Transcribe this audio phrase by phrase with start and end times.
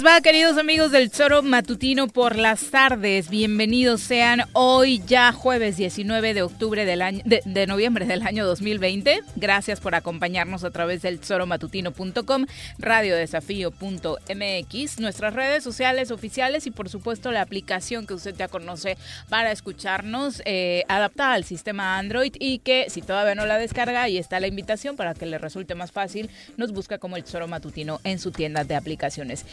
[0.00, 3.28] va, queridos amigos del Choro Matutino por las tardes?
[3.28, 9.20] Bienvenidos sean hoy ya jueves 19 de octubre del año de, noviembre del año 2020.
[9.36, 12.46] Gracias por acompañarnos a través del choromatutino.com,
[12.78, 18.96] radiodesafío.mx, nuestras redes sociales oficiales y por supuesto la aplicación que usted ya conoce
[19.28, 24.16] para escucharnos eh, adaptada al sistema Android y que si todavía no la descarga, ahí
[24.16, 28.00] está la invitación para que le resulte más fácil, nos busca como el Choro Matutino
[28.04, 29.44] en su tienda de aplicaciones.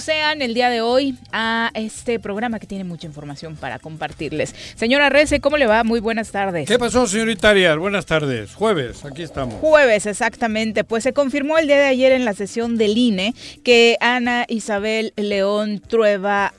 [0.00, 4.54] Sean el día de hoy a este programa que tiene mucha información para compartirles.
[4.74, 5.84] Señora Rece, ¿cómo le va?
[5.84, 6.68] Muy buenas tardes.
[6.68, 7.78] ¿Qué pasó, señorita Arias?
[7.78, 8.54] Buenas tardes.
[8.54, 9.54] Jueves, aquí estamos.
[9.60, 10.84] Jueves, exactamente.
[10.84, 15.12] Pues se confirmó el día de ayer en la sesión del INE que Ana Isabel
[15.16, 16.52] León Trueba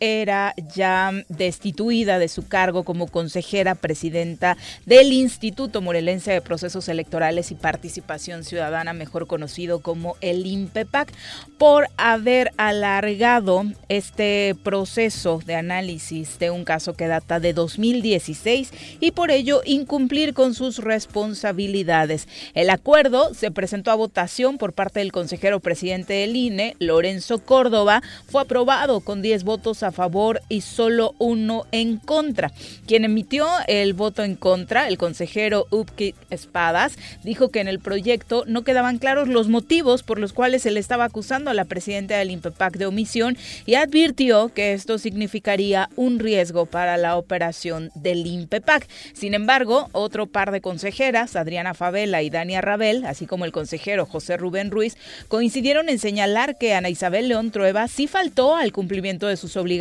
[0.00, 7.50] era ya destituida de su cargo como consejera presidenta del Instituto Morelense de Procesos Electorales
[7.50, 11.12] y Participación Ciudadana, mejor conocido como el INPEPAC,
[11.58, 19.10] por haber alargado este proceso de análisis de un caso que data de 2016 y
[19.12, 22.28] por ello incumplir con sus responsabilidades.
[22.54, 28.02] El acuerdo se presentó a votación por parte del consejero presidente del INE, Lorenzo Córdoba,
[28.26, 32.52] fue aprobado con 10 votos a favor y solo uno en contra.
[32.86, 38.44] Quien emitió el voto en contra, el consejero Upkit Espadas, dijo que en el proyecto
[38.46, 42.18] no quedaban claros los motivos por los cuales se le estaba acusando a la presidenta
[42.18, 48.26] del INPEPAC de omisión y advirtió que esto significaría un riesgo para la operación del
[48.26, 48.88] INPEPAC.
[49.12, 54.06] Sin embargo, otro par de consejeras, Adriana Favela y Dania Rabel, así como el consejero
[54.06, 54.96] José Rubén Ruiz,
[55.28, 59.75] coincidieron en señalar que Ana Isabel León Trueba sí faltó al cumplimiento de sus obligaciones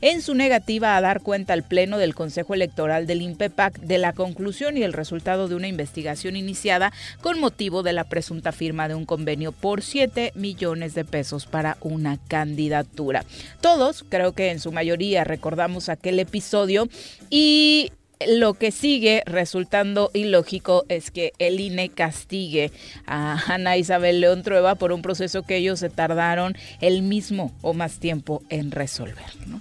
[0.00, 4.12] en su negativa a dar cuenta al Pleno del Consejo Electoral del INPEPAC de la
[4.12, 8.94] conclusión y el resultado de una investigación iniciada con motivo de la presunta firma de
[8.94, 13.24] un convenio por 7 millones de pesos para una candidatura.
[13.60, 16.88] Todos, creo que en su mayoría recordamos aquel episodio
[17.30, 17.92] y
[18.26, 22.70] lo que sigue resultando ilógico es que el INE castigue
[23.06, 27.72] a Ana Isabel León Trueba por un proceso que ellos se tardaron el mismo o
[27.72, 29.24] más tiempo en resolver.
[29.46, 29.60] ¿no?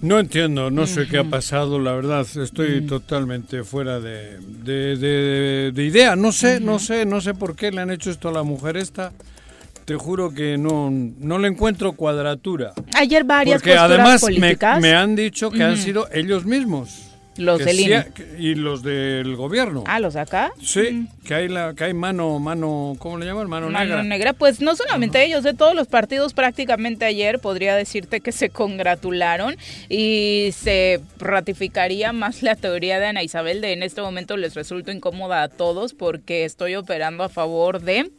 [0.00, 6.14] No entiendo, no sé qué ha pasado, la verdad, estoy totalmente fuera de, de, idea,
[6.14, 8.76] no sé, no sé, no sé por qué le han hecho esto a la mujer
[8.76, 9.12] esta
[9.84, 12.74] te juro que no, no le encuentro cuadratura.
[12.94, 17.07] Ayer varias Porque además me, me, han dicho que han sido ellos mismos.
[17.38, 18.06] Los del INE.
[18.38, 19.84] y los del gobierno.
[19.86, 20.52] Ah, los de acá.
[20.60, 21.08] Sí, mm.
[21.24, 23.48] que hay la que hay mano mano ¿cómo le llaman?
[23.48, 24.02] Mano, mano negra.
[24.02, 24.32] negra.
[24.32, 29.56] Pues no solamente ellos, de todos los partidos prácticamente ayer podría decirte que se congratularon
[29.88, 34.92] y se ratificaría más la teoría de Ana Isabel de en este momento les resulta
[34.92, 38.10] incómoda a todos porque estoy operando a favor de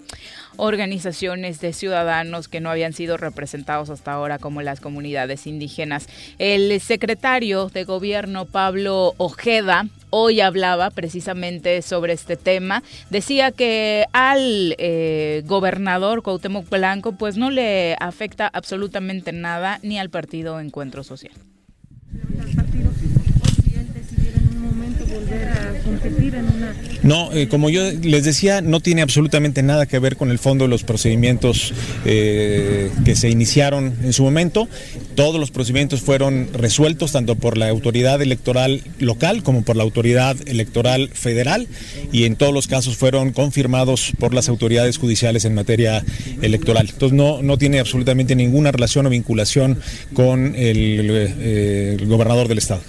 [0.60, 6.08] organizaciones de ciudadanos que no habían sido representados hasta ahora como las comunidades indígenas.
[6.38, 12.84] El secretario de gobierno Pablo Ojeda hoy hablaba precisamente sobre este tema.
[13.10, 20.10] Decía que al eh, gobernador Cuauhtémoc Blanco pues no le afecta absolutamente nada ni al
[20.10, 21.34] partido Encuentro Social.
[25.10, 28.80] Si él decidiera en un momento volver a No, eh, como yo les decía, no
[28.80, 31.74] tiene absolutamente nada que ver con el fondo de los procedimientos
[32.06, 34.68] eh, que se iniciaron en su momento.
[35.16, 40.36] Todos los procedimientos fueron resueltos tanto por la autoridad electoral local como por la autoridad
[40.48, 41.68] electoral federal
[42.12, 46.04] y en todos los casos fueron confirmados por las autoridades judiciales en materia
[46.42, 46.90] electoral.
[46.92, 49.80] Entonces no, no tiene absolutamente ninguna relación o vinculación
[50.14, 52.82] con el, eh, el gobernador del estado.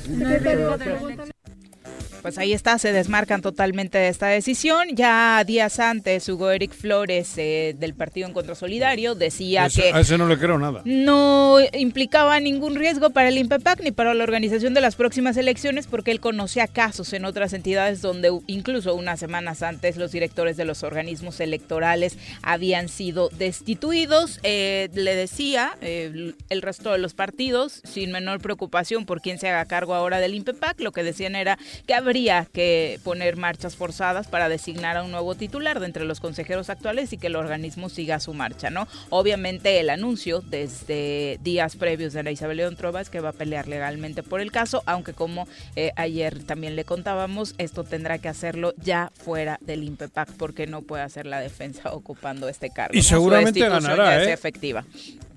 [2.23, 4.89] Pues ahí está, se desmarcan totalmente de esta decisión.
[4.93, 9.93] Ya días antes, Hugo Eric Flores eh, del Partido Encuentro Solidario decía que...
[9.93, 10.83] A ese no le creo nada.
[10.85, 15.87] No implicaba ningún riesgo para el INPEPAC ni para la organización de las próximas elecciones
[15.87, 20.65] porque él conocía casos en otras entidades donde incluso unas semanas antes los directores de
[20.65, 24.41] los organismos electorales habían sido destituidos.
[24.43, 29.49] Eh, le decía eh, el resto de los partidos, sin menor preocupación por quién se
[29.49, 34.27] haga cargo ahora del INPEPAC, lo que decían era que habría que poner marchas forzadas
[34.27, 37.89] para designar a un nuevo titular de entre los consejeros actuales y que el organismo
[37.89, 38.89] siga su marcha, ¿no?
[39.11, 43.33] Obviamente el anuncio desde días previos de Ana Isabel León Trueba es que va a
[43.33, 45.47] pelear legalmente por el caso, aunque como
[45.77, 50.83] eh, ayer también le contábamos, esto tendrá que hacerlo ya fuera del INPEPAC porque no
[50.83, 52.99] puede hacer la defensa ocupando este cargo.
[52.99, 54.33] Y seguramente ganará, ¿eh?
[54.33, 54.85] efectiva.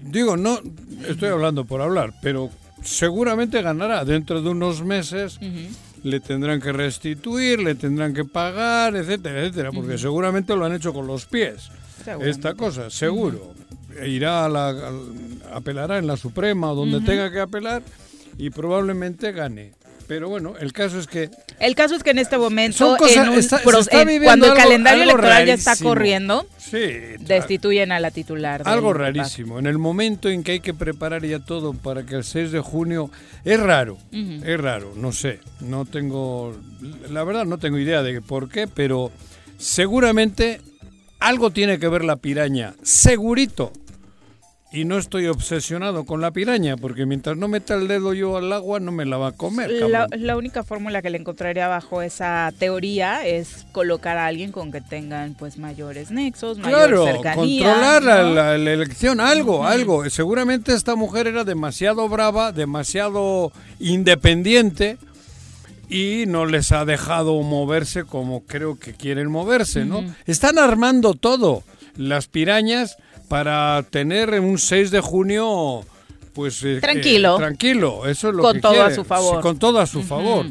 [0.01, 0.59] Digo, no
[1.07, 2.49] estoy hablando por hablar, pero
[2.81, 5.39] seguramente ganará dentro de unos meses
[6.03, 10.93] le tendrán que restituir, le tendrán que pagar, etcétera, etcétera, porque seguramente lo han hecho
[10.93, 11.69] con los pies.
[12.21, 13.53] Esta cosa, seguro.
[14.05, 14.91] Irá a la,
[15.53, 17.83] apelará en la Suprema o donde tenga que apelar
[18.37, 19.73] y probablemente gane.
[20.07, 21.29] Pero bueno, el caso es que...
[21.59, 22.97] El caso es que en este momento,
[24.23, 26.45] cuando el calendario electoral ya está corriendo,
[27.19, 28.63] destituyen a la titular.
[28.65, 29.59] Algo rarísimo.
[29.59, 32.59] En el momento en que hay que preparar ya todo para que el 6 de
[32.59, 33.09] junio...
[33.45, 35.39] Es raro, es raro, no sé.
[35.59, 36.55] No tengo...
[37.09, 39.11] La verdad no tengo idea de por qué, pero
[39.57, 40.61] seguramente
[41.19, 42.73] algo tiene que ver la piraña.
[42.83, 43.71] Segurito
[44.73, 48.51] y no estoy obsesionado con la piraña, porque mientras no meta el dedo yo al
[48.51, 49.69] agua no me la va a comer.
[49.71, 54.81] La, única fórmula que le encontraría bajo esa teoría es colocar a alguien con que
[54.81, 57.65] tengan pues mayores nexos, mayor cercanía.
[57.67, 60.09] controlar la, elección, algo, algo.
[60.09, 64.97] Seguramente esta mujer era demasiado brava, demasiado independiente
[65.87, 70.03] y no les ha dejado moverse como creo que quieren moverse, ¿no?
[70.25, 71.61] Están armando todo.
[71.95, 72.97] Las pirañas
[73.33, 75.83] para tener un 6 de junio
[76.35, 79.57] pues eh, tranquilo, eh, tranquilo, eso es lo con que todo a su favor, con
[79.57, 80.45] todo a su favor.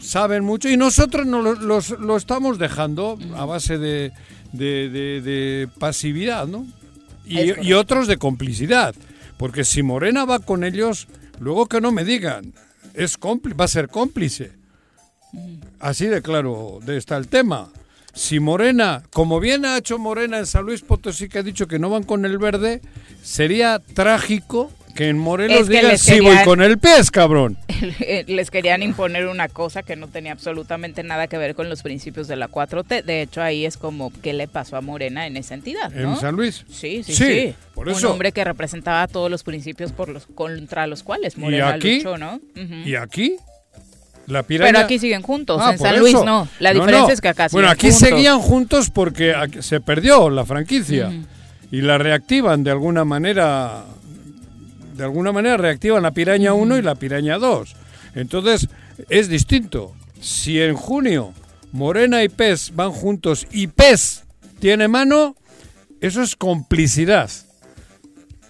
[0.00, 4.10] Saben mucho y nosotros no lo, lo estamos dejando a base de,
[4.52, 6.66] de, pasividad, ¿no?
[7.24, 8.96] Y, otros de complicidad,
[9.36, 11.06] porque si Morena va con ellos,
[11.38, 12.52] luego que no me digan,
[12.94, 14.50] es va a ser cómplice.
[15.78, 17.70] Así de claro está el tema
[18.14, 21.78] si Morena, como bien ha hecho Morena en San Luis Potosí, que ha dicho que
[21.78, 22.80] no van con el verde,
[23.22, 27.58] sería trágico que en Morelos digan sí voy con el pez, cabrón.
[28.26, 32.28] Les querían imponer una cosa que no tenía absolutamente nada que ver con los principios
[32.28, 33.02] de la 4T.
[33.02, 36.36] De hecho, ahí es como qué le pasó a Morena en esa entidad, ¿En San
[36.36, 36.64] Luis?
[36.70, 37.54] Sí, sí, sí.
[37.74, 38.06] Por eso.
[38.06, 42.40] Un hombre que representaba todos los principios por los contra los cuales Morena luchó, ¿no?
[42.54, 43.36] ¿Y aquí?
[44.26, 46.48] Pero aquí siguen juntos, ah, en San Luis no.
[46.58, 51.12] La diferencia es que acá Bueno, aquí seguían juntos porque se perdió la franquicia
[51.70, 53.84] y la reactivan de alguna manera.
[54.96, 57.74] De alguna manera reactivan la piraña 1 y la piraña 2.
[58.14, 58.68] Entonces,
[59.08, 59.92] es distinto.
[60.20, 61.32] Si en junio
[61.72, 64.22] Morena y Pez van juntos y Pez
[64.60, 65.34] tiene mano,
[66.00, 67.28] eso es complicidad.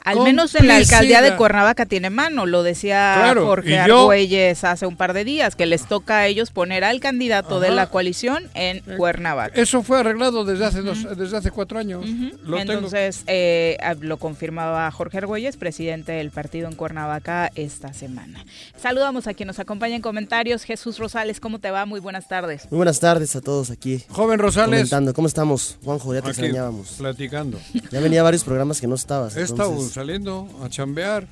[0.04, 4.96] Al menos en la alcaldía de Cuernavaca tiene mano, lo decía Jorge Argüelles hace un
[4.96, 8.78] par de días, que les toca a ellos poner al candidato de la coalición en
[8.78, 9.58] eh, Cuernavaca.
[9.58, 12.04] Eso fue arreglado desde hace dos, desde hace cuatro años.
[12.04, 18.44] Entonces eh, lo confirmaba Jorge Argüelles, presidente del partido en Cuernavaca esta semana.
[18.76, 20.64] Saludamos a quien nos acompaña en comentarios.
[20.64, 21.86] Jesús Rosales, ¿cómo te va?
[21.86, 22.66] Muy buenas tardes.
[22.70, 24.04] Muy buenas tardes a todos aquí.
[24.10, 24.80] Joven Rosales.
[24.80, 25.14] Comentando.
[25.14, 25.78] ¿Cómo estamos?
[25.82, 26.96] Juanjo, ya te extrañábamos.
[26.98, 27.58] Platicando.
[27.90, 29.34] Ya venía varios programas que no estabas.
[29.36, 31.26] Entonces saliendo a chambear.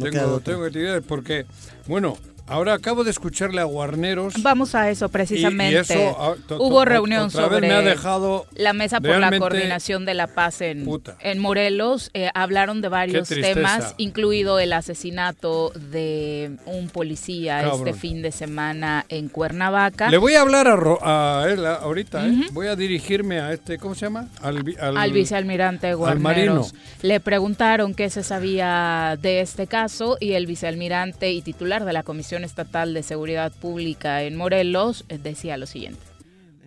[0.00, 1.46] tengo, tengo actividades porque,
[1.86, 4.34] bueno, Ahora acabo de escucharle a Guarneros.
[4.42, 6.14] Vamos a eso precisamente.
[6.16, 10.86] Ah, Hubo reunión sobre la mesa por la coordinación de la paz en,
[11.20, 12.10] en Morelos.
[12.14, 19.04] Eh, hablaron de varios temas, incluido el asesinato de un policía este fin de semana
[19.08, 20.08] en Cuernavaca.
[20.08, 20.68] Le voy a hablar
[21.02, 22.28] a, él ahorita.
[22.28, 22.46] ¿eh?
[22.52, 24.28] Voy a dirigirme a este, ¿cómo se llama?
[24.40, 26.74] Al, al vicealmirante Guarneros.
[27.02, 32.04] Le preguntaron qué se sabía de este caso y el vicealmirante y titular de la
[32.04, 36.00] comisión Estatal de Seguridad Pública en Morelos eh, decía lo siguiente.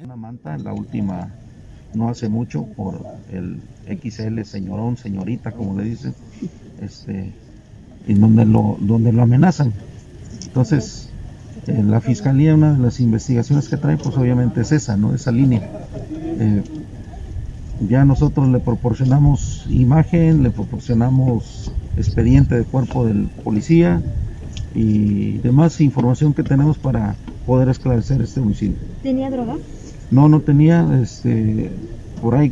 [0.03, 1.29] Una manta, la última,
[1.93, 6.15] no hace mucho, por el XL señorón, señorita, como le dicen,
[6.81, 7.33] este,
[8.07, 9.73] en donde lo, donde lo amenazan.
[10.45, 11.09] Entonces,
[11.67, 15.13] eh, la fiscalía, una de las investigaciones que trae, pues obviamente es esa, ¿no?
[15.13, 15.69] Esa línea.
[16.11, 16.63] Eh,
[17.87, 24.01] ya nosotros le proporcionamos imagen, le proporcionamos expediente de cuerpo del policía
[24.75, 28.75] y demás información que tenemos para poder esclarecer este homicidio.
[29.01, 29.55] ¿Tenía droga?
[30.11, 31.69] No, no tenía, este,
[32.21, 32.51] por ahí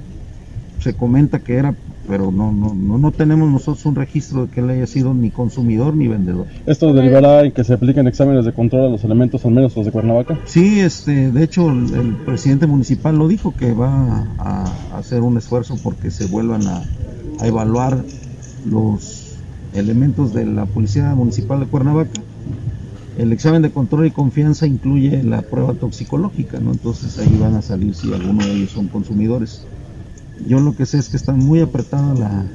[0.80, 1.76] se comenta que era,
[2.08, 5.32] pero no, no, no, no tenemos nosotros un registro de que él haya sido ni
[5.32, 6.46] consumidor ni vendedor.
[6.66, 9.86] ¿Esto derivará en que se apliquen exámenes de control a los elementos, al menos los
[9.86, 10.40] de Cuernavaca?
[10.46, 15.22] Sí, este, de hecho el, el presidente municipal lo dijo que va a, a hacer
[15.22, 16.84] un esfuerzo porque se vuelvan a,
[17.40, 18.04] a evaluar
[18.66, 19.27] los
[19.74, 22.22] elementos de la Policía Municipal de Cuernavaca.
[23.18, 26.72] El examen de control y confianza incluye la prueba toxicológica, ¿no?
[26.72, 29.66] Entonces ahí van a salir si alguno de ellos son consumidores.
[30.48, 32.46] Yo lo que sé es que está muy apretada la,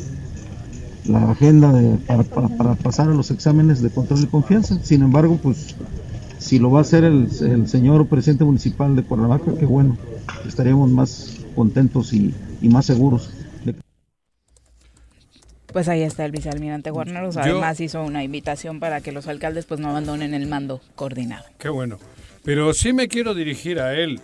[1.04, 4.78] la agenda de, para, para, para pasar a los exámenes de control y confianza.
[4.82, 5.74] Sin embargo, pues
[6.38, 9.98] si lo va a hacer el, el señor presidente municipal de Cuernavaca, qué bueno,
[10.46, 13.30] estaríamos más contentos y, y más seguros.
[15.72, 17.36] Pues ahí está el vicealmirante Guarneros.
[17.36, 21.44] Además hizo una invitación para que los alcaldes pues no abandonen el mando coordinado.
[21.58, 21.98] Qué bueno.
[22.44, 24.20] Pero sí me quiero dirigir a él,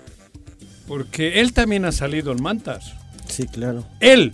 [0.86, 2.94] porque él también ha salido en mantas.
[3.26, 3.86] Sí, claro.
[4.00, 4.32] Él.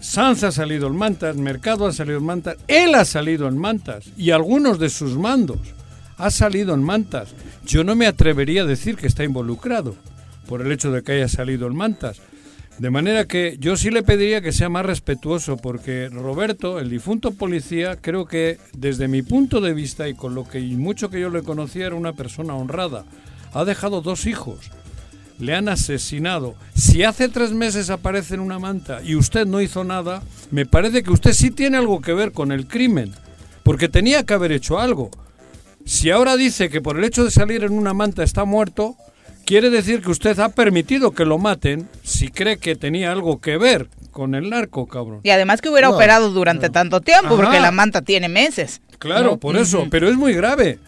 [0.00, 4.06] Sanz ha salido en mantas, Mercado ha salido en mantas, él ha salido en mantas
[4.16, 5.58] y algunos de sus mandos
[6.16, 7.34] ha salido en mantas.
[7.66, 9.96] Yo no me atrevería a decir que está involucrado
[10.48, 12.20] por el hecho de que haya salido en mantas.
[12.80, 17.32] De manera que yo sí le pediría que sea más respetuoso porque Roberto, el difunto
[17.32, 21.20] policía, creo que desde mi punto de vista y con lo que y mucho que
[21.20, 23.04] yo le conocía era una persona honrada.
[23.52, 24.70] Ha dejado dos hijos.
[25.38, 26.54] Le han asesinado.
[26.74, 31.02] Si hace tres meses aparece en una manta y usted no hizo nada, me parece
[31.02, 33.12] que usted sí tiene algo que ver con el crimen.
[33.62, 35.10] Porque tenía que haber hecho algo.
[35.84, 38.96] Si ahora dice que por el hecho de salir en una manta está muerto,
[39.50, 43.58] quiere decir que usted ha permitido que lo maten si cree que tenía algo que
[43.58, 45.18] ver con el narco, cabrón.
[45.24, 47.36] Y además que hubiera No, operado durante tanto tiempo, Ajá.
[47.42, 48.80] porque la manta tiene meses.
[49.00, 49.36] Claro, ¿no?
[49.38, 50.78] por eso, pero es muy grave.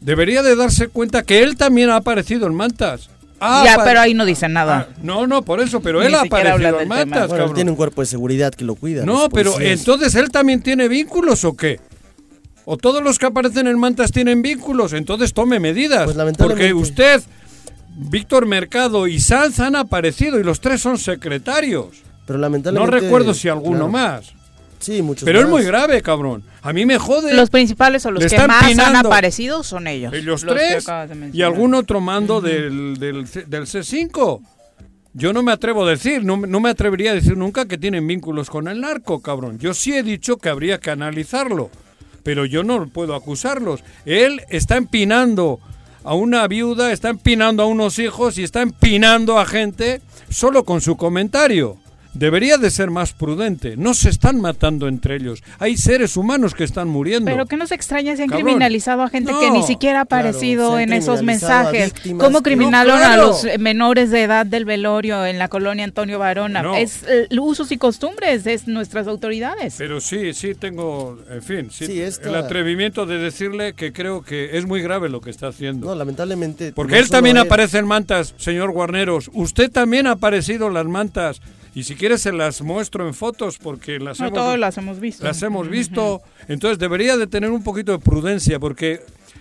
[0.00, 3.08] Debería de darse cuenta que él también ha aparecido en mantas.
[3.40, 4.88] Ha ya, pero ahí no dicen nada.
[4.90, 7.54] Ah, no, no, por eso, pero Ni él ha aparecido en mantas, Bueno, él cabrón.
[7.54, 9.06] tiene un cuerpo de seguridad que lo cuida.
[9.06, 11.80] No, pero entonces él también tiene vínculos o qué?
[12.66, 14.92] ¿O todos los que aparecen en mantas tienen vínculos?
[14.92, 16.04] Entonces tome medidas.
[16.04, 16.70] Pues, lamentablemente.
[16.70, 17.22] porque usted,
[17.96, 21.88] Víctor Mercado y Sanz han aparecido y los tres son secretarios.
[22.26, 23.00] Pero No lamentablemente.
[23.00, 23.88] recuerdo si alguno claro.
[23.92, 24.32] más.
[24.78, 26.42] Sí, muchos Pero es muy grave, cabrón.
[26.62, 27.34] A mí me jode.
[27.34, 30.12] Los principales o los Le que más han aparecido son ellos.
[30.12, 30.86] Ellos los que tres
[31.32, 34.40] y algún otro mando del, del, C- del C5.
[35.14, 37.78] Yo no me atrevo a decir, no, me- no me atrevería a decir nunca que
[37.78, 39.58] tienen vínculos con el narco, cabrón.
[39.58, 41.70] Yo sí he dicho que habría que analizarlo,
[42.24, 43.84] pero yo no puedo acusarlos.
[44.04, 45.60] Él está empinando
[46.04, 50.80] a una viuda, está empinando a unos hijos y está empinando a gente solo con
[50.80, 51.81] su comentario.
[52.14, 53.76] Debería de ser más prudente.
[53.76, 55.42] No se están matando entre ellos.
[55.58, 57.30] Hay seres humanos que están muriendo.
[57.30, 58.44] Pero que nos extraña se han Cabrón.
[58.46, 61.94] criminalizado a gente que ni siquiera ha aparecido en esos mensajes.
[62.18, 63.22] ¿Cómo criminalaron No, claro.
[63.22, 66.62] a los eh, menores de edad del velorio en la colonia Antonio Varona?
[66.62, 66.76] No.
[66.76, 69.74] Es eh, usos y costumbres de nuestras autoridades.
[69.78, 74.22] Pero sí, sí tengo, en fin, sí, Sí, esta- el atrevimiento de decirle que creo
[74.22, 75.86] que es muy grave lo que está haciendo.
[75.86, 76.72] No, lamentablemente.
[76.72, 77.42] Porque no él también él.
[77.44, 79.30] aparece en mantas, señor Guarneros.
[79.32, 81.40] Usted también ha aparecido en las mantas.
[81.74, 85.00] Y si quiere se las muestro en fotos porque las No hemos, todas las hemos
[85.00, 85.24] visto.
[85.24, 86.20] las hemos visto.
[86.48, 89.00] Entonces debería de tener un poquito de prudencia porque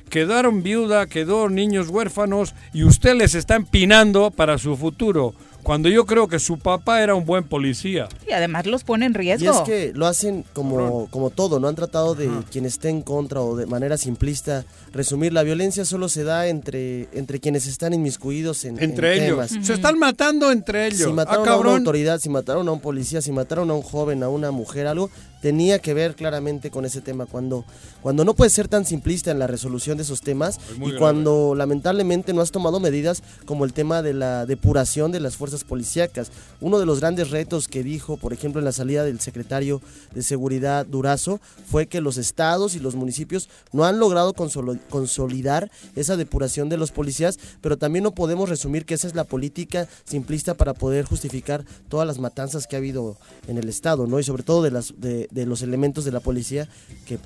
[0.09, 5.33] quedaron viuda, quedó niños huérfanos y usted les está empinando para su futuro.
[5.63, 8.07] Cuando yo creo que su papá era un buen policía.
[8.27, 9.51] Y además los pone en Y riesgo.
[9.51, 13.41] es que lo hacen como, como todo, no han tratado de quien esté en contra
[13.41, 15.33] o de manera simplista resumir.
[15.33, 19.47] La violencia solo se da entre, entre quienes están inmiscuidos en, Entre en ellos.
[19.49, 19.65] temas.
[19.65, 20.99] Se están matando entre ellos.
[20.99, 23.81] Si Ah, mataron a una autoridad, si mataron a un policía, si mataron a un
[23.81, 25.09] joven, a una mujer, algo,
[25.41, 27.25] tenía que ver claramente con ese tema.
[27.25, 27.65] Cuando,
[28.01, 30.97] cuando no puedes ser tan simplista en la resolución de esos temas y grave.
[30.97, 35.63] cuando lamentablemente no has tomado medidas como el tema de la depuración de las fuerzas
[35.63, 36.31] policíacas.
[36.61, 39.81] Uno de los grandes retos que dijo, por ejemplo, en la salida del secretario
[40.13, 46.17] de Seguridad Durazo, fue que los estados y los municipios no han logrado consolidar esa
[46.17, 50.53] depuración de los policías, pero también no podemos resumir que esa es la política simplista
[50.53, 53.17] para poder justificar todas las matanzas que ha habido
[53.47, 54.19] en el estado, ¿no?
[54.19, 56.67] Y sobre todo de las de, de los elementos de la policía
[57.05, 57.17] que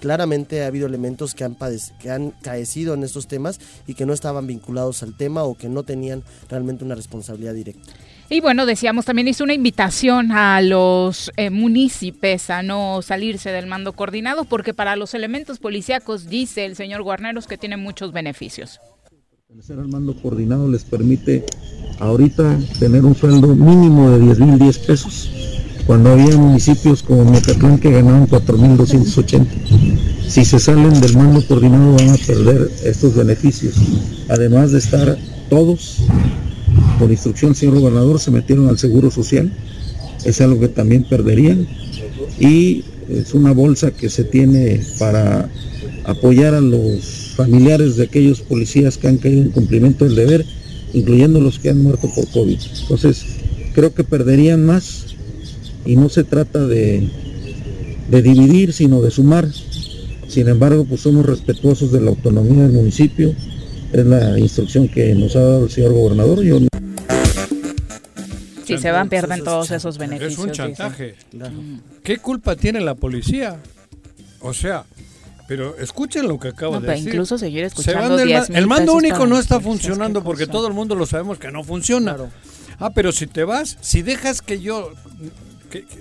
[0.00, 1.56] claramente ha habido elementos que han,
[2.00, 5.68] que han caecido en estos temas y que no estaban vinculados al tema o que
[5.68, 7.92] no tenían realmente una responsabilidad directa.
[8.28, 13.66] Y bueno, decíamos, también hizo una invitación a los eh, municipios a no salirse del
[13.66, 18.80] mando coordinado, porque para los elementos policíacos, dice el señor Guarneros, que tiene muchos beneficios.
[19.46, 21.44] Pertenecer al mando coordinado les permite
[22.00, 25.30] ahorita tener un sueldo mínimo de 10 mil 10 pesos,
[25.86, 29.46] cuando había municipios como Mecatlán que ganaban 4.280.
[30.28, 33.74] Si se salen del mando coordinado van a perder estos beneficios,
[34.28, 35.18] además de estar
[35.50, 35.98] todos
[36.98, 39.52] por instrucción señor gobernador, se metieron al Seguro Social,
[40.24, 41.66] es algo que también perderían,
[42.38, 45.50] y es una bolsa que se tiene para
[46.04, 50.46] apoyar a los familiares de aquellos policías que han caído en cumplimiento del deber,
[50.92, 52.58] incluyendo los que han muerto por COVID.
[52.82, 53.24] Entonces,
[53.74, 55.11] creo que perderían más
[55.84, 57.08] y no se trata de,
[58.08, 59.48] de dividir, sino de sumar.
[60.28, 63.34] Sin embargo, pues somos respetuosos de la autonomía del municipio,
[63.92, 66.42] es la instrucción que nos ha dado el señor gobernador.
[66.42, 66.58] Yo...
[68.64, 70.32] Sí, se van, pierden todos esos beneficios.
[70.32, 71.16] Es un chantaje.
[72.02, 73.60] ¿Qué culpa tiene la policía?
[74.40, 74.84] O sea,
[75.46, 77.08] pero escuchen lo que acabo de decir.
[77.08, 78.18] Incluso seguir escuchando.
[78.18, 82.16] el mando único no está funcionando porque todo el mundo lo sabemos que no funciona.
[82.78, 84.92] Ah, pero si te vas, si dejas que yo.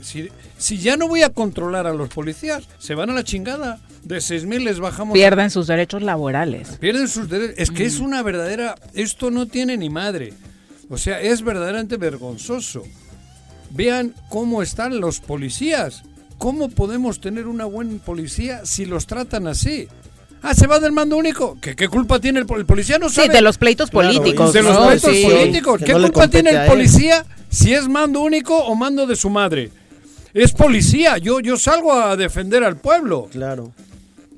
[0.01, 3.79] Si, si, ya no voy a controlar a los policías, se van a la chingada.
[4.03, 5.13] De 6 mil les bajamos.
[5.13, 6.77] Pierden sus derechos laborales.
[6.79, 7.55] Pierden sus derechos.
[7.57, 8.03] Es que es mm.
[8.03, 8.75] una verdadera.
[8.93, 10.33] Esto no tiene ni madre.
[10.89, 12.83] O sea, es verdaderamente vergonzoso.
[13.69, 16.03] Vean cómo están los policías.
[16.37, 19.87] ¿Cómo podemos tener una buena policía si los tratan así?
[20.43, 21.57] Ah, se va del mando único.
[21.61, 22.97] ¿Qué, qué culpa tiene el, policía?
[22.97, 23.27] No sabe.
[23.27, 24.53] Sí, de los pleitos políticos.
[24.53, 25.81] De los pleitos políticos.
[25.85, 29.69] ¿Qué culpa tiene el policía si es mando único o mando de su madre?
[30.33, 31.17] Es policía.
[31.17, 33.27] Yo, yo salgo a defender al pueblo.
[33.31, 33.71] Claro.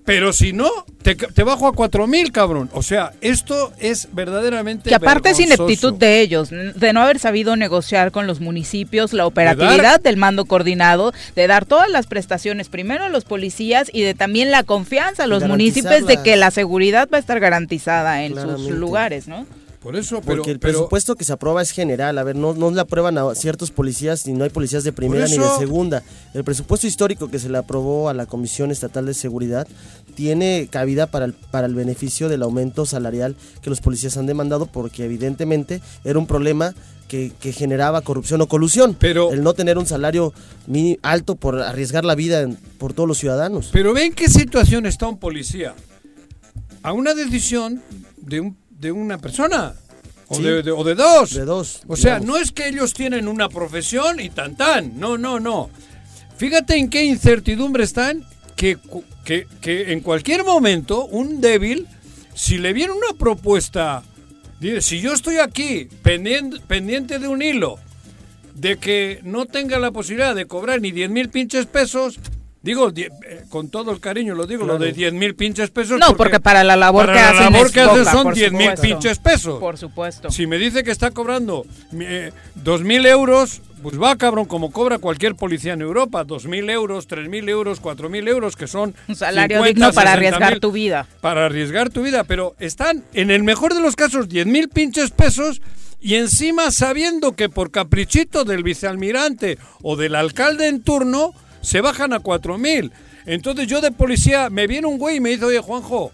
[0.06, 0.70] Pero si no,
[1.02, 2.70] te, bajo a cuatro mil, cabrón.
[2.74, 4.90] O sea, esto es verdaderamente.
[4.90, 9.26] Que aparte es ineptitud de ellos, de no haber sabido negociar con los municipios la
[9.26, 14.14] operatividad del mando coordinado, de dar todas las prestaciones primero a los policías y de
[14.14, 18.36] también la confianza a los municipios de que la seguridad va a estar garantizada en
[18.36, 19.46] sus lugares, ¿no?
[19.84, 22.18] Por eso, pero, Porque el presupuesto que se aprueba es general.
[22.18, 25.28] A ver, no, no le aprueban a ciertos policías y no hay policías de primera
[25.28, 26.04] ni de segunda.
[26.34, 29.68] El presupuesto histórico que se le aprobó a la Comisión Estatal de Seguridad
[30.16, 34.68] tiene cabida para el, para el beneficio del aumento salarial que los policías han demandado
[34.68, 36.74] porque evidentemente era un problema
[37.08, 38.96] que, generaba corrupción o colusión.
[39.00, 40.34] Pero, el no tener un salario
[41.02, 43.70] alto por arriesgar la vida por todos los ciudadanos.
[43.72, 45.76] Pero ven qué situación está un policía.
[46.82, 47.82] A una decisión
[48.18, 49.74] de un de una persona.
[50.28, 51.34] O, de, o de, dos.
[51.34, 51.82] De dos.
[51.88, 55.00] O sea, no es que ellos tienen una profesión y tan tan.
[55.00, 55.70] No, no, no.
[56.38, 58.78] Fíjate en qué incertidumbre están que,
[59.24, 61.88] que, que en cualquier momento un débil,
[62.34, 64.04] si le viene una propuesta,
[64.60, 67.80] dice, si yo estoy aquí pendiente, pendiente de un hilo,
[68.56, 72.20] de que no tenga la posibilidad de cobrar ni 10 mil pinches pesos,
[72.64, 73.10] Digo, eh,
[73.50, 76.00] con todo el cariño lo digo, lo de 10 mil pinches pesos.
[76.00, 79.60] No, porque, para la labor que hacen, labor que son 10 mil pinches pesos.
[79.60, 80.32] Por supuesto.
[80.32, 81.66] Si me dice que está cobrando
[82.00, 86.24] eh, 2 mil euros, pues va, cabrón, como cobra cualquier policía en Europa.
[86.24, 88.96] 2 mil euros, 3 mil euros, 4 mil euros, que son.
[89.10, 91.06] Un salario digno para arriesgar tu vida.
[91.20, 95.12] Para arriesgar tu vida, pero están, en el mejor de los casos, 10 mil pinches
[95.12, 95.62] pesos.
[96.00, 102.14] Y encima sabiendo que por caprichito del vicealmirante o del alcalde en turno, se bajan
[102.14, 102.92] a cuatro mil.
[103.26, 106.12] Entonces yo de policía, me viene un güey y me dice, oye Juanjo,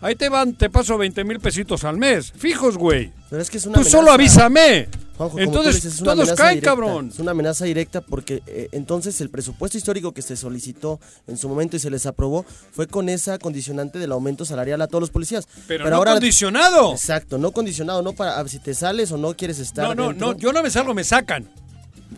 [0.00, 2.32] ahí te van, te paso 20 mil pesitos al mes.
[2.36, 3.12] Fijos, güey.
[3.30, 4.88] Pero es que es una tú solo avísame.
[5.16, 7.10] Juanjo, entonces todos caen, cabrón.
[7.12, 11.48] Es una amenaza directa porque eh, entonces el presupuesto histórico que se solicitó en su
[11.48, 15.10] momento y se les aprobó fue con esa condicionante del aumento salarial a todos los
[15.10, 15.46] policías.
[15.66, 16.92] Pero, no condicionado.
[16.92, 19.84] Exacto, no condicionado, no para si te sales o no quieres estar.
[19.84, 21.48] No, no, no, yo no me salgo, me sacan.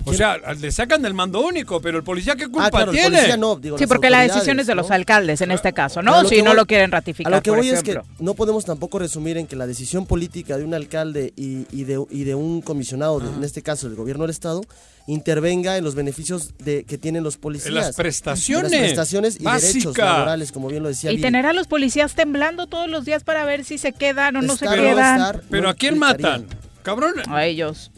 [0.04, 3.36] O sea, le sacan del mando único, pero el policía qué culpa ah, tiene.
[3.36, 6.24] No, sí, porque la decisión es de los alcaldes en este caso, ¿no?
[6.24, 7.32] Si no lo quieren ratificar.
[7.32, 10.56] A lo que voy es que no podemos tampoco resumir en que la decisión política
[10.56, 14.30] de un alcalde y, de, y de, un comisionado, en este caso del gobierno del
[14.30, 14.62] estado,
[15.06, 17.68] intervenga en los beneficios de, que tienen los policías.
[17.68, 18.70] En las prestaciones.
[18.70, 21.12] las prestaciones y derechos laborales, como bien lo decía.
[21.12, 24.42] Y tener a los policías temblando todos los días para ver si se quedan o
[24.42, 25.40] no se quedan.
[25.50, 26.46] pero ¿a quién matan?
[26.82, 27.14] Cabrón.
[27.28, 27.90] A ellos.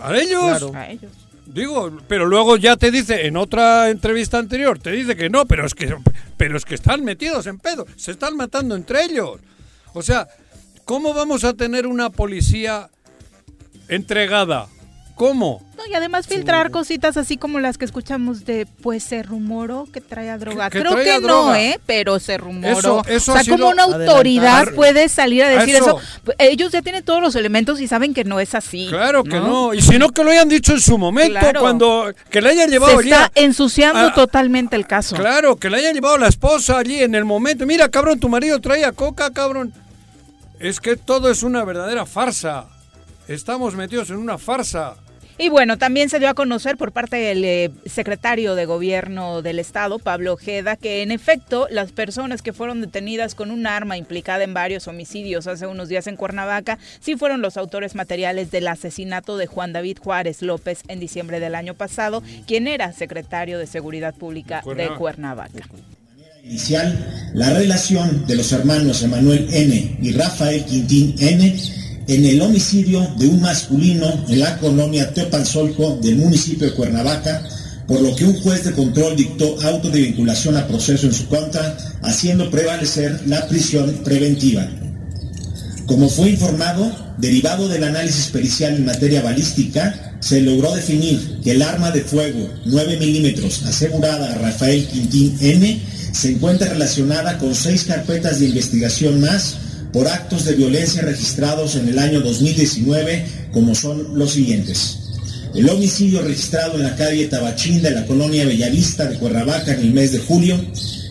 [0.00, 0.74] ¿A ellos?
[0.74, 1.12] A ellos.
[1.46, 5.66] Digo, pero luego ya te dice en otra entrevista anterior, te dice que no, pero
[5.66, 5.94] es que,
[6.36, 9.40] pero es que están metidos en pedo, se están matando entre ellos.
[9.92, 10.26] O sea,
[10.84, 12.88] ¿cómo vamos a tener una policía
[13.88, 14.68] entregada?
[15.14, 15.62] ¿Cómo?
[15.76, 20.00] No, y además filtrar cositas así como las que escuchamos de, pues se rumoró que
[20.00, 20.70] traía droga.
[20.70, 21.54] Que- que Creo que no.
[21.54, 21.78] ¿eh?
[21.86, 22.78] Pero se rumoró.
[22.78, 24.74] Eso- eso o sea, como una autoridad adelantar.
[24.74, 26.00] puede salir a decir Eso.
[26.00, 26.32] eso.
[26.38, 28.88] Ellos ya tienen todos los elementos y saben que no es así.
[28.88, 29.72] Claro que no.
[29.72, 31.60] Y si no, que lo hayan dicho en su momento, Claro.
[31.60, 35.14] cuando que le hayan llevado Se está ensuciando totalmente el caso.
[35.14, 37.66] Claro, que le hayan llevado la esposa allí en el momento.
[37.66, 39.72] Mira, cabrón, tu marido traía coca, cabrón.
[40.58, 42.66] Es que todo es una verdadera farsa.
[43.28, 44.96] Estamos metidos en una farsa.
[45.36, 49.58] Y bueno, también se dio a conocer por parte del eh, secretario de Gobierno del
[49.58, 54.44] Estado, Pablo Ojeda, que en efecto las personas que fueron detenidas con un arma implicada
[54.44, 59.36] en varios homicidios hace unos días en Cuernavaca, sí fueron los autores materiales del asesinato
[59.36, 64.14] de Juan David Juárez López en diciembre del año pasado, quien era secretario de Seguridad
[64.14, 65.66] Pública de Cuernavaca.
[66.44, 69.96] Inicial la relación de los hermanos Emanuel N.
[70.00, 71.56] y Rafael Quintín N.
[72.06, 77.42] en el homicidio de un masculino en la colonia Teopanzolco del municipio de Cuernavaca,
[77.86, 81.26] por lo que un juez de control dictó auto de vinculación a proceso en su
[81.28, 84.66] contra, haciendo prevalecer la prisión preventiva.
[85.86, 91.62] Como fue informado, derivado del análisis pericial en materia balística, se logró definir que el
[91.62, 97.84] arma de fuego 9 milímetros asegurada a Rafael Quintín N se encuentra relacionada con seis
[97.84, 99.56] carpetas de investigación más
[99.94, 104.98] por actos de violencia registrados en el año 2019, como son los siguientes.
[105.54, 109.92] El homicidio registrado en la calle Tabachín de la colonia Bellavista de Cuernavaca en el
[109.92, 110.60] mes de julio,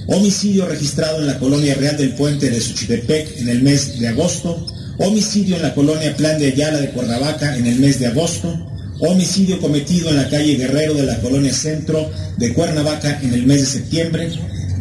[0.07, 4.67] homicidio registrado en la colonia Real del Puente de Xochitepec en el mes de agosto,
[4.97, 8.69] homicidio en la colonia Plan de Ayala de Cuernavaca en el mes de agosto,
[8.99, 13.61] homicidio cometido en la calle Guerrero de la colonia Centro de Cuernavaca en el mes
[13.61, 14.29] de septiembre,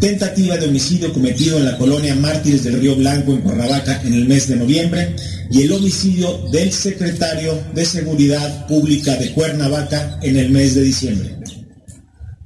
[0.03, 4.27] tentativa de homicidio cometido en la colonia Mártires del Río Blanco en Cuernavaca en el
[4.27, 5.15] mes de noviembre
[5.49, 11.37] y el homicidio del secretario de Seguridad Pública de Cuernavaca en el mes de diciembre.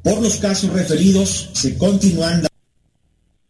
[0.03, 2.47] Por los casos referidos se continúan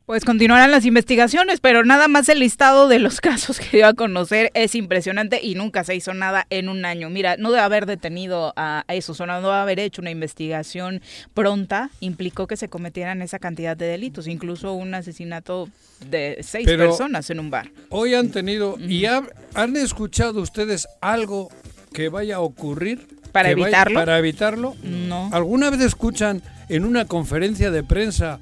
[0.07, 3.95] Pues continuarán las investigaciones, pero nada más el listado de los casos que dio a
[3.95, 7.11] conocer es impresionante y nunca se hizo nada en un año.
[7.11, 11.03] Mira, no debe haber detenido a esos o no debe haber hecho una investigación
[11.35, 15.69] pronta implicó que se cometieran esa cantidad de delitos, incluso un asesinato
[16.09, 17.73] de seis Pero- personas en un bar.
[17.91, 21.51] Hoy han tenido y ha- han escuchado ustedes algo
[21.93, 23.99] que vaya a ocurrir ¿Para vaya- evitarlo?
[23.99, 24.77] para evitarlo.
[24.85, 25.31] No.
[25.33, 28.39] ¿Alguna vez escuchan en una conferencia de prensa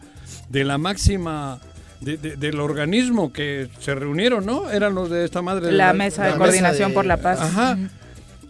[0.48, 1.58] de la máxima
[2.00, 4.70] de- de- del organismo que se reunieron, ¿no?
[4.70, 7.16] Eran los de esta madre de La mesa de la coordinación mesa de- por la
[7.16, 7.40] paz.
[7.40, 7.78] Ajá.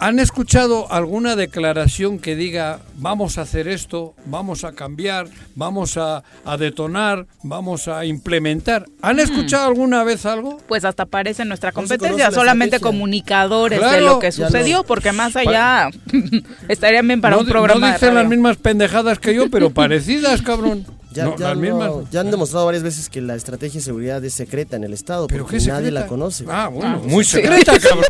[0.00, 6.24] ¿Han escuchado alguna declaración que diga vamos a hacer esto, vamos a cambiar, vamos a,
[6.44, 8.86] a detonar, vamos a implementar?
[9.02, 10.58] ¿Han escuchado alguna vez algo?
[10.66, 14.84] Pues hasta parece en nuestra competencia, la solamente comunicadores de lo que sucedió, no.
[14.84, 15.90] porque más allá
[16.68, 19.70] estarían bien para no, un programa no de dicen las mismas pendejadas que yo, pero
[19.70, 20.84] parecidas, cabrón.
[21.14, 24.76] Ya, No, ya no- han demostrado varias veces que la estrategia de seguridad es secreta
[24.76, 26.44] en el Estado, ¿Pero porque nadie la conoce.
[26.48, 27.30] Ah, bueno, Ah, muy sí.
[27.36, 28.04] secreta, cabrón.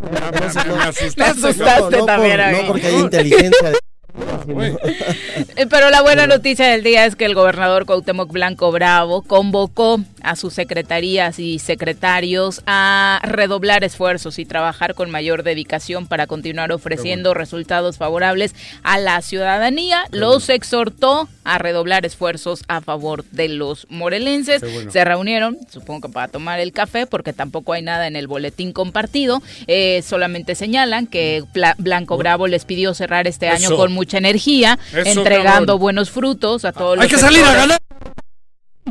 [0.00, 0.76] Me, no.
[0.76, 1.64] me asustaste, Me asustaste.
[1.64, 1.90] cabrón.
[1.92, 2.62] no, no, también por- ahí.
[2.62, 3.70] no porque hay inteligencia.
[3.70, 3.78] de-
[5.70, 10.36] Pero la buena noticia del día es que el gobernador Cuauhtémoc Blanco Bravo convocó a
[10.36, 17.34] sus secretarías y secretarios a redoblar esfuerzos y trabajar con mayor dedicación para continuar ofreciendo
[17.34, 20.04] resultados favorables a la ciudadanía.
[20.10, 24.60] Los exhortó a redoblar esfuerzos a favor de los morelenses.
[24.60, 24.90] Bueno.
[24.90, 28.72] Se reunieron, supongo que para tomar el café, porque tampoco hay nada en el boletín
[28.72, 29.42] compartido.
[29.66, 31.44] Eh, solamente señalan que
[31.78, 33.76] Blanco Bravo les pidió cerrar este año Eso.
[33.76, 35.78] con mucha energía, Eso, entregando cabrón.
[35.80, 37.78] buenos frutos a todos Hay los que salir a sectores, ganar.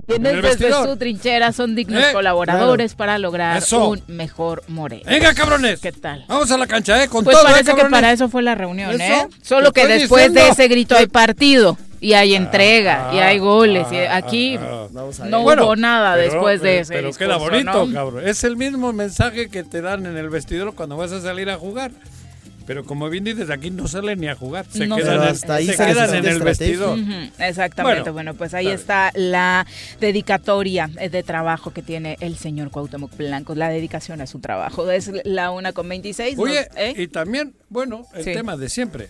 [0.07, 3.89] quienes desde su trinchera son dignos Eh, colaboradores para lograr Eso.
[3.89, 5.03] un mejor Moreno.
[5.05, 5.81] Venga, cabrones.
[5.81, 6.23] ¿Qué tal?
[6.29, 7.09] Vamos a la cancha, ¿eh?
[7.09, 7.91] Con Pues todo, ¿eh, parece que cabrones?
[7.91, 9.27] para eso fue la reunión, Eso, ¿eh?
[9.41, 10.53] Solo que después de diciendo.
[10.53, 13.85] ese grito hay partido y hay entrega y hay goles.
[13.91, 15.31] y ah, aquí ah, Vamos a ver.
[15.31, 17.93] no Bueno, hubo nada pero- después de pero- ese Pero queda discurso, bonito, ¿no?
[17.93, 18.27] cabrón.
[18.27, 21.57] Es el mismo mensaje que te dan en el vestidor cuando vas a salir a
[21.57, 21.91] jugar.
[22.71, 24.65] Pero como bien dices, aquí no salen ni a jugar.
[24.69, 26.97] Se No quedan, hasta ahí se se quedan en el vestidor.
[27.37, 29.67] Exactamente, Bueno, bueno, pues ahí está está la
[29.99, 34.89] dedicatoria eh, de trabajo que tiene el señor Cuauhtémoc Blanco, la dedicación a su trabajo.
[34.89, 36.37] Es la una con 26.
[36.37, 36.43] ¿no?
[36.43, 36.93] Oye, ¿Eh?
[36.95, 38.31] y también, bueno, el Sí.
[38.31, 39.09] tema de siempre.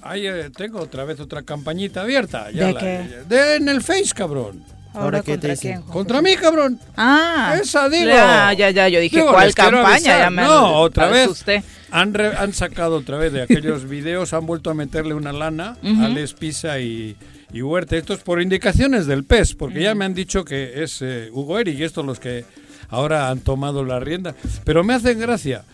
[0.00, 2.52] Ahí eh, tengo otra vez otra campañita abierta.
[2.52, 3.08] ya ¿De la- qué?
[3.28, 4.62] de- en el Face, cabrón.
[4.94, 5.72] ¿Ahora qué te contra dicen?
[5.82, 6.78] quién, Contra mí, cabrón.
[6.96, 8.06] Ah, Esa, digo.
[8.06, 9.98] Ya, ya, ya, yo dije, Digo, ¿cuál campaña?
[10.18, 11.24] Ya me no, otra vez.
[11.26, 11.62] asusté.
[11.90, 15.76] Han, re- han sacado otra vez de aquellos videos, han vuelto a meterle una lana
[15.82, 17.16] a Les Pisa y,
[17.52, 17.96] y Huerta.
[17.96, 21.58] Esto es por indicaciones del PES, porque ya me han dicho que es eh, Hugo
[21.58, 22.44] Eric y estos los que
[22.88, 24.34] ahora han tomado la rienda.
[24.64, 25.64] Pero me hacen gracia.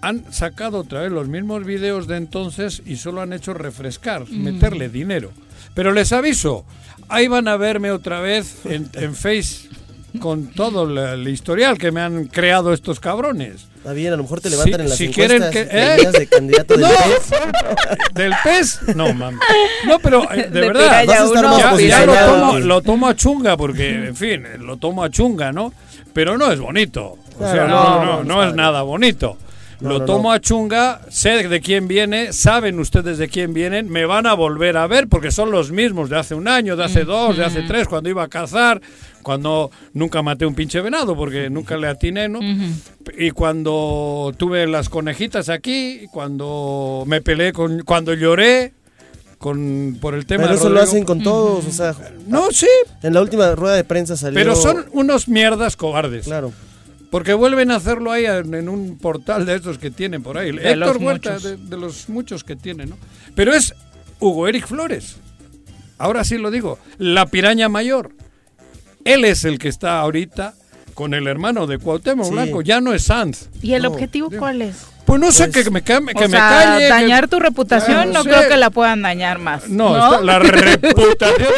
[0.00, 4.88] han sacado otra vez los mismos videos de entonces y solo han hecho refrescar, meterle
[4.88, 5.30] dinero.
[5.74, 6.64] Pero les aviso,
[7.12, 9.68] ahí van a verme otra vez en, en Face
[10.20, 13.66] con todo la- el historial que me han creado estos cabrones.
[13.78, 16.10] Está bien, a lo mejor te levantan Si- en las si quieren que- ¿eh?
[16.12, 16.74] de candidato
[18.14, 18.36] del No.
[18.44, 18.80] PES.
[18.94, 19.38] No, mami.
[19.86, 21.04] No, pero eh, de, De verdad.
[21.04, 21.14] ya,
[21.78, 25.72] ya lo, tomo, lo tomo a chunga porque, en fin, lo tomo a chunga, ¿no?
[26.12, 27.16] Pero no es bonito.
[27.34, 29.36] O Claro, sea, no, no, no, es nada bonito.
[29.82, 30.32] No, lo no, tomo no.
[30.32, 34.76] a chunga, sé de quién viene, saben ustedes de quién vienen, me van a volver
[34.76, 37.62] a ver porque son los mismos de hace un año, de hace dos, de hace
[37.62, 38.80] tres, cuando iba a cazar,
[39.22, 42.40] cuando nunca maté un pinche venado porque nunca le atiné, ¿no?
[43.18, 48.72] Y cuando tuve las conejitas aquí, cuando me peleé con, cuando lloré
[49.38, 51.94] con por el tema Pero de eso lo hacen con todos, o sea,
[52.28, 52.68] No, sí,
[53.02, 54.38] en la última rueda de prensa salió...
[54.38, 56.26] pero son unos mierdas cobardes.
[56.26, 56.52] Claro.
[57.12, 60.50] Porque vuelven a hacerlo ahí en, en un portal de estos que tienen por ahí.
[60.50, 61.42] De Héctor los Huerta, muchos.
[61.44, 62.96] de, de los muchos que tienen, ¿no?
[63.36, 63.74] Pero es
[64.18, 65.16] Hugo Eric Flores.
[65.98, 66.78] Ahora sí lo digo.
[66.98, 68.12] La piraña mayor.
[69.04, 70.54] Él es el que está ahorita
[70.94, 72.32] con el hermano de Cuauhtémoc Sí.
[72.32, 72.62] Blanco.
[72.62, 73.48] Ya no es Sanz.
[73.60, 74.86] ¿Y el No, objetivo cuál es?
[75.04, 76.84] Pues no sé, Pues, que me, que o me sea, calle.
[76.84, 79.68] que- dañar tu reputación Claro, no creo que la puedan dañar más.
[79.68, 81.52] No, No, está- la reputación.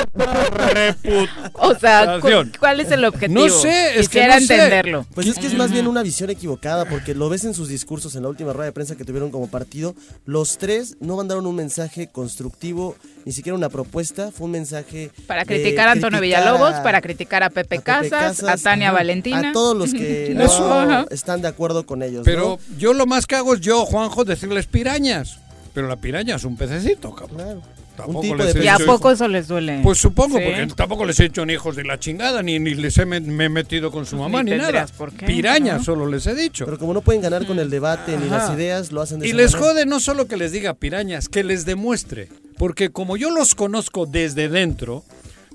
[1.54, 2.28] o sea, cu-.
[2.58, 3.46] ¿cuál es el objetivo?
[3.46, 4.54] No sé, es que Quisiera sé.
[4.54, 5.06] entenderlo.
[5.14, 8.14] Pues es que es más bien una visión equivocada, porque lo ves en sus discursos
[8.16, 9.94] en la última rueda de prensa que tuvieron como partido.
[10.24, 15.10] Los tres no mandaron un mensaje constructivo, ni siquiera una propuesta, fue un mensaje.
[15.26, 18.56] Para criticar a Antonio criticar Villalobos, a- para criticar a Pepe, a Pepe Casas, a
[18.56, 19.50] Tania Valentina.
[19.50, 22.22] A todos los que no están de acuerdo con ellos.
[22.24, 22.78] Pero ¿no?
[22.78, 25.38] yo lo más que hago es yo, Juanjo, decirles pirañas.
[25.72, 27.36] Pero la piraña es un pececito, cabrón.
[27.38, 27.62] Claro.
[27.96, 29.78] Tampoco un tipo les de he ¿Y a poco eso les duele?
[29.82, 30.44] Pues supongo, Sí.
[30.44, 33.20] porque tampoco les he hecho ni hijos de la chingada, ni, ni les he, me,
[33.20, 34.66] me he metido con su mamá, Ni ni, nada.
[34.70, 35.84] tendrías por qué, Pirañas ¿no?
[35.84, 36.64] solo les he dicho.
[36.64, 38.38] Pero como no pueden ganar con el debate ni Ajá.
[38.48, 39.68] las ideas, lo hacen de y les manera.
[39.74, 42.28] jode no solo que les diga pirañas, que les demuestre.
[42.58, 45.04] Porque como yo los conozco desde dentro,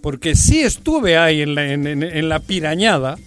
[0.01, 3.17] porque sí estuve ahí en la, en, en- en la pirañada,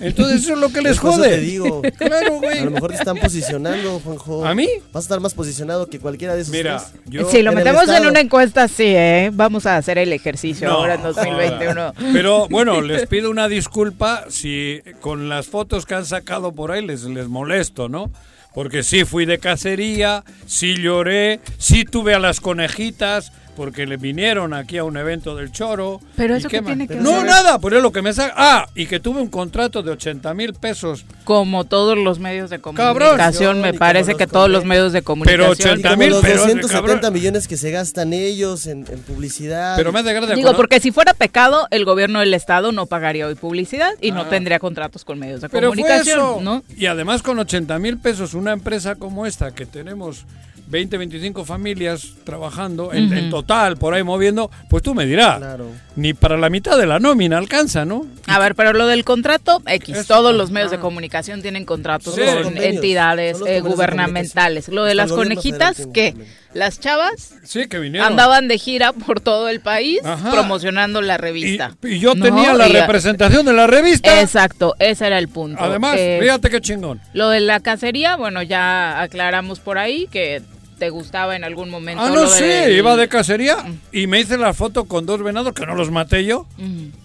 [0.00, 1.28] entonces eso es lo que les jode.
[1.28, 1.82] te digo.
[1.98, 2.58] Claro, güey.
[2.60, 4.44] A lo mejor te están posicionando, Juanjo.
[4.46, 4.68] ¿A mí?
[4.92, 7.00] Vas a estar más posicionado que cualquiera de esos Mira, tres.
[7.06, 7.30] yo...
[7.30, 9.30] si lo metemos en una encuesta, sí, ¿eh?
[9.32, 11.94] Vamos a hacer el ejercicio No, ahora en 2021.
[12.12, 16.86] Pero bueno, les pido una disculpa si con las fotos que han sacado por ahí
[16.86, 18.10] les, les molesto, ¿no?
[18.54, 24.54] Porque sí fui de cacería, sí lloré, sí tuve a las conejitas, porque le vinieron
[24.54, 26.00] aquí a un evento del Choro.
[26.14, 27.24] Pero ¿Y eso qué qué tiene que No, ver?
[27.26, 28.34] nada, por eso lo que me saca.
[28.36, 31.04] Ah, y que tuve un contrato de 80 mil pesos.
[31.24, 32.76] Como todos los medios de Cabrón.
[33.08, 35.50] comunicación, me Y como parece que todos los medios de Pero comunicación.
[35.72, 37.12] 80 Y como mil los pesos, 270 cabrón.
[37.14, 39.76] millones que se gastan ellos en, en publicidad.
[39.76, 43.26] Pero me hace gracia Digo, porque si fuera pecado, el gobierno del estado no pagaría
[43.26, 45.50] hoy publicidad y no tendría contratos con medios de Ah.
[45.52, 46.40] Pero fue comunicación, eso.
[46.42, 46.62] ¿no?
[46.76, 50.24] Y además con 80 mil pesos, una empresa como esta, que tenemos
[50.68, 55.66] 20, 25 familias trabajando en, en total, por ahí moviendo, pues tú me dirás, Claro.
[55.94, 58.04] ni para la mitad de la nómina alcanza, ¿no?
[58.26, 62.14] A ver, pero lo del contrato, X, Eso, todos los medios de comunicación tienen contratos
[62.16, 62.22] Sí.
[62.42, 64.68] con entidades eh, de gubernamentales.
[64.68, 66.14] Lo de Hasta las conejitas, ¿qué?
[66.52, 68.08] Las chavas Sí, que vinieron.
[68.08, 70.30] andaban de gira por todo el país Ajá.
[70.30, 71.76] promocionando la y, revista.
[71.82, 72.24] y yo ¿no?
[72.24, 74.20] tenía la Y- representación de la revista.
[74.22, 75.62] Exacto, ese era el punto.
[75.62, 77.00] Además, Eh, fíjate qué chingón.
[77.12, 80.40] Lo de la cacería, bueno, ya aclaramos por ahí que
[80.78, 82.02] te gustaba en algún momento.
[82.02, 83.56] Ah, no, del- iba de cacería
[83.92, 86.46] y me hice la foto con dos venados que no los maté yo.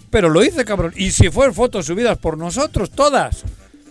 [0.09, 0.93] Pero lo hice, cabrón.
[0.97, 3.43] Y si fueron fotos subidas por nosotros, todas.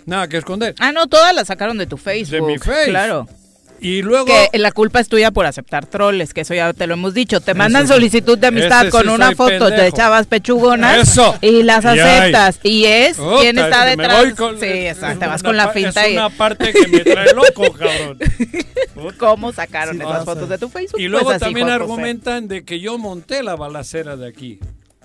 [0.07, 0.75] Nada que esconder.
[0.79, 2.47] Ah, no, todas las sacaron de tu Facebook.
[2.47, 2.87] mi Face.
[2.91, 3.27] Claro.
[3.83, 4.27] Y luego...
[4.53, 7.41] Que la culpa es tuya por aceptar troles, que eso ya te lo hemos dicho.
[7.41, 9.97] Te mandan solicitud de amistad con sí una foto de pendejo.
[9.97, 11.35] chavas pechugonas Eso.
[11.41, 12.61] y las aceptas.
[12.63, 14.19] Y es Puta, quién está me detrás.
[14.25, 16.89] voy con- sí, es exacto, te vas con la finta Es y una parte que
[16.89, 18.19] me trae loco, cabrón.
[19.19, 21.01] cómo sacaron Sí esas fotos de tu Facebook.
[21.01, 21.91] Y luego Pues así, también Juan José.
[21.93, 24.59] argumentan de que yo monté la balacera de aquí.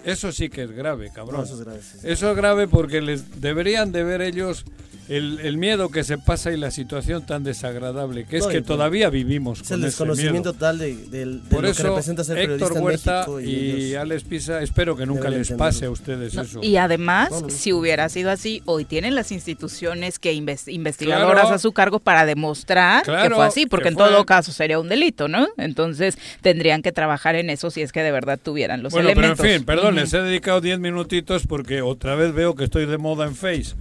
[0.03, 1.37] Eso sí que es grave, cabrón.
[1.37, 2.07] No, eso es grave, sí, sí.
[2.09, 4.65] Eso es grave porque les deberían de ver ellos
[5.07, 8.61] el, el miedo que se pasa y la situación tan desagradable, que es No, que
[8.61, 10.53] todavía vivimos Es con el ese desconocimiento miedo.
[10.53, 13.41] total de, del- de Por lo que eso, representa ser periodista Héctor en Huerta México.
[13.41, 13.45] y,
[13.91, 15.57] Y, Alex Pisa, espero que nunca les entenderlo.
[15.57, 16.59] pase a ustedes No, eso.
[16.63, 17.49] y además, No, no.
[17.49, 21.55] si hubiera sido así, hoy tienen las instituciones que inves- investigadoras Claro.
[21.55, 24.07] a su cargo para demostrar que Claro, fue así, porque que en fue.
[24.09, 25.47] todo caso sería un delito, ¿no?
[25.57, 29.37] Entonces tendrían que trabajar en eso si es que de verdad tuvieran los bueno, elementos.
[29.39, 32.85] pero en fin, perdón, les he dedicado 10 minutitos porque otra vez veo que estoy
[32.85, 33.75] de moda en Face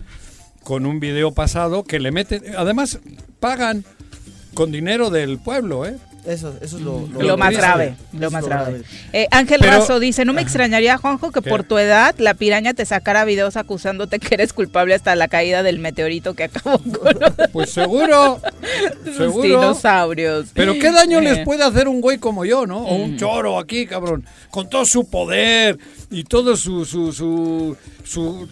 [0.65, 2.99] con un video pasado que le meten, además
[3.41, 3.85] pagan
[4.55, 5.97] con dinero del pueblo, ¿eh?
[6.27, 7.67] Eso, eso es lo, Lo más triste.
[7.67, 8.71] grave, lo más lo grave.
[8.79, 8.85] grave.
[9.13, 11.51] Eh, Ángel Pero- Razo dice, no me extrañaría, Juanjo, que ¿Qué?
[11.51, 15.63] por tu edad la piraña te sacara videos acusándote que eres culpable hasta la caída
[15.63, 17.15] del meteorito que acabó con...
[17.53, 18.41] Pues seguro,
[19.19, 19.43] Seguro.
[19.43, 20.47] dinosaurios.
[20.55, 21.43] Pero qué daño les Eh.
[21.45, 22.79] puede hacer un güey como yo, ¿no?
[22.79, 23.03] O Mm.
[23.03, 24.25] un choro aquí, cabrón.
[24.51, 25.79] Con todo su poder
[26.11, 28.49] y todo su, su, su, su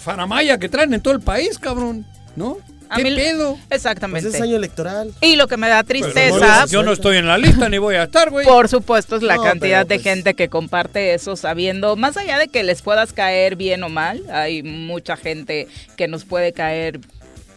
[0.00, 2.04] faramaya que traen en todo el país, cabrón.
[2.36, 2.58] ¿No?
[2.88, 3.56] A ¿Qué mí- pedo?
[3.70, 4.28] Exactamente.
[4.28, 5.12] Pues es año electoral.
[5.20, 7.94] Y lo que me da tristeza, no, yo no estoy en la lista ni voy
[7.94, 8.44] a estar, güey.
[8.46, 12.38] por supuesto, es la No, cantidad de pues- gente que comparte eso sabiendo, más allá
[12.38, 16.98] de que les puedas caer bien o mal, hay mucha gente que nos puede caer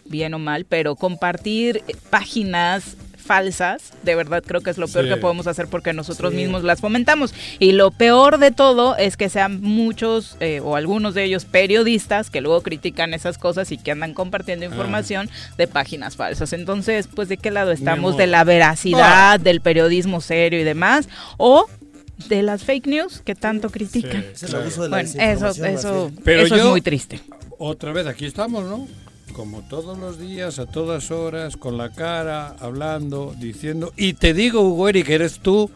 [0.06, 5.12] bien o mal, pero compartir páginas falsas, de verdad creo que es lo peor Sí.
[5.12, 6.38] que podemos hacer porque nosotros Sí.
[6.38, 7.34] mismos las fomentamos.
[7.60, 12.30] Y lo peor de todo es que sean muchos eh, o algunos de ellos periodistas
[12.30, 16.54] que luego critican esas cosas y que andan compartiendo información de páginas falsas.
[16.54, 21.08] Entonces, pues de qué lado estamos, de la veracidad, del periodismo serio y demás,
[21.38, 21.66] o
[22.28, 24.24] de las fake news que tanto critican.
[24.34, 24.62] Sí, claro.
[24.64, 26.12] abuso de la Bueno, eso, eso.
[26.24, 27.20] Pero eso es muy triste.
[27.58, 28.88] Otra vez, aquí estamos, ¿no?
[29.34, 33.92] Como todos los días, a todas horas, con la cara, hablando, diciendo.
[33.98, 35.72] Y te digo, Hugo Eric, eres tú.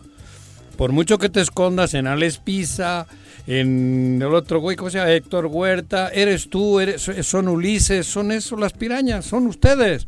[0.78, 3.08] Por mucho que te escondas en Alex Pisa,
[3.48, 5.12] en el otro güey, ¿cómo se llama?
[5.12, 10.06] Héctor Huerta, eres tú, eres, son Ulises, son eso las pirañas, son ustedes.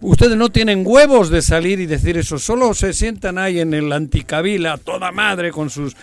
[0.00, 3.92] Ustedes no tienen huevos de salir y decir eso, solo se sientan ahí en el
[3.92, 5.94] anticabila, toda madre, con sus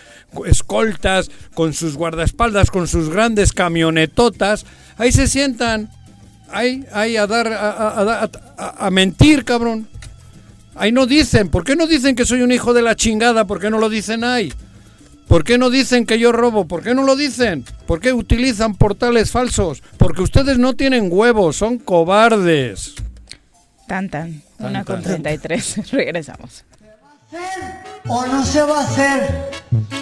[0.46, 4.64] escoltas, con sus guardaespaldas, con sus grandes camionetotas.
[4.96, 5.90] Ahí se sientan,
[6.52, 9.88] ahí, ahí a dar, a, a- a- a- a mentir, cabrón.
[10.74, 13.46] Ahí no dicen, ¿por qué no dicen que soy un hijo de la chingada?
[13.46, 14.52] ¿Por qué no lo dicen ahí?
[15.28, 16.66] ¿Por qué no dicen que yo robo?
[16.66, 17.64] ¿Por qué no lo dicen?
[17.86, 19.82] ¿Por qué utilizan portales falsos?
[19.96, 22.94] Porque ustedes no tienen huevos, son cobardes.
[23.86, 24.42] Tan, tan.
[24.58, 25.22] Una Tan, con tan.
[25.22, 25.90] 33.
[25.92, 26.64] Regresamos.
[28.08, 29.50] ¿O no se va a hacer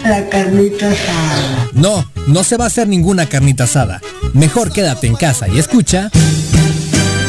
[0.03, 1.67] la carnita asada?
[1.73, 4.01] No, no se va a hacer ninguna carnita asada.
[4.33, 6.09] Mejor quédate en casa y escucha.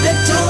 [0.02, 0.49] Let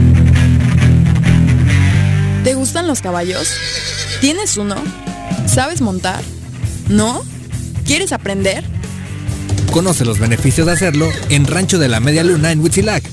[2.43, 3.53] ¿Te gustan los caballos?
[4.19, 4.73] ¿Tienes uno?
[5.45, 6.23] ¿Sabes montar?
[6.89, 7.21] ¿No?
[7.85, 8.63] ¿Quieres aprender?
[9.71, 13.03] Conoce los beneficios de hacerlo en Rancho de la Media Luna en Huitzilac.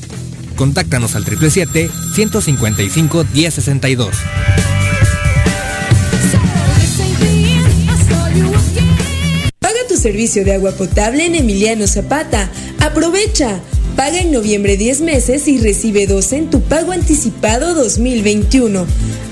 [0.57, 4.13] Contáctanos al 777-155-1062.
[9.59, 12.49] Paga tu servicio de agua potable en Emiliano Zapata.
[12.81, 13.61] Aprovecha.
[13.99, 18.87] Paga en noviembre 10 meses y recibe 12 en tu pago anticipado 2021.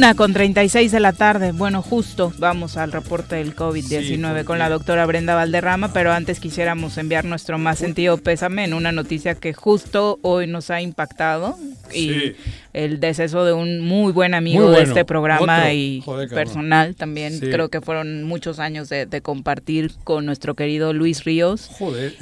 [0.00, 1.52] Una con 36 de la tarde.
[1.52, 6.96] Bueno, justo vamos al reporte del COVID-19 con la doctora Brenda Valderrama, pero antes quisiéramos
[6.96, 11.58] enviar nuestro más sentido pésame en una noticia que justo hoy nos ha impactado
[11.92, 12.32] y
[12.72, 17.38] el deceso de un muy buen amigo de este programa y personal también.
[17.38, 21.68] Creo que fueron muchos años de, compartir con nuestro querido Luis Ríos.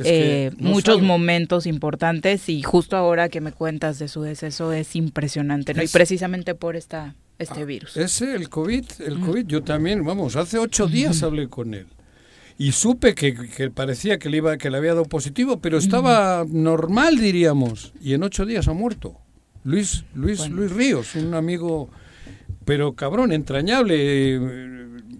[0.03, 5.75] Eh, muchos momentos importantes y justo ahora que me cuentas de su deceso es impresionante,
[5.75, 5.85] ¿no?
[5.85, 7.97] y precisamente por esta este ah, virus.
[7.97, 11.87] Ese, el COVID, el COVID, yo también, vamos, hace ocho días hablé con él.
[12.59, 17.19] Y supe que, parecía que le, iba, que le había dado positivo, pero estaba normal,
[17.19, 19.17] diríamos, y en ocho días ha muerto.
[19.63, 21.89] Luis, Luis, Luis Ríos, un amigo,
[22.65, 24.78] pero cabrón, entrañable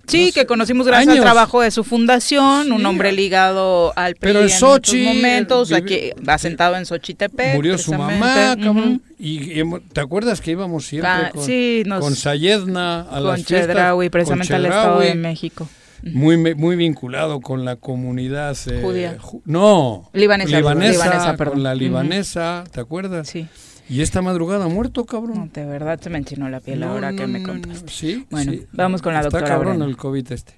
[0.09, 4.43] Sí, que conocimos gracias al trabajo de su fundación, un hombre ligado al PRI Pero
[4.43, 7.55] en, Sochi, momentos, aquí, asentado en Xochitepec.
[7.55, 9.03] Murió su mamá, cabrón.
[9.19, 14.55] y, ¿te acuerdas que íbamos siempre ah, con, sí, con Sayedna a con Chedraui, precisamente
[14.55, 15.69] al Estado de México.
[16.03, 19.17] Muy, muy vinculado con la comunidad eh, judía.
[19.45, 23.29] no, libanesa, libanesa, con la libanesa, ¿te acuerdas?
[23.29, 23.49] Sí.
[23.89, 25.51] Y esta madrugada muerto, cabrón.
[25.53, 27.91] de verdad se me enchinó la piel ahora que me contaste.
[27.91, 29.45] sí, bueno, vamos con la doctora.
[29.45, 30.53] Está cabrón el COVID este.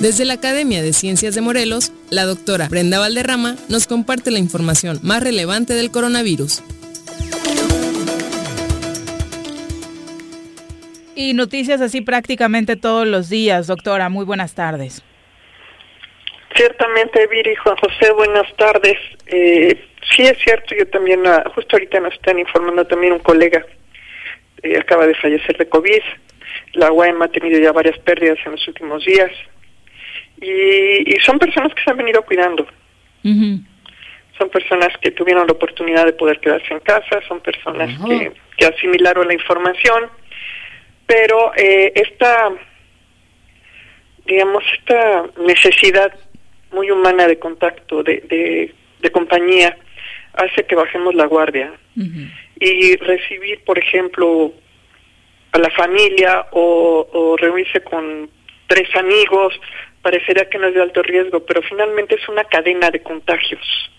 [0.00, 4.98] Desde la Academia de Ciencias de Morelos, la doctora Brenda Valderrama nos comparte la información
[5.02, 6.62] más relevante del coronavirus.
[11.14, 14.08] Y noticias así prácticamente todos los días, doctora.
[14.08, 15.02] Muy buenas tardes.
[16.56, 18.98] Ciertamente, Viri, Juan José, buenas tardes.
[19.26, 19.78] Eh,
[20.10, 23.64] sí, es cierto, yo también, ah, justo ahorita nos están informando también un colega,
[24.62, 26.02] eh, acaba de fallecer de COVID.
[26.74, 29.30] La UAM ha tenido ya varias pérdidas en los últimos días.
[30.40, 32.66] Y, son personas que se han venido cuidando.
[33.22, 38.66] Son personas que tuvieron la oportunidad de poder quedarse en casa, son personas que, que,
[38.66, 40.10] asimilaron la información,
[41.06, 42.50] pero eh, esta,
[44.26, 46.12] digamos, esta necesidad
[46.72, 49.76] muy humana de contacto, de, de, compañía,
[50.34, 51.72] hace que bajemos la guardia.
[52.58, 54.52] Y recibir, por ejemplo,
[55.52, 58.30] a la familia o, reunirse con
[58.66, 59.54] tres amigos,
[60.00, 63.90] parecería que no es de alto riesgo, pero finalmente es una cadena de contagios.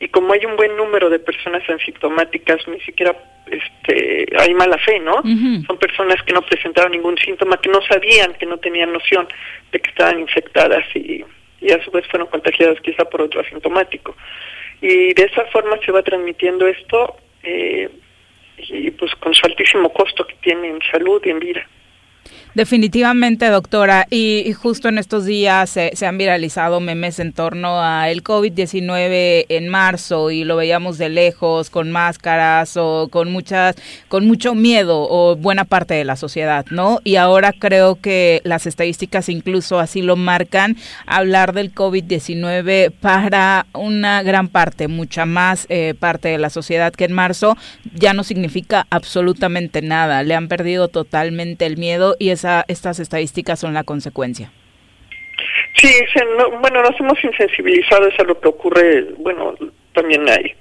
[0.00, 3.16] Y como hay un buen número de personas asintomáticas, ni siquiera
[3.50, 5.22] este, hay mala fe, ¿no?
[5.66, 9.26] Son personas que no presentaron ningún síntoma, que no sabían, que no tenían noción
[9.72, 11.24] de que estaban infectadas y
[11.60, 14.16] y a su vez fueron contagiadas quizá por otro asintomático.
[14.80, 17.88] Y de esa forma se va transmitiendo esto eh,
[18.58, 21.66] y pues con su altísimo costo que tiene en salud y en vida.
[22.54, 24.06] Definitivamente, doctora.
[24.10, 29.68] Y, justo en estos días se, han viralizado memes en torno a el COVID-19 en
[29.68, 33.76] marzo y lo veíamos de lejos con máscaras o con muchas,
[34.08, 37.00] con mucho miedo o buena parte de la sociedad, ¿no?
[37.04, 40.76] Y ahora creo que las estadísticas incluso así lo marcan.
[41.06, 47.04] Hablar del COVID-19 para una gran parte, mucha más eh, parte de la sociedad que
[47.04, 47.56] en marzo,
[47.94, 50.22] ya no significa absolutamente nada.
[50.22, 54.50] Le han perdido totalmente el miedo y esa estas estadísticas son la consecuencia.
[55.76, 55.88] Sí,
[56.60, 59.54] bueno, nos hemos insensibilizado a lo que ocurre, bueno,
[59.92, 60.54] también hay,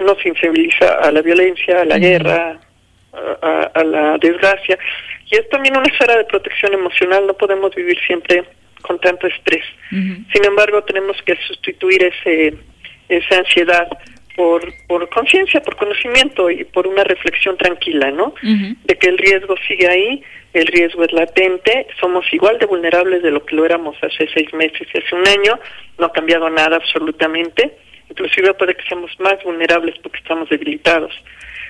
[0.00, 2.60] nos sensibiliza a la violencia, a la guerra,
[3.12, 4.78] a, la desgracia,
[5.30, 8.44] y es también una esfera de protección emocional, no podemos vivir siempre
[8.82, 9.64] con tanto estrés.
[9.90, 12.54] Sin embargo, tenemos que sustituir ese,
[13.08, 13.88] esa ansiedad
[14.36, 18.34] por, por conciencia, por conocimiento y por una reflexión tranquila, ¿no?
[18.42, 20.22] De que el riesgo sigue ahí
[20.56, 24.52] el riesgo es latente, somos igual de vulnerables de lo que lo éramos hace seis
[24.54, 25.58] meses y hace un año,
[25.98, 27.76] no ha cambiado nada absolutamente,
[28.08, 31.12] inclusive puede que seamos más vulnerables porque estamos debilitados.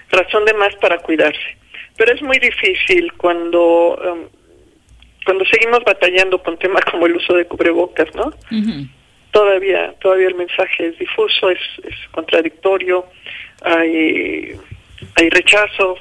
[0.09, 1.57] Razón de más para cuidarse.
[1.97, 4.29] Pero es muy difícil cuando, um,
[5.25, 8.33] cuando seguimos batallando con temas como el uso de cubrebocas, ¿no?
[9.31, 13.05] Todavía, todavía el mensaje es difuso, es, es contradictorio,
[13.63, 14.53] hay,
[15.17, 15.99] hay rechazo,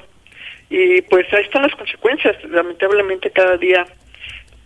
[0.70, 2.36] y pues ahí están las consecuencias.
[2.44, 3.86] Lamentablemente cada día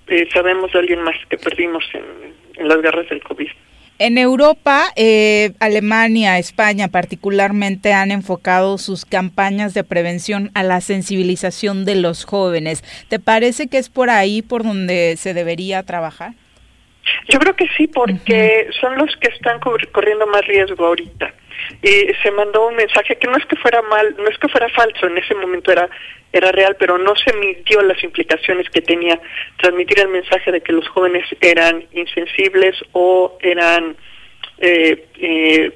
[0.06, 3.48] eh, sabemos de alguien más que perdimos en, las garras del COVID.
[3.98, 11.84] En Europa, eh, Alemania, España particularmente han enfocado sus campañas de prevención a la sensibilización
[11.84, 12.82] de los jóvenes.
[13.08, 16.32] ¿Te parece que es por ahí por donde se debería trabajar?
[17.28, 21.32] Yo creo que sí, porque son los que están corriendo más riesgo ahorita
[21.82, 24.68] y se mandó un mensaje que no es que fuera mal, no es que fuera
[24.70, 25.88] falso, en ese momento era
[26.32, 29.18] era real, pero no se midió las implicaciones que tenía
[29.56, 33.96] transmitir el mensaje de que los jóvenes eran insensibles o eran
[34.58, 35.72] eh, eh,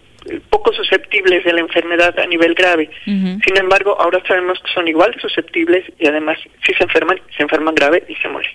[0.51, 2.89] poco susceptibles de la enfermedad a nivel grave.
[3.05, 7.43] Sin embargo, ahora sabemos que son igual de susceptibles y además si se enferman, se
[7.43, 8.53] enferman grave y se mueren.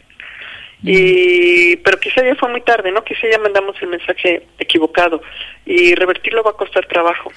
[0.83, 3.03] Y, pero quizá ya fue muy tarde, ¿no?
[3.03, 5.21] Quizá ya mandamos el mensaje equivocado
[5.65, 7.31] y revertirlo va a costar trabajo.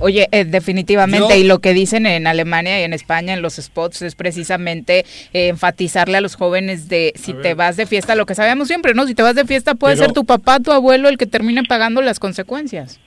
[0.00, 4.02] Oye, eh, definitivamente, y lo que dicen en Alemania y en España en los spots
[4.02, 8.34] es precisamente eh, enfatizarle a los jóvenes de si te vas de fiesta, lo que
[8.34, 9.06] sabemos siempre, ¿no?
[9.06, 12.00] Si te vas de fiesta puede ser tu papá, tu abuelo el que termine pagando
[12.00, 13.00] las consecuencias.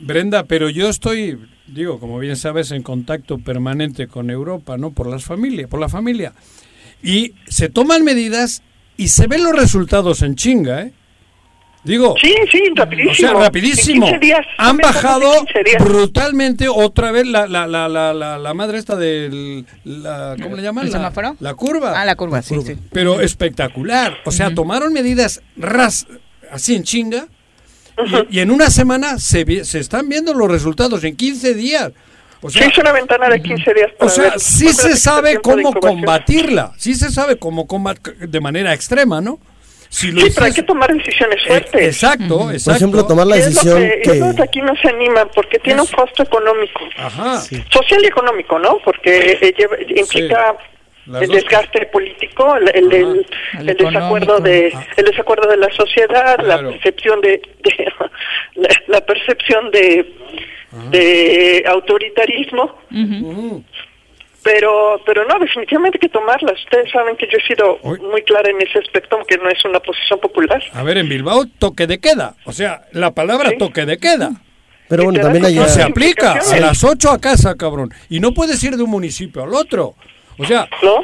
[0.00, 4.92] Brenda, pero yo estoy, digo, como bien sabes, en contacto permanente con Europa, ¿no?
[4.92, 6.32] Por las familias, por la familia.
[7.02, 8.62] Y se toman medidas
[8.96, 10.92] y se ven los resultados en chinga, ¿eh?
[11.84, 13.12] Digo, sí, sí, rapidísimo.
[13.12, 14.10] O sea, rapidísimo.
[14.58, 15.30] Han bajado
[15.78, 19.64] brutalmente otra vez la, la, la, la, la, madre esta del...
[19.84, 20.86] La, ¿Cómo le llaman?
[20.86, 21.36] ¿El semáforo?
[21.40, 21.98] La curva.
[21.98, 22.76] Ah, la curva, sí, sí.
[22.92, 24.18] Pero espectacular.
[24.26, 26.06] O sea, tomaron medidas ras,
[26.50, 27.28] así en chinga
[28.30, 31.92] y, en una semana se, se están viendo los resultados, en 15 días.
[32.40, 33.90] O sea, sí, es una ventana de 15 días.
[33.98, 39.20] o sea, sí se sabe cómo combatirla, sí se sabe cómo combatir de manera extrema,
[39.20, 39.40] ¿no?
[39.90, 41.82] sí, pero hay que tomar decisiones eh, fuertes.
[41.82, 42.64] exacto, exacto.
[42.64, 45.86] Por ejemplo, tomar la decisión es lo que, aquí no se animan porque tiene un
[45.86, 46.80] costo económico.
[46.96, 47.40] Ajá.
[47.70, 48.78] Social y económico, ¿no?
[48.84, 49.54] Porque eh,
[49.96, 50.56] implica
[51.14, 53.26] el desgaste político, el, el,
[53.58, 54.86] el, desacuerdo de ah.
[54.96, 57.40] el desacuerdo de la sociedad, la percepción de,
[58.88, 60.12] la, percepción de,
[60.90, 62.78] de autoritarismo.
[64.44, 67.78] Pero pero no definitivamente hay que tomarlas ustedes saben que yo he sido
[68.10, 70.62] muy clara en ese aspecto aunque no es una posición popular.
[70.72, 72.34] A ver en Bilbao toque de queda.
[72.44, 74.30] O sea la palabra toque de queda.
[74.88, 77.92] Pero bueno también hay no se aplica a las 8 a casa cabrón.
[78.08, 79.96] Y no puedes ir de un municipio al otro
[80.38, 81.02] o sea ¿No?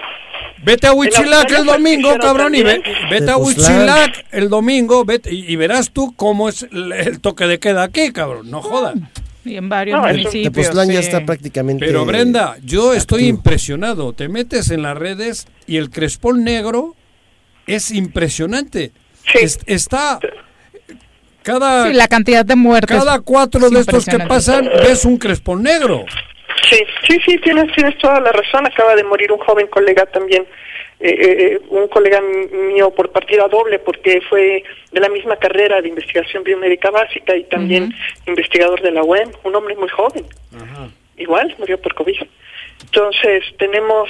[0.65, 5.91] Vete a Huichilac el domingo, cabrón, y vete a Huichilac el domingo vete, y, verás
[5.91, 8.51] tú cómo es el, toque de queda aquí, cabrón.
[8.51, 8.95] No jodas.
[9.45, 10.73] Y en varios municipios.
[10.87, 11.85] ya está prácticamente.
[11.85, 14.15] Pero Brenda, yo estoy impresionado.
[14.15, 16.97] Te metes en las redes y el crespón negro
[17.67, 18.93] es impresionante.
[19.67, 20.19] está
[21.43, 22.97] cada la cantidad de muertes.
[22.97, 26.07] Cada cuatro de estos que pasan ves un crespón negro.
[26.71, 28.67] Sí, sí, sí, tienes, tienes toda la razón.
[28.67, 30.47] Acaba de morir un joven colega también
[31.01, 32.21] eh, eh, un colega
[32.69, 37.45] mío por partida doble porque fue de la misma carrera de investigación biomédica básica y
[37.45, 37.93] también
[38.27, 40.25] investigador de la UEM, un hombre muy joven.
[41.17, 42.17] Igual murió por COVID.
[42.85, 44.09] Entonces tenemos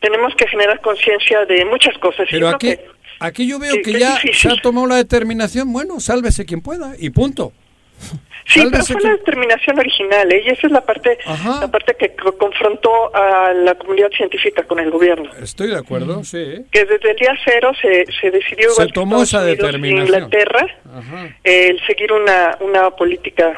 [0.00, 2.26] tenemos que generar conciencia de muchas cosas.
[2.30, 2.74] Pero aquí,
[3.20, 7.10] aquí yo veo que, ya se ha tomado la determinación, bueno, sálvese quien pueda y
[7.10, 7.52] punto.
[8.46, 10.42] Sí, pero fue la determinación original, ¿eh?
[10.46, 11.18] y esa es la parte,
[11.60, 15.30] la parte que confrontó a la comunidad científica con el gobierno.
[15.38, 16.64] Estoy de acuerdo, sí.
[16.70, 19.98] Que desde el día cero se, se decidió se tomó esa determinación.
[19.98, 20.66] En Inglaterra
[21.44, 23.52] el seguir una, una política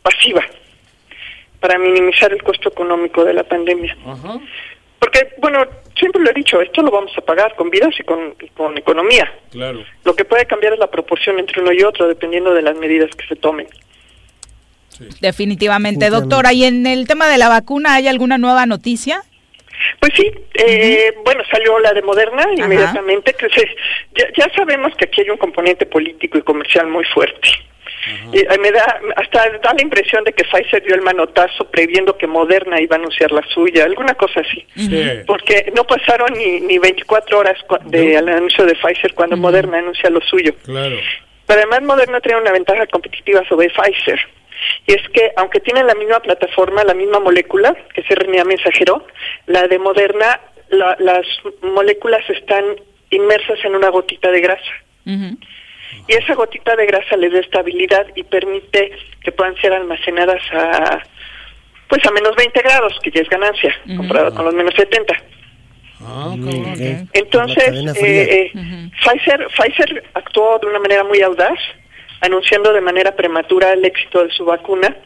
[0.00, 0.44] pasiva
[1.58, 3.96] para minimizar el costo económico de la pandemia.
[5.00, 5.66] Porque, bueno,
[5.96, 8.76] siempre lo he dicho, esto lo vamos a pagar con vidas y con, y con
[8.76, 9.32] economía.
[9.50, 9.84] Claro.
[10.04, 13.10] Lo que puede cambiar es la proporción entre uno y otro, dependiendo de las medidas
[13.16, 13.66] que se tomen.
[15.20, 16.52] Definitivamente, doctora.
[16.52, 19.22] ¿Y en el tema de la vacuna hay alguna nueva noticia?
[20.00, 23.34] Pues sí, eh, bueno, salió la de Moderna inmediatamente.
[23.34, 23.48] Que
[24.36, 27.48] ya, sabemos que aquí hay un componente político y comercial muy fuerte.
[28.32, 32.26] Y, me da hasta da la impresión de que Pfizer dio el manotazo previendo que
[32.26, 34.66] Moderna iba a anunciar la suya, alguna cosa así.
[35.26, 40.20] Porque no pasaron ni, ni 24 horas del anuncio de Pfizer cuando Moderna anuncia lo
[40.20, 40.54] suyo.
[40.64, 40.96] Claro.
[41.46, 44.20] Pero además Moderna tiene una ventaja competitiva sobre Pfizer
[44.86, 49.06] y es que aunque tienen la misma plataforma, la misma molécula, que es RNA mensajero,
[49.46, 50.40] la de Moderna,
[50.70, 51.26] las
[51.62, 52.64] moléculas están
[53.10, 54.72] inmersas en una gotita de grasa.
[56.06, 61.02] Y esa gotita de grasa les da estabilidad y permite que puedan ser almacenadas a
[61.88, 65.14] pues a menos 20 grados, que ya es ganancia, comparado con los menos 70.
[66.00, 66.34] Ah,
[67.12, 71.58] Entonces, eh, eh, Pfizer, Pfizer actuó de una manera muy audaz
[72.20, 74.96] anunciando de manera prematura el éxito de su vacuna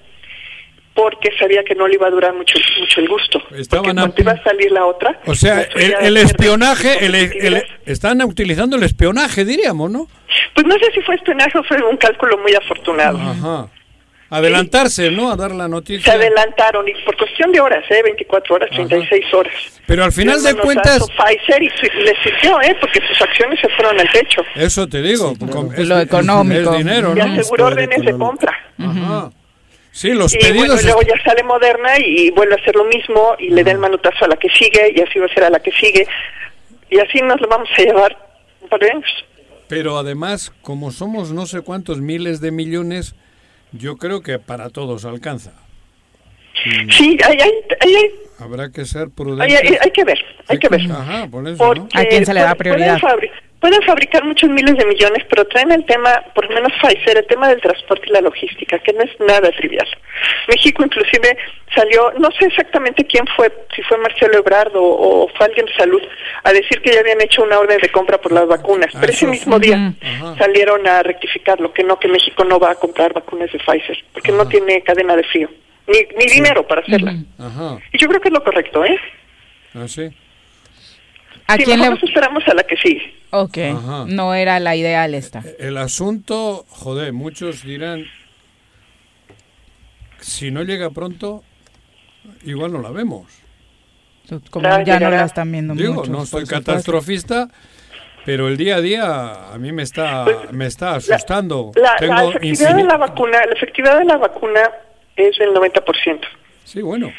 [0.99, 3.41] porque sabía que no le iba a durar mucho mucho el gusto.
[3.57, 5.21] Estaban porque iba a salir la otra.
[5.27, 10.09] O sea, el, espionaje, el, están utilizando el espionaje, diríamos, ¿no?
[10.55, 13.17] Pues no sé si fue espionaje o fue un cálculo muy afortunado.
[13.17, 13.69] Ajá.
[14.31, 15.31] Adelantarse, ¿no?
[15.31, 16.13] A dar la noticia.
[16.13, 18.03] Se adelantaron y por cuestión de horas, ¿eh?
[18.03, 19.55] 24 horas, 36 horas.
[19.87, 21.07] Pero al final de cuentas...
[21.17, 22.77] Pfizer y le sirvió, ¿eh?
[22.81, 24.43] Porque sus acciones se fueron al techo.
[24.57, 25.33] Eso te digo.
[25.77, 26.73] es, lo económico.
[26.73, 27.25] Es dinero, ¿no?
[27.25, 28.53] Y aseguró órdenes de compra.
[28.79, 29.31] Ajá.
[29.99, 30.77] Sí, los y pedidos...
[30.77, 33.79] Bueno, luego ya sale Moderna y vuelve a hacer lo mismo y le da el
[33.79, 36.07] manutazo a la que sigue y así va a ser a la que sigue.
[36.89, 38.17] Y así nos lo vamos a llevar
[38.81, 39.11] años.
[39.67, 43.17] Pero además, como somos no sé cuántos miles de millones
[43.73, 45.51] Yo creo que para todos alcanza.
[46.91, 47.51] Sí, hay, hay,
[47.81, 48.11] hay, hay-
[48.41, 49.61] Habrá que ser hay, prudentes.
[49.71, 50.81] hay- hay que ver, hay que ver.
[50.93, 51.89] Ajá, por eso, Porque ¿no?
[52.01, 53.01] ¿A quién se le da pueden- prioridad?
[53.01, 56.73] Pueden, fabri- pueden fabricar muchos miles de millones, pero traen el tema, por lo menos
[56.81, 59.89] Pfizer, el tema del transporte y la logística, que no es nada trivial.
[60.47, 61.37] México inclusive
[61.75, 65.75] salió, no sé exactamente quién fue, si fue Marcelo Ebrard o, o fue alguien de
[65.75, 66.01] salud,
[66.45, 68.91] a decir que ya habían hecho una orden de compra por las vacunas.
[68.95, 70.37] Ah, pero ese mismo día Ajá.
[70.39, 74.31] salieron a rectificarlo, que no, que México no va a comprar vacunas de Pfizer, porque
[74.31, 75.51] no tiene cadena de frío,
[75.89, 77.17] ni, ni dinero para hacerla.
[77.39, 78.99] Ajá, Y yo creo que es lo correcto, ¿eh?
[79.75, 80.09] así.
[81.47, 82.01] ¿A Sí, quién mejor le...?
[82.01, 83.15] nos esperamos a la que sigue.
[83.31, 84.05] Ok, Ajá.
[84.07, 85.43] no era la ideal esta.
[85.59, 88.05] El asunto, joder, muchos dirán,
[90.21, 91.43] si no llega pronto,
[92.45, 93.27] igual no la vemos.
[94.51, 95.17] Como Ah, ya no llegará.
[95.21, 97.49] la están viendo Digo, muchos, no soy catastrofista,
[98.27, 101.73] pero el día a día a mí me está, me está asustando.
[101.77, 104.61] La, la Tengo efectividad de la vacuna, la efectividad de la vacuna
[105.19, 106.21] es del 90%.
[106.65, 107.13] Sí, bueno.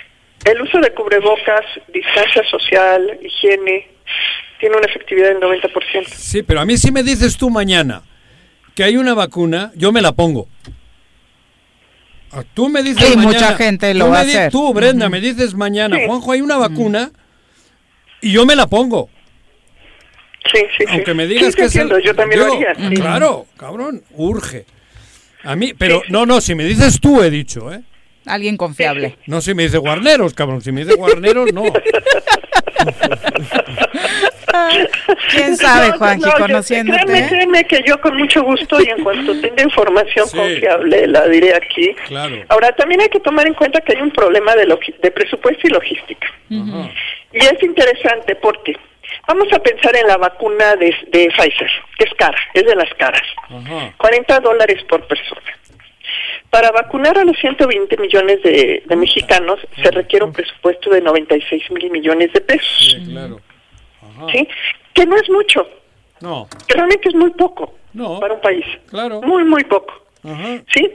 [0.45, 3.88] El uso de cubrebocas, distancia social, higiene,
[4.60, 6.06] tiene una efectividad del 90%.
[6.08, 8.02] Sí, pero a mí si me dices tú mañana
[8.76, 10.47] que hay una vacuna, yo me la pongo.
[12.32, 14.52] Ah, Tú me dices Sí, mañana, mucha gente lo tú va me a hacer.
[14.52, 16.04] Tú, Brenda, me dices mañana, Sí.
[16.06, 17.12] Juanjo, hay una vacuna
[18.22, 19.10] y yo me la pongo.
[20.54, 20.86] Sí, sí, sí.
[20.89, 22.76] Aunque me Sí, digas te que es el- entiendo, yo también lo haría.
[22.76, 22.95] sí.
[22.95, 24.66] Claro, cabrón, urge.
[25.43, 27.82] A mí, pero no, no, si me dices tú he dicho, ¿eh?
[28.30, 29.18] Alguien confiable.
[29.28, 31.64] No si me dice guarneros, cabrón, si me dice guarneros, no.
[35.32, 37.06] ¿Quién sabe, No, Juanji, no, yo- conociéndote?
[37.06, 40.38] Créeme, créeme que yo con mucho gusto y en cuanto tenga información Sí.
[40.38, 41.94] confiable la diré aquí.
[42.08, 42.36] Claro.
[42.50, 44.66] Ahora, también hay que tomar en cuenta que hay un problema de,
[45.02, 46.28] de presupuesto y logística.
[46.52, 46.90] Ajá.
[47.34, 48.74] Y es interesante porque
[49.28, 52.92] vamos a pensar en la vacuna de, de Pfizer, que es cara, es de las
[52.96, 53.22] caras.
[53.50, 53.94] Ajá.
[53.98, 55.42] 40 dólares por persona.
[56.50, 61.70] Para vacunar a los 120 millones de, de mexicanos se requiere un presupuesto de 96
[61.72, 62.78] mil millones de pesos.
[62.80, 63.39] Sí, claro.
[64.02, 64.28] Ajá.
[64.32, 64.47] ¿sí?
[64.93, 65.68] Que no es mucho,
[66.22, 68.66] No, que realmente es muy poco no, para un país.
[68.89, 69.22] claro.
[69.22, 69.93] Muy, muy poco.
[70.24, 70.62] Ajá.
[70.74, 70.91] ¿Sí?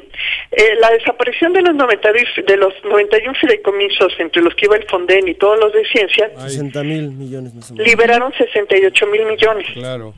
[0.50, 4.76] Eh, la desaparición de los, 90 y- de los 91 fideicomisos, entre los que iba
[4.76, 7.88] el Fonden y todos los de ciencia, Ahí, 60 mil millones más o menos.
[7.88, 9.66] liberaron 68 mil millones.
[9.72, 10.14] claro.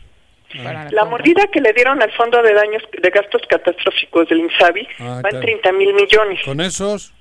[0.91, 5.05] La mordida que le dieron al Fondo de Daños de Gastos Catastróficos del INSABI Ah,
[5.05, 5.41] va en claro.
[5.41, 6.41] 30 mil millones.
[6.45, 7.13] Con esos,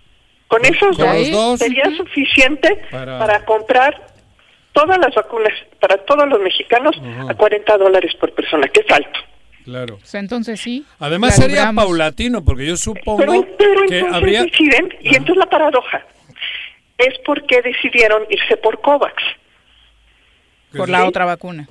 [0.48, 3.46] Con esos con dos sería suficiente Para- para...
[3.46, 4.08] comprar
[4.74, 6.96] todas las vacunas para todos los mexicanos
[7.30, 9.20] a 40 dólares por persona, que es alto.
[9.64, 9.98] claro.
[10.14, 10.86] Entonces sí.
[11.00, 11.86] Además sería libramos.
[11.86, 14.44] paulatino, porque yo supongo Pero, pero que entonces habría...
[14.44, 16.06] deciden, y entonces la paradoja,
[16.98, 19.14] es porque decidieron irse por COVAX.
[20.78, 21.68] Por la otra vacuna.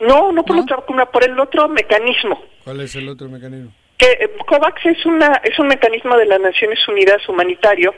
[0.00, 0.62] No, no por ¿No?
[0.62, 2.42] otra vacuna, por el otro mecanismo.
[2.64, 3.72] ¿Cuál es el otro mecanismo?
[3.96, 7.92] que eh, COVAX es una es un mecanismo de las Naciones Unidas humanitario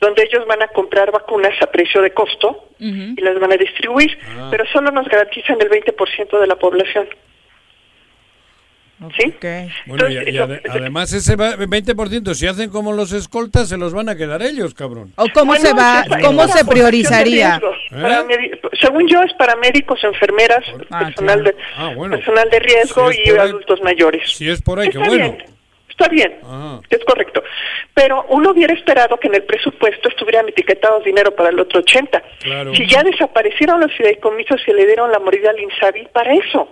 [0.00, 4.18] donde ellos van a comprar vacunas a precio de costo y las van a distribuir,
[4.36, 4.48] Ah.
[4.50, 7.06] pero solo nos garantizan el 20% de la población.
[9.18, 9.28] ¿Sí?
[9.28, 9.44] Ok.
[9.86, 13.68] Bueno, y, y Entonces, ade- eso- además ese va- 20%, si hacen como los escoltas,
[13.68, 15.12] se los van a quedar ellos, cabrón.
[15.16, 17.60] ¿O cómo Bueno, se va, es cómo es se priorizaría?
[17.92, 18.50] ¿Eh?
[18.80, 21.56] Según yo es para médicos, enfermeras, Ah, personal, claro.
[21.56, 22.16] de, Ah, bueno.
[22.16, 24.30] personal de riesgo Si y ahí- adultos mayores.
[24.34, 25.24] Si es por ahí, qué Está bueno.
[25.32, 25.44] bien,
[25.90, 26.80] está bien, Ajá.
[26.88, 27.42] es correcto.
[27.92, 32.22] Pero uno hubiera esperado que en el presupuesto estuvieran etiquetados dinero para el otro 80.
[32.42, 32.74] Claro.
[32.74, 36.68] Si ya desaparecieron los fideicomisos y le dieron la mordida al INSABI, para eso.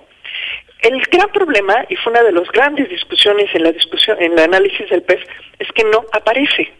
[0.84, 4.38] El gran problema, y fue una de las grandes discusiones en la discusión, en el
[4.38, 5.20] análisis del PES,
[5.58, 6.72] es que no aparece.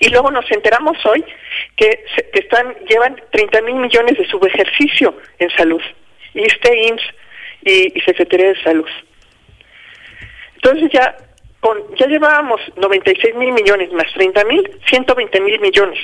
[0.00, 1.24] Y luego nos enteramos hoy
[1.76, 5.80] que, se- que están llevan 30 mil millones de subejercicio en salud.
[6.34, 7.04] ISTE, IMSS
[7.64, 8.88] y, y Secretaría de Salud.
[10.56, 11.16] Entonces ya
[11.60, 15.98] con ya llevábamos 96 mil millones más 30 mil, 120 mil millones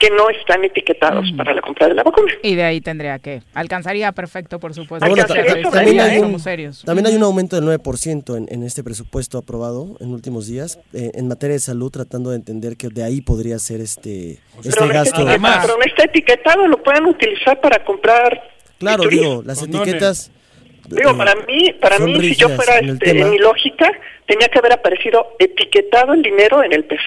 [0.00, 2.32] que no están etiquetados para la compra de la vacuna.
[2.42, 3.42] Y de ahí tendría que.
[3.54, 5.06] Alcanzaría perfecto, por supuesto.
[5.06, 5.24] Bueno,
[5.70, 6.82] también hay un- somos serios.
[6.84, 11.10] También hay un aumento del 9% en, en este presupuesto aprobado en últimos días eh,
[11.14, 14.86] en materia de salud, tratando de entender que de ahí podría ser este, este Pero,
[14.86, 15.20] no gasto.
[15.20, 18.42] etiquetado, pero no está etiquetado, lo pueden utilizar para comprar.
[18.78, 19.86] Claro, digo, las Condones.
[19.86, 20.32] etiquetas...
[20.88, 23.92] Digo, eh, para mí, para mí, si yo fuera en este, en mi lógica,
[24.26, 27.00] tenía que haber aparecido etiquetado el dinero en el PEF.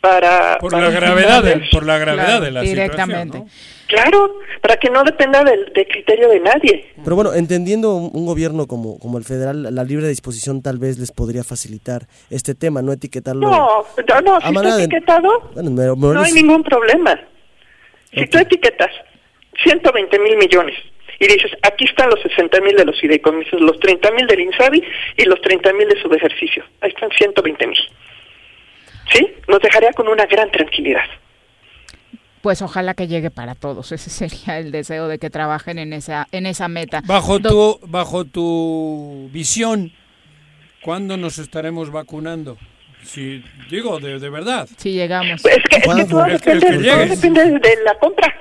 [0.00, 3.38] Para, Por para- la gravedad, del- por la gravedad Claro, de la directamente.
[3.38, 3.44] situación.
[3.46, 3.86] ¿no?
[3.86, 6.92] Claro, para que no dependa del, del criterio de nadie.
[7.04, 10.96] Pero bueno, entendiendo un, un gobierno como, como el federal, la libre disposición tal vez
[10.98, 13.42] les podría facilitar este tema, no etiquetarlo.
[13.50, 17.20] No, no, no, A si está de- etiquetado, Bueno, me- me- no hay ningún problema.
[18.14, 18.90] Si tú etiquetas
[19.62, 20.76] 120 mil millones
[21.18, 24.82] y dices, aquí están los 60 mil de los fideicomisos, los 30 mil del INSABI
[25.18, 26.64] y los 30 mil de su ejercicio.
[26.80, 27.78] Ahí están 120 mil.
[29.12, 29.26] ¿Sí?
[29.48, 31.04] Nos dejaría con una gran tranquilidad.
[32.42, 33.92] Pues ojalá que llegue para todos.
[33.92, 37.02] Ese sería el deseo de que trabajen en esa en esa meta.
[37.04, 39.92] Bajo tu bajo tu visión,
[40.82, 42.56] ¿cuándo nos estaremos vacunando?
[43.02, 44.68] Si digo de, de verdad.
[44.76, 45.44] Si llegamos.
[45.44, 47.06] Es que, es que todo, depende, que todo llegue.
[47.06, 48.34] depende de la compra.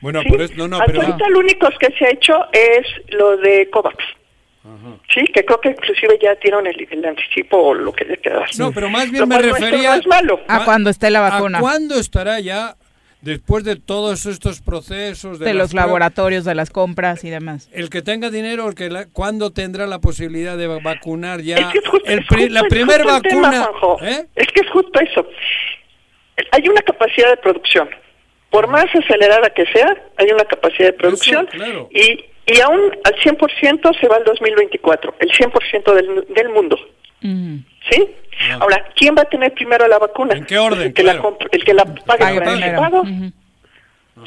[0.00, 0.28] Bueno, ¿sí?
[0.28, 3.36] por eso, no, no, Hasta pero ahorita lo único que se ha hecho es lo
[3.36, 3.96] de COVAX.
[5.14, 8.44] Sí, que creo que inclusive ya dieron el, el anticipo o lo que le queda.
[8.58, 10.40] No, pero más bien Lo me refería no es malo.
[10.48, 11.58] A cuando esté la vacuna.
[11.58, 12.76] ¿A cuándo estará ya
[13.20, 17.68] después de todos estos procesos de los laboratorios, de las compras y demás.
[17.72, 21.56] El que tenga dinero, el que la- ¿cuándo tendrá la posibilidad de va- vacunar ya
[21.56, 24.08] Es que es justo- el es justo- la es primera tema, vacuna?
[24.08, 24.26] ¿eh?
[24.36, 25.26] Es que es justo eso.
[26.52, 27.88] Hay una capacidad de producción.
[28.50, 31.46] Por más acelerada que sea, hay una capacidad de producción.
[31.46, 31.88] claro.
[31.92, 36.76] Y, y aún al 100% se va al 2024, el 100% del, del mundo.
[37.20, 38.14] ¿Sí?
[38.60, 40.34] Ahora, ¿quién va a tener primero la vacuna?
[40.34, 40.88] ¿En qué orden?
[40.88, 43.02] El que, la, comp- el que la pague Pague por anticipado.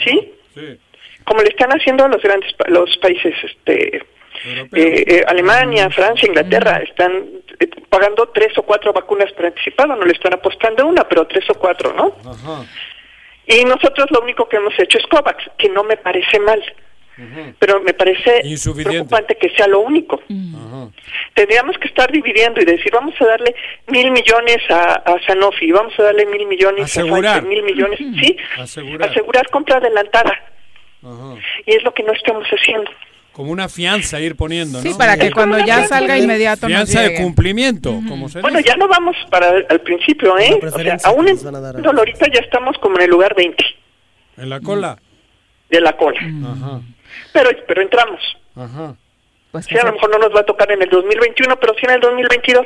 [0.03, 0.33] ¿Sí?
[0.55, 0.79] Sí.
[1.23, 4.03] Como le están haciendo los grandes pa- los países este eh,
[4.73, 7.11] eh, Alemania, Francia, Inglaterra, están
[7.59, 11.47] eh, pagando tres o cuatro vacunas por anticipado, no le están apostando una, pero tres
[11.49, 12.15] o cuatro, ¿no?
[12.29, 12.65] Ajá.
[13.45, 16.61] Y nosotros lo único que hemos hecho es COVAX, que no me parece mal,
[17.59, 18.41] pero me parece
[18.83, 20.21] preocupante que sea lo único.
[21.33, 23.55] Tendríamos que estar dividiendo y decir, vamos a darle
[23.87, 27.37] mil millones a, a Sanofi, vamos a darle mil millones Asegurar.
[27.39, 29.09] a Pfizer, mil millones, sí, Asegurar.
[29.09, 30.33] asegurar compra adelantada.
[31.03, 31.35] Ajá.
[31.65, 32.89] Y es lo que no estamos haciendo.
[33.31, 34.83] Como una fianza ir poniendo, ¿no?
[34.83, 38.69] Sí, para que cuando ya salga inmediato nos Fianza de cumplimiento, como se Bueno, dice.
[38.69, 40.59] ya no vamos para el- al principio, ¿eh?
[40.61, 43.09] O sea, aún en les van a dar a- ahorita ya estamos como en el
[43.09, 43.63] lugar 20
[44.37, 44.97] En la cola.
[45.69, 46.19] de la cola.
[46.19, 46.81] Ajá.
[47.33, 48.19] Pero, pero entramos.
[48.55, 48.95] Ajá.
[49.51, 51.81] Pues Sí, a lo mejor no nos va a tocar en el 2021, pero sí
[51.83, 52.65] en el 2022.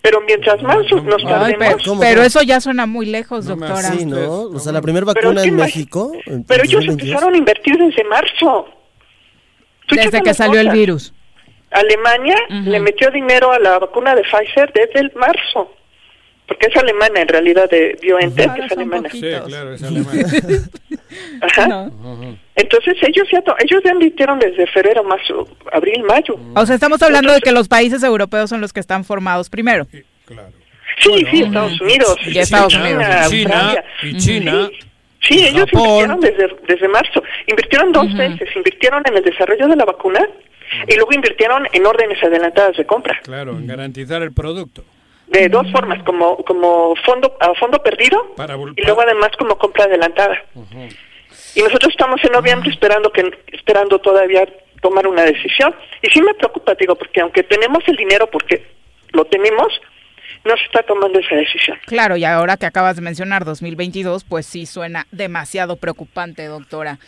[0.00, 1.98] Pero mientras más nos Ay, pero, tardemos...
[2.00, 3.76] pero eso ya suena muy lejos, doctora.
[3.82, 4.44] Sí, ¿no?
[4.44, 6.12] O sea, la primera vacuna es en México.
[6.24, 7.02] en Pero ellos 2022.
[7.08, 8.68] empezaron a invertir desde marzo.
[9.90, 11.12] Desde que salió el virus.
[11.70, 15.74] Alemania le metió dinero a la vacuna de Pfizer desde el marzo.
[16.46, 19.10] Porque es alemana, en realidad, de BioNTech, Ahora es son alemana.
[19.10, 20.16] Sí, claro, es alemán.
[21.42, 21.90] Ajá.
[22.58, 26.36] Entonces ellos ya, ellos ya invirtieron desde febrero, marzo, abril, mayo.
[26.56, 29.86] O sea, estamos hablando de que los países europeos son los que están formados primero.
[30.98, 32.16] Sí, sí, Estados Unidos.
[32.26, 33.30] Y Estados China, Unidos.
[33.30, 33.84] China Francia.
[34.02, 34.68] y China.
[35.20, 35.88] Sí, sí, ellos Japón.
[35.88, 37.22] invirtieron desde, desde marzo.
[37.46, 38.48] Invirtieron dos veces.
[38.56, 40.20] Invirtieron en el desarrollo de la vacuna
[40.88, 43.20] y luego invirtieron en órdenes adelantadas de compra.
[43.22, 44.84] Claro, en garantizar el producto.
[45.28, 49.84] De dos formas, como como fondo a fondo perdido Para y luego además como compra
[49.84, 50.42] adelantada.
[51.54, 54.46] Y nosotros estamos en noviembre esperando que esperando todavía
[54.80, 55.74] tomar una decisión.
[56.02, 58.64] Y sí me preocupa, digo, porque aunque tenemos el dinero, porque
[59.12, 59.68] lo tenemos,
[60.44, 61.76] no se está tomando esa decisión.
[61.86, 66.98] Claro, y ahora que acabas de mencionar 2022, pues sí suena demasiado preocupante, doctora.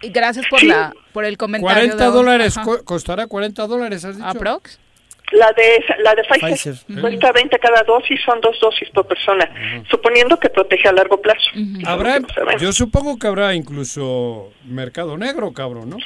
[0.00, 0.68] Y gracias por Sí.
[0.68, 1.74] la por el comentario.
[1.74, 2.70] 40 de- dólares, Ajá.
[2.84, 4.28] costará 40 dólares, has dicho.
[4.28, 4.78] ¿Aprox?
[5.32, 7.00] La de la de Pfizer, Pfizer.
[7.00, 9.48] cuesta 20 cada dosis, son dos dosis por persona,
[9.90, 11.50] suponiendo que protege a largo plazo.
[11.84, 12.26] Habrá, no
[12.58, 15.96] yo supongo que habrá incluso mercado negro, cabrón, ¿no?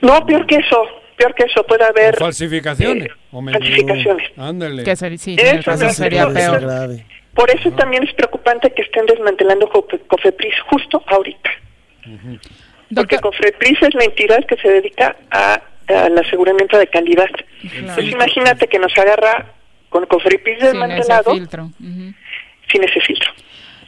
[0.00, 0.80] No, peor que eso,
[1.16, 3.08] peor que eso, puede haber O falsificaciones.
[3.08, 4.30] eh, o falsificaciones.
[4.36, 4.84] Ándale.
[4.84, 6.60] Que ser- sí, en el Eso sería peor.
[6.60, 7.06] grave.
[7.34, 11.50] Por eso también es preocupante que estén desmantelando Cofe- Cofepris justo ahorita.
[12.94, 15.60] Porque Cofepris es la entidad que se dedica a,
[15.94, 17.28] al aseguramiento de calidad.
[17.94, 19.54] Pues imagínate que nos agarra
[19.88, 21.70] con Cofepris Sin ese desmantelado filtro.
[22.70, 23.30] Sin ese filtro.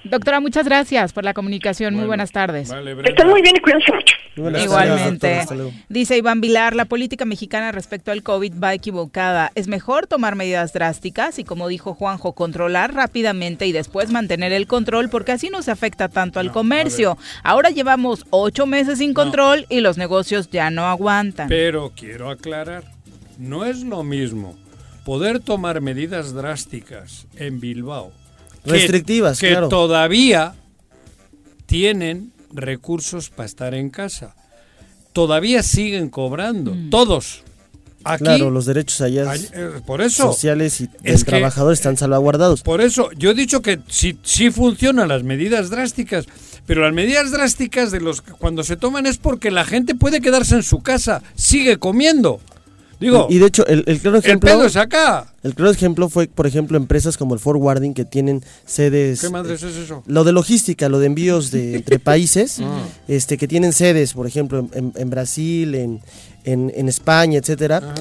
[0.05, 1.95] Doctora, muchas gracias por la comunicación.
[1.95, 2.71] Muy buenas tardes.
[3.05, 4.15] Estén muy bien y cuídense mucho.
[4.37, 5.45] Igualmente.
[5.89, 9.53] Dice Iván Vilar, la política mexicana respecto al COVID va equivocada.
[9.55, 14.67] Es mejor tomar medidas drásticas y, como dijo Juanjo, controlar rápidamente y después mantener el
[14.67, 17.19] control porque así no se afecta tanto al comercio.
[17.43, 21.49] Ahora llevamos ocho meses sin control y los negocios ya no aguantan.
[21.49, 22.85] Pero quiero aclarar,
[23.39, 24.57] no es lo mismo
[25.05, 28.13] poder tomar medidas drásticas en Bilbao.
[28.65, 29.69] Restrictivas, que claro.
[29.69, 30.55] todavía
[31.67, 34.35] tienen recursos para estar en casa.
[35.13, 37.43] Todavía siguen cobrando, todos.
[38.05, 40.25] Aquí, claro, los derechos allá eh, por eso.
[40.33, 42.63] sociales y Es del que- trabajador están salvaguardados.
[42.63, 46.27] Por eso, yo he dicho que sí, sí funcionan las medidas drásticas,
[46.67, 50.57] pero las medidas drásticas de los cuando se toman es porque la gente puede quedarse
[50.57, 52.41] en su casa, sigue comiendo.
[53.03, 54.51] Digo, y de hecho, el, el claro ejemplo.
[54.51, 55.33] pedo es acá.
[55.43, 59.21] El claro ejemplo fue, por ejemplo, empresas como el forwarding que tienen sedes.
[59.21, 60.03] ¿Qué madres es eso?
[60.07, 62.83] Lo de logística, lo de envíos de entre países, Ah.
[63.09, 66.01] este, que tienen sedes, por ejemplo, en, Brasil, en,
[66.45, 67.95] en, en España, etcétera.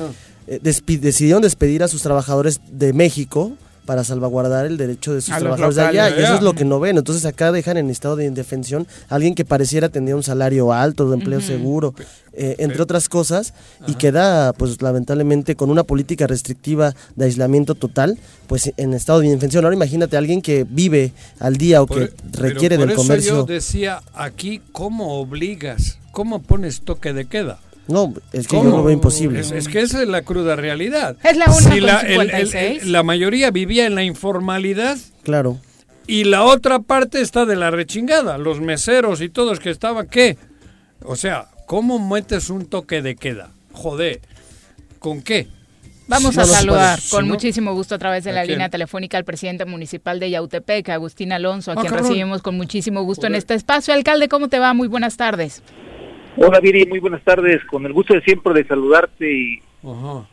[0.48, 3.54] eh, despi- decidieron despedir a sus trabajadores de México
[3.86, 6.10] para salvaguardar el derecho de sus A trabajadores de allá.
[6.10, 6.98] Y eso es lo que no ven.
[6.98, 11.10] Entonces acá dejan en estado de indefensión a alguien que pareciera tener un salario alto,
[11.10, 11.94] de empleo seguro,
[12.34, 13.54] eh, entre otras cosas,
[13.88, 18.18] y queda, pues lamentablemente, con una política restrictiva de aislamiento total,
[18.48, 19.64] pues en estado de indefensión.
[19.66, 22.86] Ahora imagínate a alguien que vive al día o Por- e, que pero requiere por
[22.86, 23.36] del eso comercio.
[23.38, 25.98] yo decía aquí, ¿cómo obligas?
[26.12, 27.60] ¿Cómo pones toque de queda?
[27.88, 28.70] No, es que ¿Cómo?
[28.70, 29.40] yo lo veo imposible.
[29.40, 31.18] Es, es que esa es la cruda realidad.
[31.24, 32.84] Es la una Si la, el- el- 56.
[32.84, 35.58] el- la mayoría vivía en la informalidad Claro.
[36.08, 38.38] y la otra parte está de la rechingada.
[38.38, 40.38] Los meseros y todos que estaban, ¿qué?
[41.04, 43.52] O sea, ¿cómo metes un toque de queda?
[43.74, 44.22] Joder,
[45.00, 45.48] ¿con qué?
[46.08, 47.10] Vamos a saludar puedes.
[47.12, 50.90] con muchísimo gusto a través de ¿A la línea telefónica al presidente municipal de Yautepec,
[50.90, 52.08] Agustín Alonso, a Ah, quien cabrón.
[52.10, 53.94] recibimos con muchísimo gusto en este espacio.
[53.94, 54.74] Alcalde, ¿cómo te va?
[54.74, 55.62] Muy buenas tardes.
[56.44, 57.64] Hola Viri, muy buenas tardes.
[57.66, 59.60] Con el gusto de siempre de saludarte y,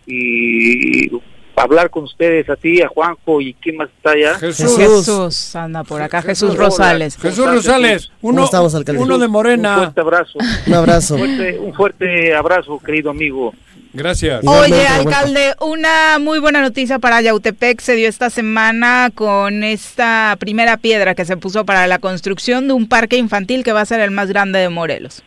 [0.06, 1.11] y
[1.56, 4.38] hablar con ustedes, a ti, a Juanjo y quién más está allá.
[4.38, 7.16] Jesús, anda por acá, Jesús Rosales.
[7.16, 9.02] Jesús Rosales, uno, ¿Cómo estamos, alcalde?
[9.02, 9.76] uno de Un Morena.
[9.76, 10.38] fuerte abrazo.
[10.66, 11.14] Un abrazo.
[11.16, 13.52] Un fuerte, un fuerte abrazo, querido amigo.
[13.92, 14.46] Gracias.
[14.46, 20.76] Oye, alcalde, una muy buena noticia para Yautepec se dio esta semana con esta primera
[20.76, 24.00] piedra que se puso para la construcción de un parque infantil que va a ser
[24.00, 25.22] el más grande de Morelos.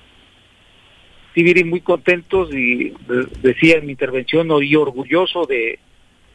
[1.34, 2.93] Sí, Viri, muy contentos y eh,
[3.41, 5.79] decía en mi intervención, y orgulloso de,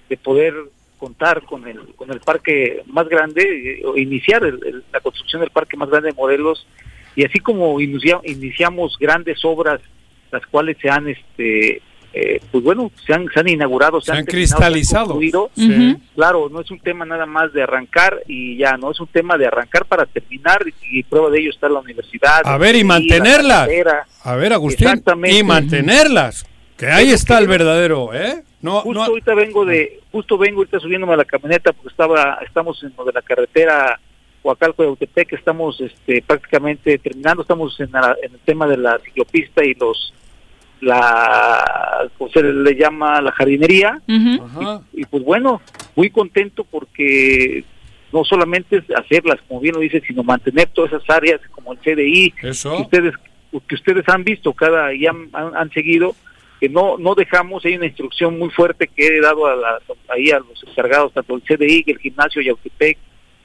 [0.09, 0.55] de poder
[0.99, 3.43] contar con el, con el parque más grande,
[3.81, 6.67] eh, o iniciar el- el- la construcción del parque más grande de Morelos,
[7.15, 9.81] y así como inicia- iniciamos grandes obras,
[10.33, 11.83] las cuales se han, este,
[12.19, 15.15] eh, pues bueno, se han, se han inaugurado, Se han terminado, se han cristalizado.
[16.15, 19.37] Claro, no es un tema nada más de arrancar y ya, no es un tema
[19.37, 22.41] de arrancar para terminar, y, prueba de ello está la universidad.
[22.45, 23.69] A ver, y la mantenerlas.
[24.25, 26.47] A ver, Agustín, y mantenerlas.
[26.77, 28.43] Que ahí está el verdadero, ¿eh?
[28.63, 32.39] No, justo no, ahorita vengo de justo vengo ahorita subiéndome a la camioneta porque estaba
[32.47, 34.01] estamos en lo de la carretera
[34.43, 38.99] Huacalco de Autepec estamos este prácticamente terminando estamos en, la- en el tema de la
[39.05, 40.13] ciclopista y los
[40.81, 44.01] la ¿cómo se le llama la jardinería.
[44.07, 44.41] Y,
[44.93, 45.61] y, pues bueno
[45.95, 47.65] muy contento porque
[48.13, 51.79] no solamente es hacerlas como bien lo dice sino mantener todas esas áreas como el
[51.79, 52.77] CDI Eso.
[52.77, 53.15] que ustedes
[53.67, 56.15] que ustedes han visto cada y han, han, han seguido
[56.61, 60.31] que no no dejamos hay una instrucción muy fuerte que he dado a la, ahí
[60.31, 62.99] a los encargados tanto el CDI que el gimnasio Yautepec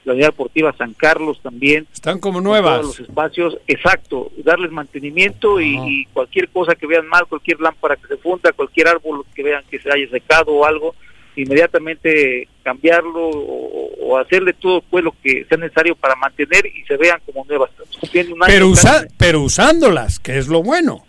[0.04, 2.80] la unidad deportiva San Carlos también están como nuevas.
[2.80, 7.96] todos los espacios exacto darles mantenimiento y, y cualquier cosa que vean mal cualquier lámpara
[7.96, 10.94] que se funda cualquier árbol que vean que se haya secado o algo
[11.56, 16.96] inmediatamente cambiarlo o, o hacerle todo pues lo que sea necesario para mantener y se
[16.96, 17.70] vean como nuevas
[18.02, 21.04] un año Pero, usa- pero usándolas, que es lo bueno.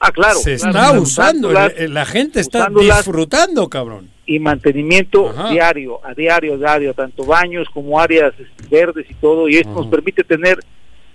[0.00, 0.38] Ah, claro.
[0.38, 4.10] Se claro, está claro, usando, la gente está disfrutando, cabrón.
[4.26, 5.50] Y mantenimiento Ajá.
[5.50, 9.86] diario, a diario, diario, tanto baños como áreas este, verdes y todo, y esto nos
[9.86, 10.58] permite tener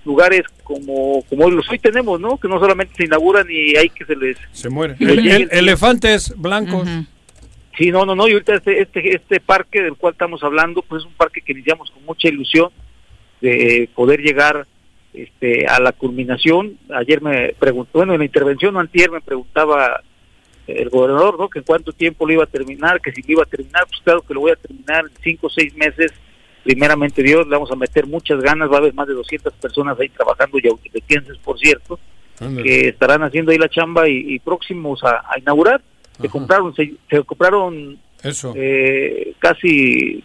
[0.06, 2.38] lugares como como los hoy tenemos, ¿no?
[2.38, 4.96] Que no solamente se inauguran y hay que se les Se muere.
[5.00, 6.88] Y le El- llegue el- el- elefantes blancos.
[7.78, 11.02] Sí, no, no, no, y ahorita este, este, este parque del cual estamos hablando, pues
[11.02, 12.70] es un parque que iniciamos con mucha ilusión
[13.42, 14.66] de poder llegar
[15.14, 16.78] este, a la culminación.
[16.94, 20.02] Ayer me preguntó, bueno, en la intervención antier me preguntaba
[20.68, 21.50] el gobernador, ¿no?
[21.50, 24.02] Que en cuánto tiempo lo iba a terminar, que si lo iba a terminar, pues
[24.04, 26.12] claro que lo voy a terminar en cinco o seis meses.
[26.64, 30.00] Primeramente Dios, le vamos a meter muchas ganas, va a haber más de 200 personas
[30.00, 32.00] ahí trabajando, y autipequenses, por cierto,
[32.38, 35.82] que estarán haciendo ahí la chamba y, y próximos a, a inaugurar.
[36.20, 38.54] Se compraron, se, se compraron Eso.
[38.56, 40.24] eh, casi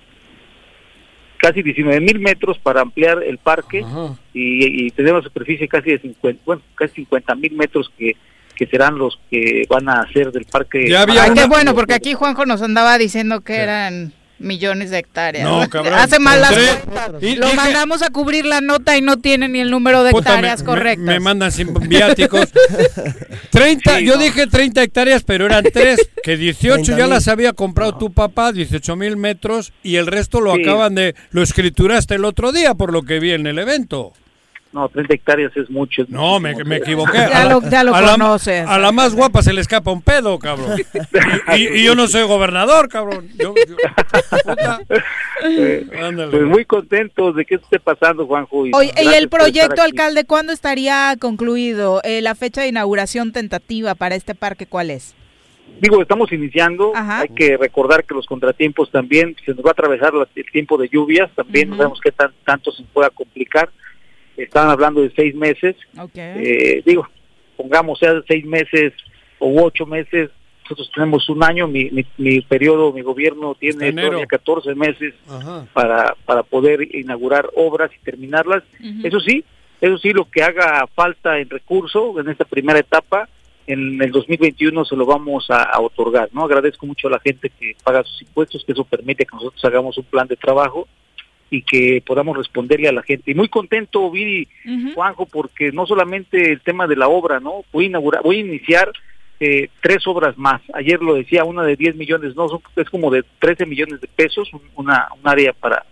[1.39, 3.85] casi 19 mil metros para ampliar el parque
[4.35, 8.17] y, y tenemos superficie casi de 50, bueno, casi 50 mil metros que,
[8.57, 10.87] que serán los que van a hacer del parque.
[10.97, 15.45] Ay, qué bueno, porque aquí Juanjo nos andaba diciendo que eran millones de hectáreas.
[15.49, 15.95] No, cabrón.
[15.95, 17.23] Hace mal las Tres- cuentas.
[17.23, 20.11] y Lo dije- mandamos a cubrir la nota y no tiene ni el número de
[20.11, 21.07] Puta, hectáreas me, correctas.
[21.07, 22.51] Me, me mandan sin viáticos.
[23.51, 27.09] 30, yo dije 30 hectáreas, pero eran 3, que 18 ya 30,000.
[27.11, 30.63] las había comprado tu papá, 18 mil metros, y el resto lo Sí.
[30.63, 34.13] acaban de, lo escrituraste el otro día, por lo que vi en el evento.
[34.77, 36.03] No, 30 hectáreas es mucho.
[36.03, 37.17] es No, me, equivoqué.
[37.17, 38.69] Ya A la- lo- ya lo a la- conoces.
[38.69, 40.77] A la más guapa se le escapa un pedo, cabrón.
[41.57, 43.27] Y, yo no soy gobernador, cabrón.
[43.39, 43.55] Yo-.
[45.45, 45.87] Eh,
[46.31, 48.67] pues muy contentos de que esté pasando, Juanjo.
[48.67, 52.03] y Oye, y el proyecto, alcalde, ¿cuándo estaría concluido?
[52.05, 55.15] Eh, ¿La fecha de inauguración tentativa para este parque cuál es?
[55.81, 60.15] digo, estamos iniciando, hay que recordar que los contratiempos también, se nos va a atravesar
[60.15, 63.69] la- el tiempo de lluvias, también no sabemos qué tan, tanto se pueda complicar.
[64.37, 65.77] Estaban hablando de seis meses,
[66.15, 67.09] eh, digo,
[67.57, 68.93] pongamos sea seis meses
[69.39, 70.31] o ocho meses,
[70.65, 75.67] nosotros tenemos un año, mi, mi, mi periodo, mi gobierno tiene todavía 14 meses Ajá.
[75.73, 78.65] para, para poder inaugurar obras y terminarlas.
[79.05, 79.45] Eso sí,
[79.81, 83.29] eso sí, lo que haga falta en recurso en esta primera etapa,
[83.69, 86.45] en el 2021 se lo vamos a, a otorgar, ¿no?
[86.45, 89.97] Agradezco mucho a la gente que paga sus impuestos, que eso permite que nosotros hagamos
[89.99, 90.89] un plan de trabajo
[91.51, 93.31] y que podamos responderle a la gente.
[93.31, 94.49] Y muy contento, Viri,
[94.95, 97.65] Juanjo, porque no solamente el tema de la obra, ¿no?
[97.73, 98.91] Voy a inaugurar, voy a iniciar
[99.39, 100.61] eh, tres obras más.
[100.75, 104.09] Ayer lo decía, una de 10 millones, no, son- es como de 13 millones de
[104.09, 105.85] pesos, un, una, un área para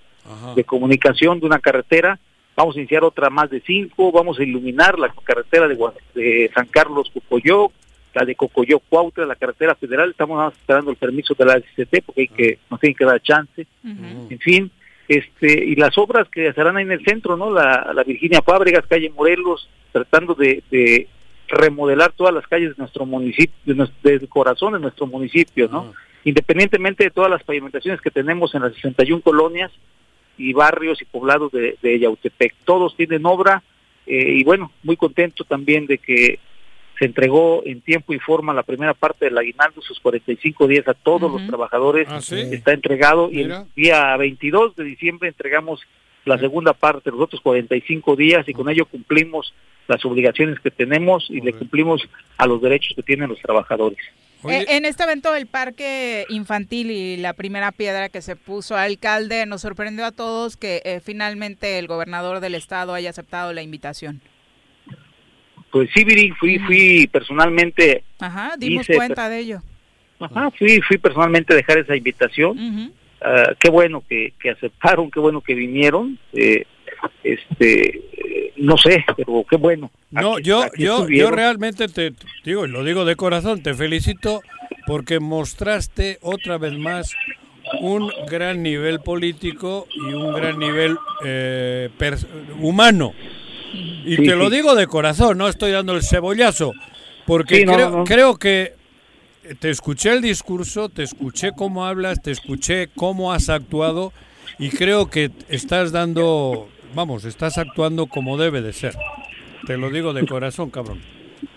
[0.55, 2.19] de comunicación de una carretera.
[2.57, 5.77] Vamos a iniciar otra más de cinco, vamos a iluminar la carretera de,
[6.15, 7.73] de San Carlos Cocoyoc,
[8.15, 11.59] la de Cocoyoc Cuautla, la carretera federal, estamos nada más esperando el permiso de la
[11.59, 13.67] SCT porque hay que, nos tienen que dar chance.
[14.31, 14.71] En fin,
[15.09, 17.51] este y las obras que se harán ahí en el centro, ¿no?
[17.51, 21.09] La, la Virginia Fábregas, calle Morelos, tratando de, de
[21.49, 25.93] remodelar todas las calles de nuestro municipio, de nues- del corazón de nuestro municipio, ¿no?
[26.25, 29.71] Independientemente de todas las pavimentaciones que tenemos en las 61 colonias
[30.39, 33.63] y barrios y poblados de, de Yautepec, todos tienen obra
[34.07, 36.39] eh, y bueno, muy contento también de que
[36.99, 40.95] se entregó en tiempo y forma la primera parte del aguinaldo, sus 45 días a
[40.95, 42.09] todos los trabajadores.
[42.31, 45.81] Está entregado y el día 22 de diciembre entregamos
[46.25, 49.53] la segunda parte, los otros 45 días, y con ello cumplimos
[49.87, 52.03] las obligaciones que tenemos y le cumplimos
[52.39, 53.99] a los derechos que tienen los trabajadores.
[54.49, 59.47] Eh, en este evento del parque infantil y la primera piedra que se puso alcalde,
[59.47, 64.21] nos sorprendió a todos que eh, finalmente el gobernador del estado haya aceptado la invitación.
[65.75, 69.61] Pues sí, Viri, fui, fui personalmente, Ajá, dimos Hice- cuenta de ello.
[70.21, 72.93] ajá, fui, fui personalmente a dejar esa invitación.
[73.21, 76.17] Ah, qué bueno que, que aceptaron, qué bueno que vinieron.
[76.33, 76.65] eh,
[77.25, 78.01] este,
[78.57, 79.91] no sé, pero qué bueno.
[80.13, 82.13] No, Aquí- yo, aquí yo, yo realmente te
[82.45, 84.43] digo, y lo digo de corazón, te felicito
[84.87, 87.13] porque mostraste otra vez más
[87.81, 91.91] un gran nivel político y un gran nivel eh,
[92.61, 93.13] humano.
[94.05, 94.57] Y Sí, te lo sí.
[94.57, 96.73] digo de corazón, no estoy dando el cebollazo,
[97.27, 98.05] porque Sí, no, creo, no.
[98.05, 98.75] creo que
[99.61, 104.13] te escuché el discurso, te escuché cómo hablas, te escuché cómo has actuado
[104.59, 108.95] y creo que estás dando, vamos, estás actuando como debe de ser.
[109.67, 111.01] Te lo digo de corazón, cabrón.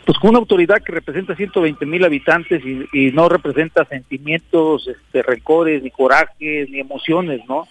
[0.06, 5.22] pues con una autoridad que representa 120 mil habitantes y, y no representa sentimientos, este,
[5.22, 7.68] rencores, ni corajes, ni emociones, ¿no?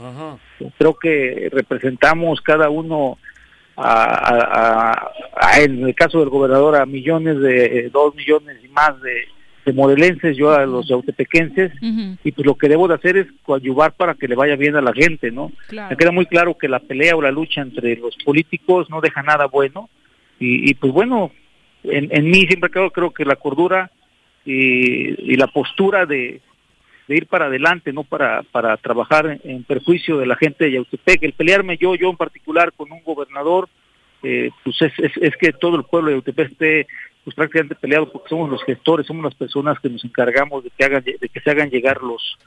[0.78, 3.18] Creo que representamos cada uno,
[3.76, 4.92] a,
[5.36, 9.28] a- en el caso del gobernador, a millones de, eh, dos millones y más de,
[9.64, 11.72] de morelenses, yo a los yautepequenses,
[12.24, 14.80] y pues lo que debo de hacer es coadyuvar para que le vaya bien a
[14.80, 15.52] la gente, ¿no?
[15.68, 15.90] Claro.
[15.90, 19.22] Me queda muy claro que la pelea o la lucha entre los políticos no deja
[19.22, 19.88] nada bueno,
[20.38, 21.30] y, y pues bueno,
[21.84, 23.90] en, en mí siempre creo, creo que la cordura
[24.44, 26.40] y, y la postura de,
[27.08, 31.22] de ir para adelante, no para, para trabajar en, perjuicio de la gente de Yautepec,
[31.22, 33.68] el pelearme yo, yo en particular con un gobernador,
[34.22, 36.86] eh, pues es, es, es que todo el pueblo de Yautepec esté
[37.24, 40.84] pues prácticamente peleado porque somos los gestores, somos las personas que nos encargamos de que
[40.84, 42.38] hagan de que se hagan llegar los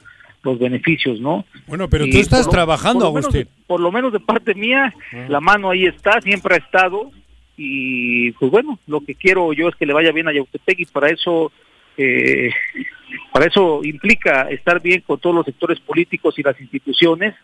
[0.42, 1.44] los beneficios, ¿no?
[1.66, 3.64] Bueno, pero Y tú estás por trabajando, por lo menos Agustín.
[3.66, 4.94] por lo menos de parte mía,
[5.28, 7.10] la mano ahí está, siempre ha estado,
[7.56, 10.86] y pues bueno, lo que quiero yo es que le vaya bien a Yautepec y
[10.86, 11.52] para eso,
[12.02, 12.50] eh,
[13.32, 17.34] para eso implica estar bien con todos los sectores políticos y las instituciones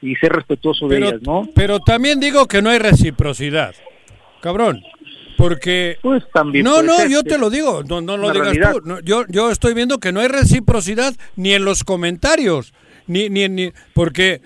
[0.00, 1.48] y ser respetuoso de Pero, ellas, ¿no?
[1.54, 3.74] pero también digo que no hay reciprocidad,
[4.40, 4.82] cabrón.
[5.36, 5.98] Porque
[6.32, 8.72] también no, no, ser, yo te lo digo, no, no lo digas realidad.
[8.74, 8.80] tú.
[8.84, 12.72] no, yo, yo estoy viendo que no hay reciprocidad ni en los comentarios,
[13.08, 14.40] ni, ni, ni porque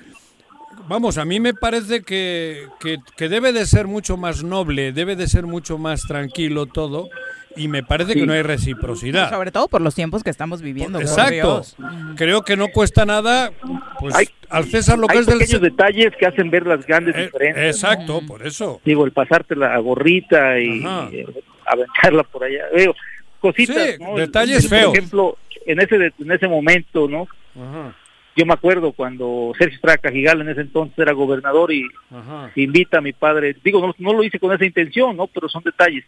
[0.88, 5.14] vamos, a mí me parece que, que, que debe de ser mucho más noble, debe
[5.14, 7.10] de ser mucho más tranquilo todo,
[7.56, 8.20] y me parece Sí.
[8.20, 9.30] que no hay reciprocidad.
[9.30, 10.98] Sobre todo por los tiempos que estamos viviendo.
[10.98, 11.32] por Exacto.
[11.32, 11.76] Dios.
[12.16, 13.52] Creo que no cuesta nada,
[13.98, 14.14] pues
[14.50, 17.64] al César lo que Hay es del pequeños detalles que hacen ver las grandes diferencias.
[17.64, 18.80] Eh, Exacto, por eso.
[18.84, 21.26] Digo, el pasarte la gorrita y eh,
[21.66, 22.64] aventarla por allá.
[22.76, 22.94] Digo,
[23.40, 24.16] cositas, Sí, ¿no?
[24.16, 24.94] detalles Por feos.
[24.94, 25.36] ejemplo,
[25.66, 27.26] en ese, en ese momento, ¿no?
[28.38, 31.82] Yo me acuerdo cuando Sergio Estrada Cajigal en ese entonces era gobernador y
[32.54, 35.26] invita a mi padre, digo, no, no lo hice con esa intención, ¿no?
[35.26, 36.04] Pero son detalles.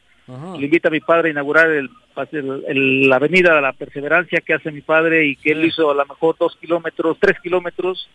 [0.60, 1.90] Le invita a mi padre a inaugurar el,
[2.30, 5.90] el- el- la avenida de la Perseverancia que hace mi padre y que él hizo
[5.90, 8.08] a lo mejor dos kilómetros, tres kilómetros.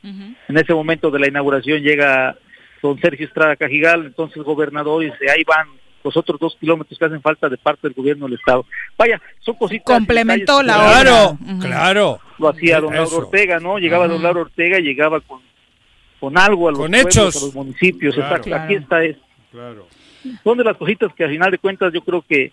[0.48, 2.38] En ese momento de la inauguración llega
[2.82, 5.68] don Sergio Estrada Cajigal, entonces gobernador, y dice, ahí van
[6.06, 8.66] los otros dos kilómetros que hacen falta de parte del gobierno del Estado.
[8.98, 9.84] Vaya, son cositas.
[9.98, 12.20] Complementó detalles la que- Claro, claro.
[12.38, 13.18] Lo hacía don Lauro.
[13.18, 13.80] Ortega, ¿no?
[13.80, 15.42] Llegaba don Lauro Ortega, llegaba con,
[16.20, 17.36] con algo a los Con pueblos, hechos.
[17.36, 18.14] a los municipios.
[18.16, 18.36] Claro.
[18.38, 18.56] Exacto.
[18.56, 19.18] Aquí está es.
[19.52, 19.88] Claro.
[20.44, 22.52] Son de las cositas que al final de cuentas yo creo que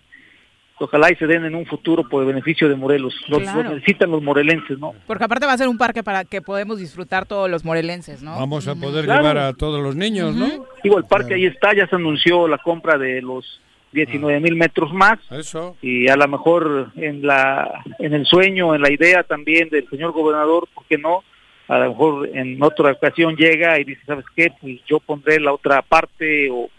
[0.79, 3.13] ojalá y se den en un futuro por el beneficio de Morelos.
[3.27, 3.63] Claro.
[3.63, 4.93] los necesitan los morelenses, ¿no?
[5.07, 8.31] Porque aparte va a ser un parque para que podemos disfrutar todos los morelenses, ¿no?
[8.37, 9.21] Vamos a poder Claro.
[9.21, 10.65] llevar a todos los niños, ¿no?
[10.83, 13.61] Digo, el parque ahí está, ya se anunció la compra de los
[13.93, 15.77] 19 mil metros más Eso.
[15.81, 20.11] y a lo mejor en la en el sueño, en la idea también del señor
[20.13, 21.23] gobernador, ¿por qué no?
[21.67, 24.51] A lo mejor en otra ocasión llega y dice, ¿sabes qué?
[24.59, 26.69] Pues yo pondré la otra parte o,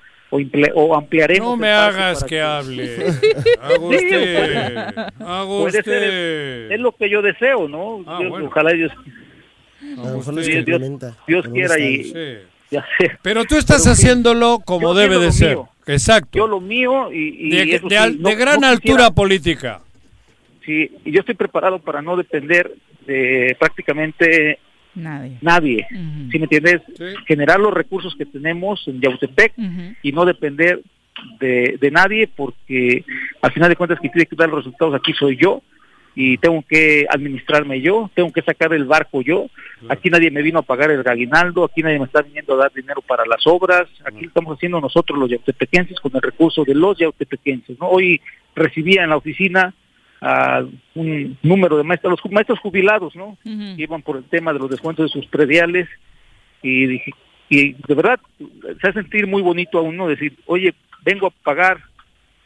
[0.75, 1.51] o, ampliaremos.
[1.51, 2.97] No me hagas que hable.
[3.61, 4.95] Haga usted.
[5.47, 6.73] Puede ser, usted.
[6.73, 8.03] es lo que yo deseo, ¿no?
[8.07, 8.47] Ah, Dios- bueno.
[8.47, 10.81] Ojalá Dios, A lo mejor nos Dios.
[11.27, 12.41] Dios quiera y sé.
[13.23, 15.51] Pero tú estás Pero sí, haciéndolo como debe de ser.
[15.57, 15.69] mío.
[15.87, 16.39] Exacto.
[16.39, 18.81] Yo lo mío y, y de, eso de sí, al- no- de gran no altura
[18.95, 19.81] quisiera- política.
[20.65, 22.73] Sí, y yo estoy preparado para no depender
[23.07, 24.59] de prácticamente
[24.95, 25.39] Nadie.
[25.41, 25.87] nadie.
[26.31, 26.83] ¿Sí me entiendes?
[27.27, 29.55] Generar los recursos que tenemos en Yautepec
[30.03, 30.81] y no depender
[31.41, 33.05] de, de nadie porque
[33.41, 35.63] al final de cuentas quien tiene que dar los resultados aquí soy yo
[36.17, 39.49] y tengo que administrarme yo, tengo que sacar el barco yo.
[39.89, 42.73] Aquí nadie me vino a pagar el aguinaldo, aquí nadie me está viniendo a dar
[42.73, 46.97] dinero para las obras, aquí estamos haciendo nosotros los yautepequenses con el recurso de los
[46.99, 47.79] yautepequenses.
[47.81, 47.89] ¿no?
[47.89, 48.21] Hoy
[48.55, 49.75] recibía en la oficina
[50.27, 50.65] a
[50.95, 53.37] un número de maestros, los maestros jubilados, ¿no?
[53.43, 55.87] que iban por el tema de los descuentos de sus prediales
[56.63, 57.13] y dije,
[57.51, 61.79] y de verdad se hace sentir muy bonito a uno decir, oye, vengo a pagar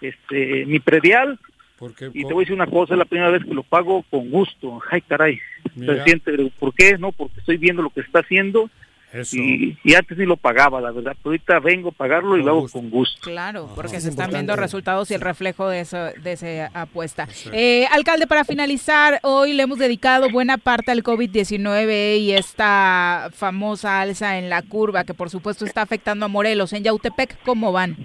[0.01, 1.39] este mi predial
[2.13, 4.29] y te voy a decir una cosa, es la primera vez que lo pago con
[4.29, 4.81] gusto.
[4.91, 5.39] Ay, caray,
[5.77, 5.95] Mira.
[5.95, 6.99] se siente, digo, ¿por qué?
[6.99, 8.69] No, porque estoy viendo lo que está haciendo
[9.13, 9.37] Eso.
[9.37, 12.51] y, y antes ni lo pagaba, la verdad, pero ahorita vengo a pagarlo y lo
[12.51, 13.19] hago con gusto.
[13.23, 17.27] Claro, porque Es se están viendo resultados y el reflejo de, eso, de esa apuesta.
[17.53, 24.01] Eh, alcalde, para finalizar, hoy le hemos dedicado buena parte al COVID-19 y esta famosa
[24.01, 26.73] alza en la curva que por supuesto está afectando a Morelos.
[26.73, 27.97] En Yautepec, ¿cómo van?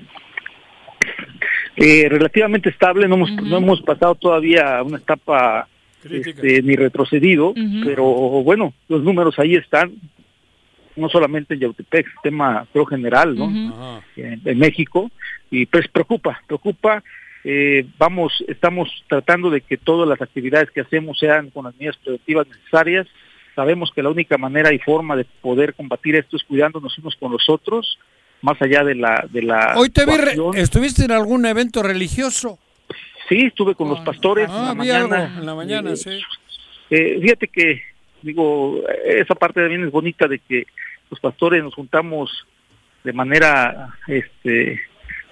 [1.76, 5.68] Eh, relativamente estable, no hemos, no hemos pasado todavía una etapa
[6.10, 8.04] este, ni retrocedido, pero
[8.44, 9.94] bueno, los números ahí están,
[10.96, 14.02] no solamente en Yautepec, tema creo general, ¿no?
[14.16, 15.10] en, en México
[15.52, 17.04] y pues preocupa, preocupa.
[17.46, 21.98] Eh, vamos, estamos tratando de que todas las actividades que hacemos sean con las medidas
[21.98, 23.08] preventivas necesarias.
[23.56, 27.32] Sabemos que la única manera y forma de poder combatir esto es cuidándonos unos con
[27.32, 28.00] los otros,
[28.42, 29.74] más allá de la de la.
[29.78, 30.36] Hoy te vi, re-.
[30.56, 32.58] ¿estuviste en algún evento religioso?
[33.30, 35.38] Sí, estuve con los pastores Ah, en la vi algo mañana.
[35.40, 36.10] en la mañana, Eh, sí.
[36.90, 37.82] eh, fíjate que,
[38.24, 40.66] digo, esa parte también es bonita de que
[41.12, 42.32] los pastores nos juntamos
[43.04, 44.80] de manera este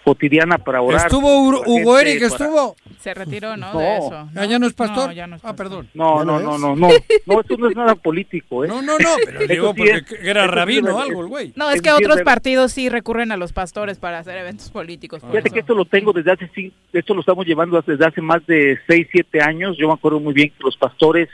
[0.03, 1.01] cotidiana para orar.
[1.05, 2.29] ¿Estuvo Ur- Hugo gente, Eric?
[2.31, 2.75] para- ¿Estuvo?
[2.99, 3.71] Se retiró, ¿no?
[3.71, 3.79] No.
[3.79, 4.29] De eso.
[4.35, 5.07] Ah, ¿ya no es pastor?
[5.09, 5.89] No, ya no es Ah, perdón.
[5.93, 6.89] No, ¿Ya no, no no, no, no,
[7.27, 8.67] no, esto no es nada político, ¿eh?
[8.67, 11.53] No, no, no, pero digo sí porque es- era rabino o algo el güey.
[11.55, 15.21] No, es que otros partidos sí recurren a los pastores para hacer eventos políticos.
[15.29, 16.49] Fíjate que esto lo tengo desde hace
[16.93, 19.77] esto lo estamos llevando desde hace más de 6, 7 años.
[19.77, 21.29] Yo me acuerdo muy bien que los pastores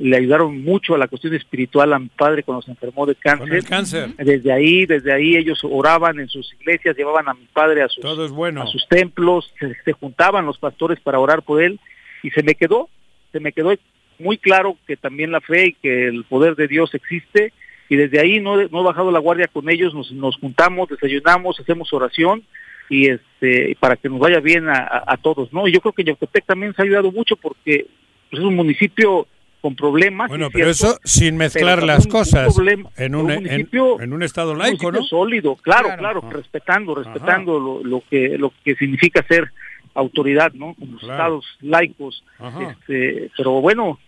[0.00, 3.52] le ayudaron mucho a la cuestión espiritual a mi padre cuando se enfermó de cáncer.
[3.54, 4.10] el cáncer.
[4.16, 8.02] Desde ahí, desde ahí ellos oraban en sus iglesias, llevaban a mi padre a sus,
[8.02, 8.62] Todo es bueno.
[8.62, 11.80] a sus templos, se, se juntaban los pastores para orar por él
[12.22, 12.88] y se me quedó,
[13.32, 13.74] se me quedó
[14.20, 17.52] muy claro que también la fe y que el poder de Dios existe
[17.88, 20.88] y desde ahí no, he- no he bajado la guardia con ellos, nos, nos juntamos,
[20.88, 22.42] desayunamos, hacemos oración
[22.90, 25.66] y este para que nos vaya bien a, a- a todos, ¿no?
[25.68, 27.86] Y yo creo que Yautepec también se ha ayudado mucho porque
[28.30, 29.26] pues, es un municipio
[29.60, 30.28] con problemas.
[30.28, 34.12] Bueno, pero cierto, eso sin mezclar las un- un cosas problema- en un un, en,
[34.12, 35.02] un estado un laico, ¿no?
[35.04, 36.20] sólido, claro, Claro.
[36.20, 39.50] claro, respetando, respetando lo, lo que lo que significa ser
[39.94, 40.74] autoridad, ¿no?
[40.74, 41.14] Como los Claro.
[41.14, 42.70] estados laicos, Ajá.
[42.70, 43.98] este, pero bueno,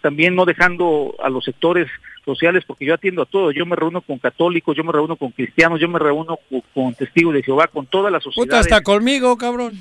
[0.00, 1.88] también no dejando a los sectores
[2.26, 5.30] sociales, porque yo atiendo a todo, yo me reúno con católicos, yo me reúno con
[5.30, 8.82] cristianos, yo me reúno con, con testigos de Jehová, con toda la Puta, sociedad, hasta
[8.82, 9.72] conmigo, cabrón.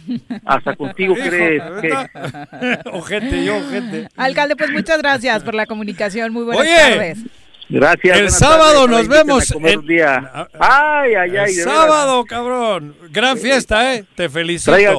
[0.45, 1.91] hasta contigo crees que...
[2.93, 4.07] Ojete, yo, ojete.
[4.15, 6.31] Alcalde, pues muchas gracias por la comunicación.
[6.31, 7.19] Muy buenas Oye, tardes.
[7.67, 8.19] Gracias.
[8.19, 10.47] El sábado tardes, nos vemos en- un día.
[10.59, 11.55] Ay, ay, El ay.
[11.55, 11.63] veras.
[11.63, 12.95] sábado, cabrón.
[13.09, 14.05] Gran fiesta, ¿eh?
[14.15, 14.71] Te felicito.
[14.71, 14.93] Traiga-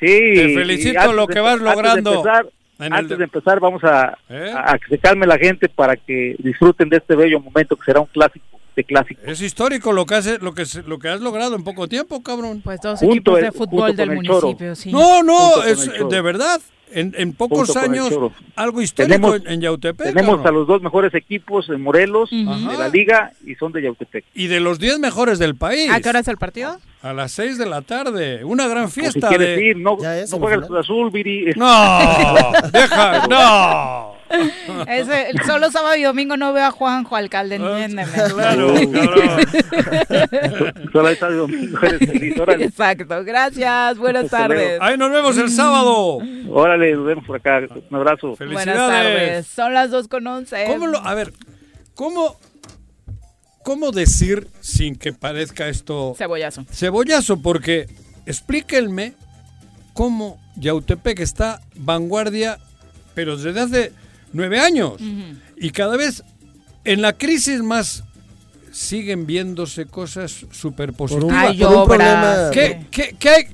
[0.00, 0.06] Sí.
[0.34, 2.14] Te felicito lo de- que vas antes de logrando.
[2.14, 2.50] empezar- el
[2.86, 4.52] antes de- de empezar, vamos a, ¿Eh?
[4.56, 8.00] a que se calme la gente para que disfruten de este bello momento que será
[8.00, 8.46] un clásico
[8.76, 9.24] de clásicos.
[9.26, 12.22] Es histórico lo que hace, lo que se- lo que has logrado en poco tiempo,
[12.22, 12.60] cabrón.
[12.62, 14.92] Pues dos Junto equipos el- de fútbol del municipio, sí.
[14.92, 16.60] No, no, es de verdad.
[16.92, 18.10] En, en pocos años,
[18.56, 20.14] algo histórico Tenemos- en, en Yautepec.
[20.14, 22.44] Tenemos a los dos mejores equipos en Morelos de
[22.78, 24.24] la liga y son de Yautepec.
[24.34, 25.90] Y de los 10 mejores del país.
[25.90, 26.78] ¿A qué hora es el partido?
[27.02, 28.44] A las 6 de la tarde.
[28.44, 29.28] Una gran Pues si fiesta.
[29.28, 31.52] quieres de- ir, no, no juega el Cruz Azul, Viri.
[31.56, 34.10] No, deja, no.
[34.86, 38.12] Ese, solo sábado y domingo no veo a Juanjo, alcalde, entiéndeme.
[38.32, 38.74] Claro,
[40.92, 42.64] Solo sábado y domingo, eres feliz, órale.
[42.64, 44.78] Exacto, gracias, buenas tardes.
[44.80, 46.18] Ahí nos vemos el sábado.
[46.48, 47.60] Órale, nos vemos por acá.
[47.90, 48.36] Un abrazo.
[48.36, 50.64] Buenas tardes, son las 2 con 11.
[50.66, 51.32] ¿Cómo lo- a ver,
[51.94, 52.36] ¿cómo,
[53.62, 56.64] ¿cómo decir sin que parezca esto Cebollazo.
[56.70, 57.40] cebollazo?
[57.42, 57.86] Porque
[58.26, 59.14] explíquenme
[59.92, 62.58] cómo Yautepec está vanguardia,
[63.14, 63.92] pero desde hace
[64.32, 64.94] nueve años.
[65.56, 66.24] Y cada vez
[66.84, 68.04] en la crisis más
[68.72, 71.36] siguen viéndose cosas súper positivas.
[71.36, 73.48] Ay, por un problema- ¿Qué, qué, qué hay-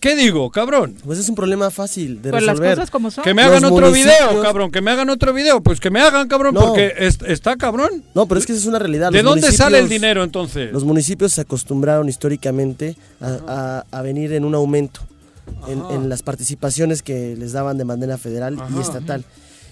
[0.00, 0.94] qué- digo, cabrón?
[1.04, 2.74] Pues es un problema fácil de Pues las resolver.
[2.76, 3.24] cosas como son.
[3.24, 4.70] Que me Los hagan otro video, cabrón.
[4.70, 5.60] Que me hagan otro video.
[5.60, 6.60] Pues que me hagan, cabrón, No.
[6.60, 8.04] porque est- está cabrón.
[8.14, 9.10] No, pero es que esa es una realidad.
[9.12, 10.72] ¿De Los dónde sale el dinero entonces?
[10.72, 15.00] Los municipios se acostumbraron históricamente a, a- a venir en un aumento
[15.66, 19.24] en, en las participaciones que les daban de manera federal y estatal.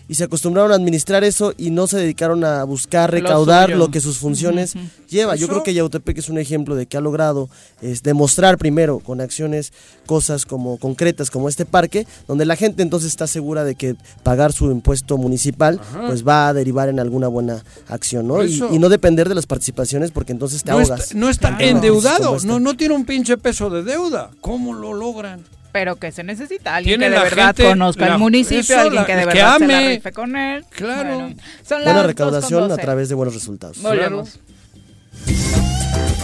[0.08, 4.00] Y se acostumbraron a administrar eso y no se dedicaron a buscar recaudar lo, que
[4.00, 4.74] sus funciones
[5.08, 5.34] lleva.
[5.34, 7.48] Yo Eso- creo que Yautepec es un ejemplo de que ha logrado
[7.82, 9.72] es, demostrar primero con acciones
[10.06, 14.52] cosas como concretas como este parque, donde la gente entonces está segura de que pagar
[14.52, 16.06] su impuesto municipal Ajá.
[16.06, 18.44] pues va a derivar en alguna buena acción, ¿no?
[18.44, 21.00] Y, Eso- y no depender de las participaciones porque entonces te No ahogas.
[21.00, 22.36] está, no está endeudado.
[22.36, 22.46] esta.
[22.46, 24.30] No, no tiene un pinche peso de deuda.
[24.40, 25.42] ¿Cómo lo logran?
[25.78, 29.04] Pero que se necesita alguien que de verdad gente- conozca la- el municipio, eso, alguien
[29.04, 29.88] que de que verdad se la ame.
[29.96, 30.64] rife con él.
[30.70, 31.18] Claro.
[31.18, 31.36] Bueno,
[31.68, 32.80] son Buena recaudación a 2:12.
[32.82, 33.82] través de buenos resultados.
[33.82, 34.38] Volvemos.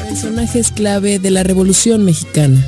[0.09, 2.65] Personajes clave de la Revolución Mexicana.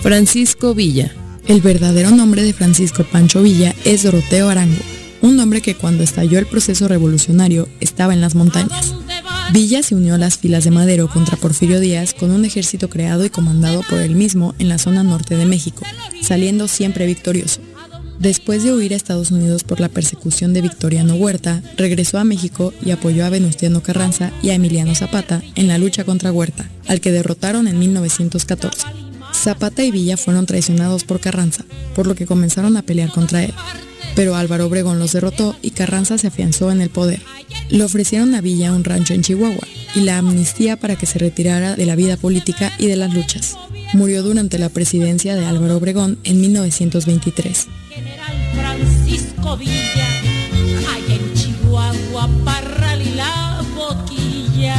[0.00, 1.10] Francisco Villa.
[1.48, 4.78] El verdadero nombre de Francisco Pancho Villa es Doroteo Arango,
[5.22, 8.94] un hombre que cuando estalló el proceso revolucionario estaba en las montañas.
[9.52, 13.24] Villa se unió a las filas de Madero contra Porfirio Díaz con un ejército creado
[13.24, 15.84] y comandado por él mismo en la zona norte de México,
[16.22, 17.60] saliendo siempre victorioso.
[18.18, 22.74] Después de huir a Estados Unidos por la persecución de Victoriano Huerta, regresó a México
[22.84, 27.00] y apoyó a Venustiano Carranza y a Emiliano Zapata en la lucha contra Huerta, al
[27.00, 28.86] que derrotaron en 1914.
[29.32, 31.64] Zapata y Villa fueron traicionados por Carranza,
[31.94, 33.54] por lo que comenzaron a pelear contra él.
[34.16, 37.22] Pero Álvaro Obregón los derrotó y Carranza se afianzó en el poder.
[37.70, 41.76] Le ofrecieron a Villa un rancho en Chihuahua y la amnistía para que se retirara
[41.76, 43.56] de la vida política y de las luchas.
[43.92, 47.68] Murió durante la presidencia de Álvaro Obregón en 1923.
[48.54, 50.08] Francisco Villa,
[50.94, 54.76] allá en Chihuahua, Parral y la Boquilla.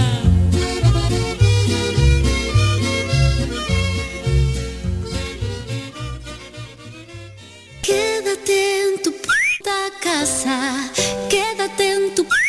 [7.84, 10.91] Quédate en tu puta casa,
[11.30, 12.48] quédate en tu puta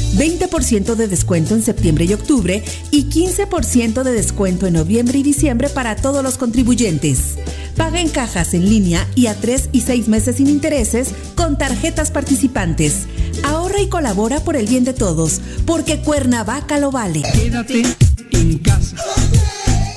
[0.15, 5.69] 20% de descuento en septiembre y octubre y 15% de descuento en noviembre y diciembre
[5.69, 7.35] para todos los contribuyentes.
[7.77, 12.11] Paga en cajas en línea y a 3 y 6 meses sin intereses con tarjetas
[12.11, 13.07] participantes.
[13.43, 17.21] Ahorra y colabora por el bien de todos, porque Cuernavaca lo vale.
[17.33, 17.83] Quédate
[18.31, 18.97] en casa.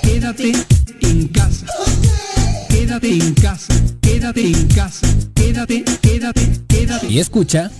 [0.02, 0.52] Quédate
[1.02, 1.66] en casa.
[2.68, 3.74] Quédate en casa.
[4.00, 5.06] Quédate en casa.
[5.34, 7.06] Quédate, quédate, quédate.
[7.08, 7.70] Y escucha.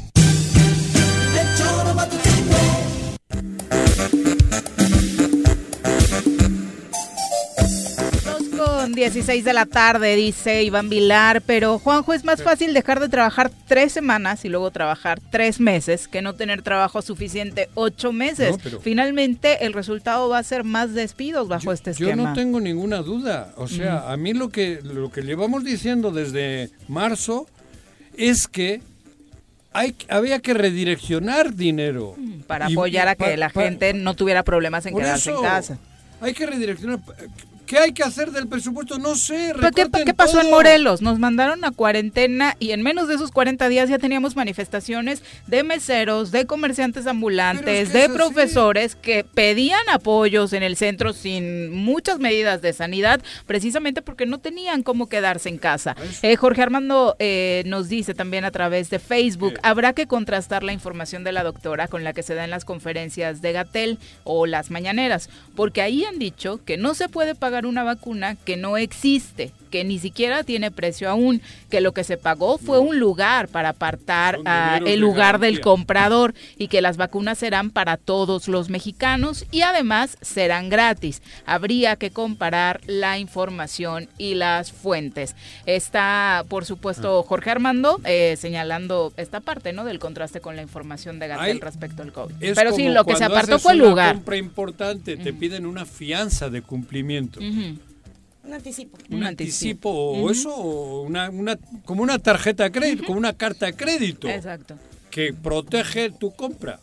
[8.94, 13.08] Con 16 de la tarde, dice Iván Vilar, pero Juanjo, es más fácil dejar de
[13.08, 18.52] trabajar tres semanas y luego trabajar tres meses que no tener trabajo suficiente ocho meses.
[18.52, 22.28] No, pero- Finalmente, el resultado va a ser más despidos bajo este Yo esquema.
[22.28, 23.52] no tengo ninguna duda.
[23.56, 27.48] O sea, a mí lo que, lo que llevamos diciendo desde marzo
[28.16, 28.80] es que
[29.72, 32.14] hay, había que redireccionar dinero.
[32.46, 35.40] para Y- apoyar a pa- que la pa- gente no tuviera problemas en quedarse eso,
[35.40, 35.78] en casa.
[36.20, 37.00] Hay que redireccionar.
[37.66, 38.98] ¿Qué hay que hacer del presupuesto?
[38.98, 39.52] No sé.
[39.54, 40.50] ¿Pero qué, pasó en.
[40.50, 41.00] Morelos?
[41.00, 45.62] Nos mandaron a cuarentena y en menos de esos 40 días ya teníamos manifestaciones de
[45.62, 52.18] meseros, de comerciantes ambulantes, que de profesores que pedían apoyos en el centro sin muchas
[52.18, 55.96] medidas de sanidad, precisamente porque no tenían cómo quedarse en casa.
[56.22, 60.72] Eh, Jorge Armando eh, nos dice también a través de Facebook, habrá que contrastar la
[60.72, 64.46] información de la doctora con la que se da en las conferencias de Gatel o
[64.46, 68.76] las mañaneras, porque ahí han dicho que no se puede pagar una vacuna que no
[68.76, 71.40] existe, que ni siquiera tiene precio aún,
[71.70, 74.38] que lo que se pagó fue un lugar para apartar
[74.78, 79.62] el de lugar del comprador y que las vacunas serán para todos los mexicanos y
[79.62, 81.22] además serán gratis.
[81.44, 85.34] Habría que comparar la información y las fuentes.
[85.66, 87.26] Está, por supuesto, Ah.
[87.26, 89.84] Jorge Armando eh, señalando esta parte, ¿no?
[89.84, 92.34] Del contraste con la información de Gatel respecto al COVID.
[92.54, 94.14] Pero sí, lo que se apartó fue el una lugar.
[94.14, 97.40] compra importante, te piden una fianza de cumplimiento.
[98.44, 98.98] Un anticipo.
[99.10, 103.66] Un anticipo o eso, o una, una, como una tarjeta de crédito, como una carta
[103.66, 104.78] de crédito Exacto.
[105.10, 106.78] que protege tu compra.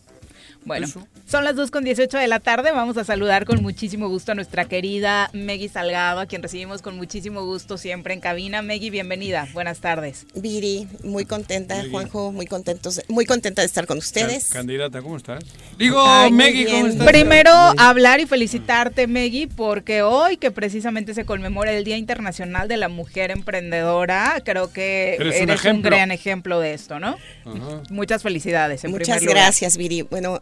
[0.65, 1.07] Bueno, Eso.
[1.31, 2.71] Son las 2 con 18 de la tarde.
[2.73, 6.97] Vamos a saludar con muchísimo gusto a nuestra querida Meggy Salgado, a quien recibimos con
[6.97, 8.61] muchísimo gusto siempre en cabina.
[8.61, 9.47] Meggy, bienvenida.
[9.53, 10.25] Buenas tardes.
[10.35, 11.83] Viri, muy contenta.
[11.89, 14.49] Juanjo, muy contentos, muy contenta de estar con ustedes.
[14.49, 15.43] Can- Candidata, ¿cómo estás?
[15.77, 17.07] Digo, Ay, Meggy, ¿cómo estás?
[17.07, 22.75] Primero, hablar y felicitarte, Meggy, porque hoy que precisamente se conmemora el Día Internacional de
[22.77, 27.15] la Mujer Emprendedora, creo que Eres eres, un gran ejemplo de esto, ¿no?
[27.45, 27.81] Ajá.
[27.89, 28.83] Muchas felicidades.
[28.83, 29.37] En Muchas primer lugar.
[29.45, 30.01] gracias, Viri.
[30.03, 30.41] Bueno,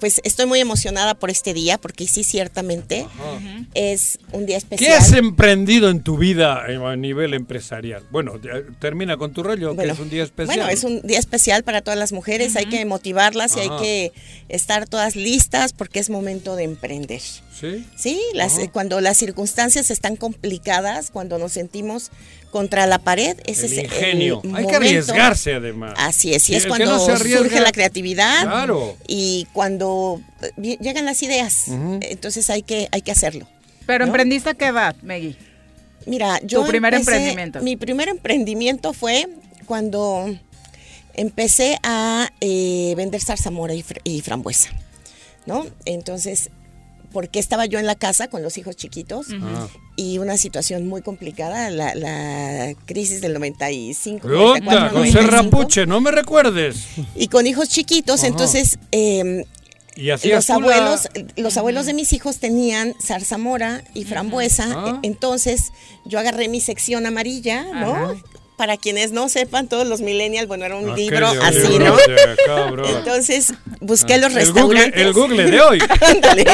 [0.00, 3.06] pues estoy muy emocionada por este día porque sí, ciertamente
[3.74, 4.92] es un día ¿Qué especial.
[4.98, 8.02] has emprendido en tu vida eh, a nivel empresarial?
[8.10, 8.34] Bueno,
[8.78, 10.56] termina con tu rollo, Bueno, que es un día especial.
[10.58, 14.12] Bueno, es un día especial para todas las mujeres, hay que motivarlas y hay que
[14.48, 17.22] estar todas listas porque es momento de emprender.
[17.60, 17.86] ¿Sí?
[17.96, 22.10] Sí, las, eh, cuando las circunstancias están complicadas, cuando nos sentimos
[22.50, 24.42] contra la pared, ese El es el ingenio.
[24.54, 25.94] Hay que arriesgarse, además.
[25.96, 28.96] Así es, y Sí, es cuando no surge la creatividad Claro.
[29.06, 31.64] y cuando eh, llegan las ideas.
[32.00, 33.48] Entonces hay que, hay que hacerlo.
[33.86, 34.10] Pero ¿no?
[34.12, 35.36] emprendiste a qué edad, Meggy?
[36.06, 37.60] Mira, yo Tu primer empecé- emprendimiento.
[37.62, 39.26] Mi primer emprendimiento fue
[39.66, 40.34] cuando
[41.14, 44.70] empecé a eh, vender zarzamora y, fr- y frambuesa,
[45.46, 45.66] ¿no?
[45.84, 46.50] Entonces,
[47.12, 49.66] porque estaba yo en la casa con los hijos chiquitos Ah.
[49.96, 55.86] y una situación muy complicada, la, la crisis del 95, Puta, 94, con 95, Serrapuche,
[55.86, 56.84] no me recuerdes.
[57.16, 59.44] y con hijos chiquitos, entonces eh,
[59.96, 65.00] Y los la- abuelos, los abuelos de mis hijos tenían zarzamora y frambuesa, Ah.
[65.02, 65.72] e- entonces
[66.04, 68.14] yo agarré mi sección amarilla, ¿no?
[68.58, 71.96] Para quienes no sepan, todos los millennials, bueno, era un libro así, libro
[72.76, 72.84] ¿no?
[72.98, 75.00] Entonces busqué Ah, los el Google- restaurantes.
[75.02, 75.78] el Google de hoy.
[76.02, 76.44] Ándale.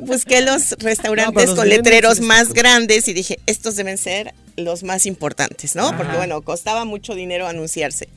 [0.00, 5.06] busqué los restaurantes los con letreros más grandes y dije, estos deben ser los más
[5.06, 5.86] importantes, ¿no?
[5.88, 5.96] Ajá.
[5.96, 8.08] Porque bueno, costaba mucho dinero anunciarse.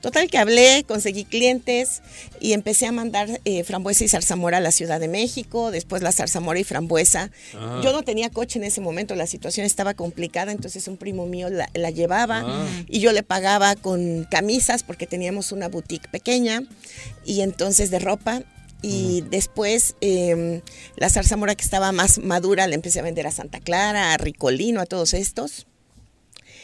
[0.00, 2.02] Total que hablé, conseguí clientes
[2.40, 6.12] y empecé a mandar eh, frambuesa y zarzamora a la Ciudad de México, después la
[6.12, 7.30] zarzamora y frambuesa.
[7.54, 7.80] Ajá.
[7.82, 11.50] Yo no tenía coche en ese momento, la situación estaba complicada, entonces un primo mío
[11.50, 12.66] la, la llevaba Ah.
[12.88, 16.62] y yo le pagaba con camisas porque teníamos una boutique pequeña
[17.24, 18.42] y entonces de ropa.
[18.80, 20.62] Y después eh,
[20.96, 24.80] la zarzamora que estaba más madura la empecé a vender a Santa Clara, a Ricolino,
[24.80, 25.66] a todos estos.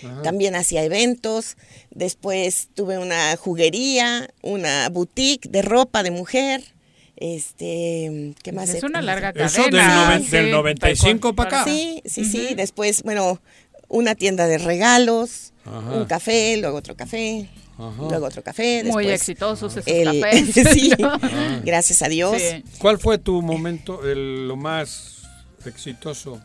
[0.05, 0.23] Ajá.
[0.23, 1.57] también hacía eventos,
[1.91, 6.63] después tuve una juguería, una boutique de ropa de mujer,
[7.17, 8.69] este, ¿qué más?
[8.71, 10.07] Es he- una larga Eso del, cadena.
[10.19, 11.65] noven- del 95 para acá.
[11.65, 13.41] Sí, sí, sí, después, bueno,
[13.89, 15.79] una tienda de regalos, Ajá.
[15.93, 17.49] un café, luego otro café,
[17.79, 17.95] Ajá.
[18.11, 18.83] luego otro café.
[18.85, 20.53] Muy exitosos esos el- cafés.
[20.75, 21.61] sí, Ah.
[21.65, 22.37] gracias a Dios.
[22.41, 22.65] Sí.
[22.79, 25.23] ¿Cuál fue tu momento, el, lo más
[25.65, 26.41] exitoso?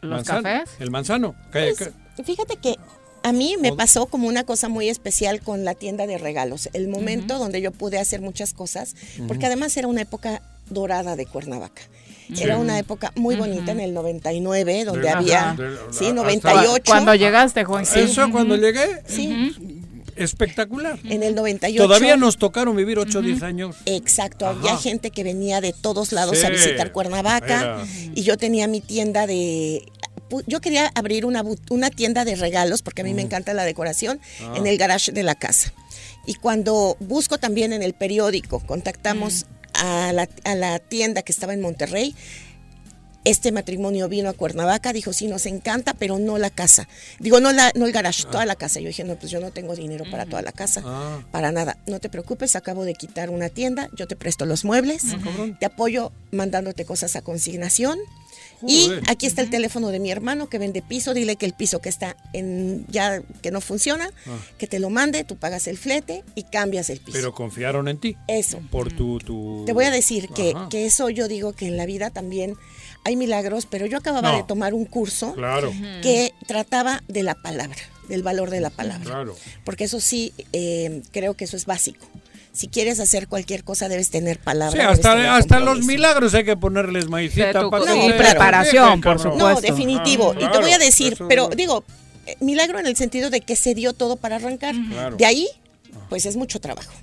[0.00, 0.42] ¿Los Manzano.
[0.42, 0.70] cafés?
[0.78, 1.34] El manzano.
[1.52, 1.90] ¿Qué- Pues?
[2.24, 2.76] Fíjate que
[3.22, 6.86] a mí me pasó como una cosa muy especial con la tienda de regalos, el
[6.88, 8.94] momento donde yo pude hacer muchas cosas,
[9.26, 11.82] porque además era una época dorada de Cuernavaca.
[12.34, 12.42] Sí.
[12.42, 16.82] Era una época muy bonita en el 99, donde había, del- sí, hasta- 98.
[16.86, 17.84] Cuando llegaste, Juan.
[17.94, 19.54] Eso cuando llegué, Sí,
[20.16, 20.98] espectacular.
[21.04, 21.82] en el 98.
[21.82, 23.76] Todavía nos tocaron vivir 8 o 10 años.
[23.86, 24.58] Exacto, Ajá.
[24.58, 27.84] había gente que venía de todos lados Sí, a visitar Cuernavaca era.
[28.14, 29.82] y yo tenía mi tienda de...
[30.46, 34.20] Yo quería abrir una, una tienda de regalos porque a mí me encanta la decoración
[34.42, 34.54] Ah.
[34.56, 35.72] en el garage de la casa.
[36.26, 41.54] Y cuando busco también en el periódico, contactamos a, la, a la tienda que estaba
[41.54, 42.14] en Monterrey.
[43.24, 46.86] Este matrimonio vino a Cuernavaca, dijo, sí, nos encanta, pero no la casa.
[47.18, 48.78] Digo, no, la, no el garage, toda la casa.
[48.78, 50.80] Yo dije, no, pues yo no tengo dinero para toda la casa.
[50.84, 51.18] Ah.
[51.32, 55.02] Para nada, no te preocupes, acabo de quitar una tienda, yo te presto los muebles,
[55.58, 57.98] te apoyo mandándote cosas a consignación.
[58.66, 61.80] Y aquí está el teléfono de mi hermano que vende piso, dile que el piso
[61.80, 64.38] que está en ya que no funciona, Ah.
[64.58, 67.12] que te lo mande, tú pagas el flete y cambias el piso.
[67.18, 68.16] Pero confiaron en ti.
[68.28, 68.60] Eso.
[68.70, 69.18] Por tu...
[69.18, 69.64] tu...
[69.66, 72.54] Te voy a decir que, que eso yo digo que en la vida también
[73.04, 74.36] hay milagros, pero yo acababa No.
[74.38, 75.72] de tomar un curso Claro.
[76.02, 77.76] que trataba de la palabra,
[78.08, 79.04] del valor de la palabra.
[79.04, 79.36] Claro.
[79.64, 82.06] Porque eso sí, eh, creo que eso es básico.
[82.56, 84.80] Si quieres hacer cualquier cosa, debes tener palabra.
[84.80, 89.16] Sí, hasta, hasta los milagros hay que ponerles maicita para sí, que se preparación, por
[89.18, 89.36] cabrón.
[89.36, 90.32] No, definitivo.
[90.34, 91.84] Ah, y te voy a decir, eso- pero digo,
[92.24, 94.74] eh, milagro en el sentido de que se dio todo para arrancar.
[94.88, 95.16] Claro.
[95.16, 95.46] De ahí,
[96.08, 96.94] pues es mucho trabajo.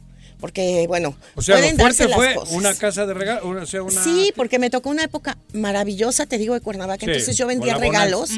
[0.44, 2.54] Porque, bueno, O sea, pueden lo darse fuerte las fue cosas.
[2.58, 4.04] una casa de regalos, una, o sea, una...
[4.04, 7.06] Sí, porque me tocó una época maravillosa, te digo, de Cuernavaca.
[7.06, 8.32] Sí, Entonces yo vendía regalos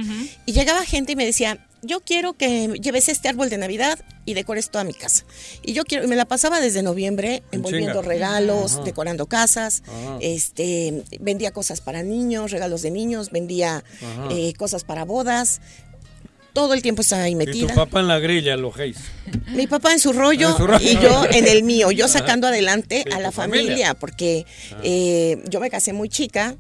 [0.45, 4.36] y llegaba gente y me decía, yo quiero que lleves este árbol de Navidad y
[4.36, 5.23] decores toda mi casa.
[5.64, 8.07] Y yo quiero, y me la pasaba desde noviembre envolviendo chinga.
[8.07, 8.84] regalos, Ajá.
[8.84, 10.18] decorando casas, Ajá.
[10.22, 13.84] este, vendía cosas para niños, regalos de niños, vendía
[14.30, 15.60] eh, cosas para bodas.
[16.56, 17.76] Todo el tiempo estaba ahí Y tu metida.
[17.76, 18.98] papá en la grilla, lo Hayes.
[19.49, 20.90] Mi papá en su rollo, En su rollo.
[20.90, 23.64] y yo en el mío, yo sacando adelante Sí, a la familia.
[23.68, 24.77] familia, porque Ah.
[24.84, 26.56] eh, yo me casé muy chica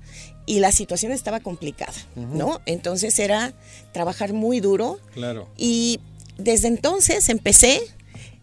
[0.45, 1.93] y la situación estaba complicada.
[2.15, 2.61] ¿no?
[2.67, 3.53] Entonces era
[3.93, 5.47] trabajar muy duro Claro.
[5.57, 5.99] y
[6.37, 7.81] desde entonces empecé.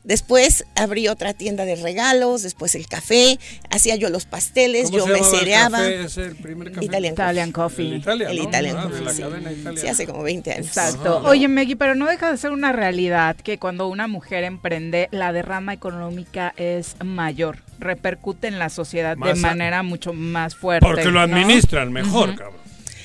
[0.05, 3.39] Después abrí otra tienda de regalos, después el café,
[3.70, 5.79] hacía yo los pasteles, ¿Cómo yo se me el cereaba.
[5.79, 6.85] café el primer café?
[6.87, 7.87] Italian, Italian Coffee.
[7.87, 8.43] El Italia, El ¿no?
[8.45, 9.23] Italian Ah, de Coffee, la sí.
[9.23, 9.81] cadena Italia.
[9.81, 10.66] Sí, hace como 20 años.
[10.66, 11.19] Exacto.
[11.19, 11.29] Ajá.
[11.29, 15.33] Oye, Meggy, pero no deja de ser una realidad que cuando una mujer emprende, la
[15.33, 17.59] derrama económica es mayor.
[17.79, 20.85] Repercute en la sociedad de Más a- manera mucho más fuerte.
[20.85, 21.20] Porque lo ¿no?
[21.20, 22.39] administran mejor, Ujú.
[22.39, 22.62] cabrón.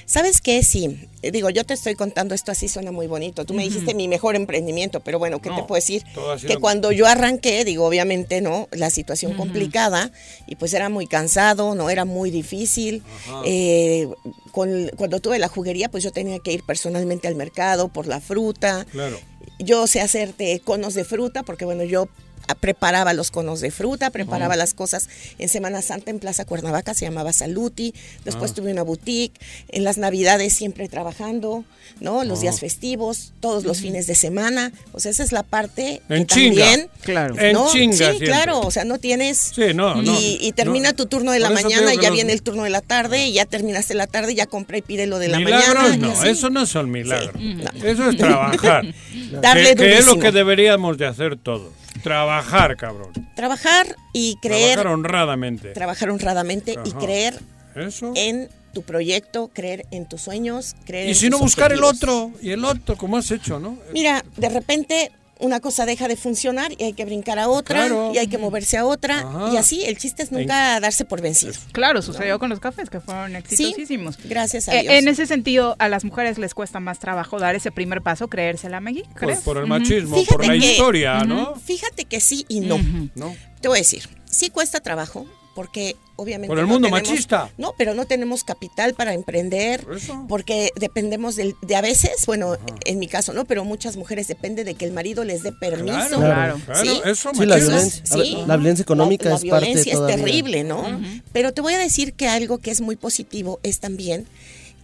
[0.10, 0.64] ¿Sabes qué?
[0.64, 1.10] Sí.
[1.22, 3.44] Eh, Digo, yo te estoy contando esto así, suena muy bonito.
[3.44, 6.04] Tú me dijiste mi mejor emprendimiento, pero bueno, ¿qué No, te puedo decir?
[6.48, 8.70] Que cuando yo arranqué, digo, obviamente, ¿no?
[8.72, 10.12] La situación complicada
[10.48, 11.90] y pues era muy cansado, ¿no?
[11.90, 13.04] Era muy difícil.
[13.46, 14.08] Eh,
[14.52, 18.22] con- cuando tuve la juguería, pues yo tenía que ir personalmente al mercado por la
[18.22, 18.86] fruta.
[18.92, 19.20] Claro.
[19.60, 22.08] Yo sé hacerte conos de fruta, porque bueno, yo
[22.56, 25.10] preparaba los conos de fruta, preparaba las cosas
[25.40, 27.94] en Semana Santa en Plaza Cuernavaca, se llamaba Saluti,
[28.26, 28.56] después Ah.
[28.56, 31.64] tuve una boutique, en las Navidades siempre trabajando,
[32.00, 32.24] ¿no?
[32.24, 32.42] Los Ah.
[32.44, 36.36] días festivos, todos los fines de semana, o sea, esa es la parte En que
[36.36, 36.66] chinga.
[36.66, 37.36] también, Claro.
[37.40, 38.28] En chinga Sí, siempre.
[38.28, 39.38] claro, o sea, no tienes...
[39.56, 40.18] Sí, no, y, no.
[40.20, 40.96] y termina No.
[40.96, 43.46] tu turno de la mañana, y ya viene el turno de la tarde, y ya
[43.46, 46.08] terminaste la tarde, ya compré y pide lo de la milagros mañana.
[46.08, 47.36] no, eso no son milagros.
[47.84, 48.86] Eso es trabajar.
[49.42, 51.72] Darle que, que es lo que deberíamos de hacer todos.
[52.04, 53.12] Trabajar, cabrón.
[53.36, 55.72] Trabajar y creer Trabajar honradamente.
[55.74, 57.40] trabajar honradamente y creer
[57.76, 58.14] Eso.
[58.16, 62.32] en tu proyecto, creer en tus sueños, creer Y en si no buscar el otro,
[62.42, 63.78] y el otro, como has hecho, ¿no?
[63.92, 68.12] Mira, de repente una cosa deja de funcionar y hay que brincar a otra Claro.
[68.14, 69.50] y hay que moverse a otra Ajá.
[69.54, 71.54] y así el chiste es nunca darse por vencido.
[71.72, 74.18] Claro, sucedió con los cafés que fueron exitosísimos.
[74.26, 74.94] Gracias a Eh, Dios.
[74.96, 78.80] en ese sentido, a las mujeres les cuesta más trabajo dar ese primer paso, creérsela,
[78.80, 79.40] Meggy, Pues ¿crees?
[79.42, 81.24] por el machismo, Fíjate por la que- historia.
[81.24, 81.56] ¿no?
[81.56, 82.78] Fíjate que sí y no.
[83.16, 83.36] ¿No?
[83.62, 85.26] Te voy a decir, sí cuesta trabajo
[85.58, 87.50] porque obviamente Por el no mundo tenemos- machista.
[87.58, 90.24] No, pero no tenemos capital para emprender Por eso.
[90.30, 94.64] porque dependemos del- de a veces, bueno, en mi caso no, pero muchas mujeres depende
[94.64, 95.96] de que el marido les dé permiso.
[95.96, 96.62] Claro, Claro.
[96.64, 97.02] claro, ¿Sí?
[97.06, 98.38] eso Sí, la violencia, Sí.
[98.46, 100.16] la violencia económica la, es la parte violencia todavía.
[100.16, 101.02] es terrible, ¿no?
[101.34, 104.28] Pero te voy a decir que algo que es muy positivo es también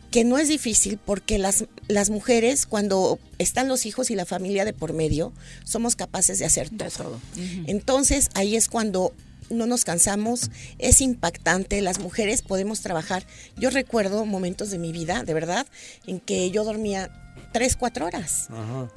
[0.10, 4.66] que no es difícil porque las, las mujeres, cuando están los hijos y la familia
[4.66, 5.34] de por medio,
[5.66, 7.20] somos capaces de hacer todo.
[7.68, 9.14] Entonces, ahí es cuando
[9.50, 13.26] no nos cansamos, es impactante, las mujeres podemos trabajar.
[13.58, 15.68] Yo recuerdo momentos de mi vida, de verdad,
[16.08, 17.12] en que yo dormía
[17.52, 18.50] tres, cuatro horas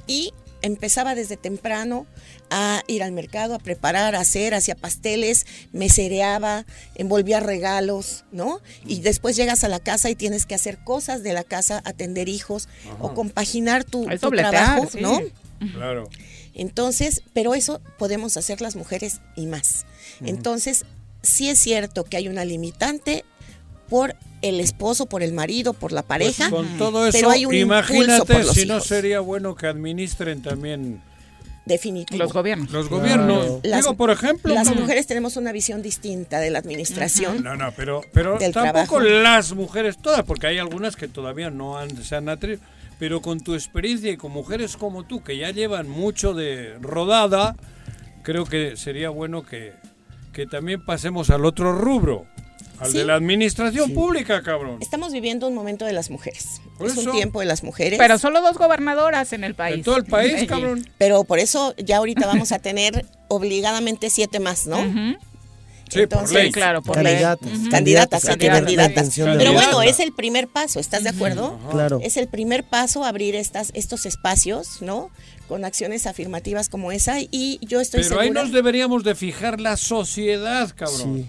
[0.07, 2.05] y empezaba desde temprano
[2.49, 6.65] a ir al mercado, a preparar, a hacer, hacía pasteles, me cereaba,
[6.95, 8.61] envolvía regalos, ¿no?
[8.85, 12.29] Y después llegas a la casa y tienes que hacer cosas de la casa, atender
[12.29, 12.67] hijos
[12.99, 14.99] o compaginar tu, tu dobletear, trabajo, sí.
[14.99, 15.19] ¿no?
[15.73, 16.09] Claro.
[16.57, 19.85] Entonces, pero eso podemos hacer las mujeres y más.
[20.21, 20.85] Entonces,
[21.21, 23.23] sí es cierto que hay una limitante
[23.87, 26.49] por el esposo, por el marido, por la pareja.
[26.49, 29.55] Pues con todo eso, pero hay un impulso imagínate por los si no sería bueno
[29.55, 31.01] que administren también
[31.65, 32.23] Definitivo.
[32.23, 32.71] Los gobiernos.
[32.71, 33.59] los gobiernos.
[33.63, 37.43] Las- Digo, por ejemplo, las mujeres tenemos una visión distinta de la administración.
[37.43, 38.99] No, no, pero, pero del tampoco trabajo.
[39.01, 42.61] las mujeres todas, porque hay algunas que todavía no han, se han atrevido.
[42.99, 47.55] Pero con tu experiencia y con mujeres como tú, que ya llevan mucho de rodada,
[48.23, 49.73] creo que sería bueno que,
[50.33, 52.25] que también pasemos al otro rubro,
[52.79, 52.97] al Sí.
[52.97, 54.77] de la administración pública, cabrón.
[54.81, 56.61] Estamos viviendo un momento de las mujeres.
[56.77, 57.09] Por es eso.
[57.11, 57.97] un tiempo de las mujeres.
[57.99, 59.77] Pero solo dos gobernadoras en el país.
[59.77, 60.87] En todo el país, cabrón.
[60.97, 64.77] Pero por eso ya ahorita vamos a tener obligadamente siete más, ¿no?
[65.89, 66.51] Sí, por ley.
[66.51, 67.49] claro, por Candidatas.
[67.69, 68.89] Candidatas, Candidatas, candidatas.
[68.89, 71.59] intención de Pero bueno, es el primer paso, ¿estás de acuerdo?
[71.71, 71.99] Claro.
[72.03, 75.09] Es el primer paso abrir estas, estos espacios, ¿no?
[75.47, 79.77] Con acciones afirmativas como esa y yo estoy Pero ahí nos deberíamos de fijar la
[79.77, 81.19] sociedad, cabrón.
[81.19, 81.25] Sí.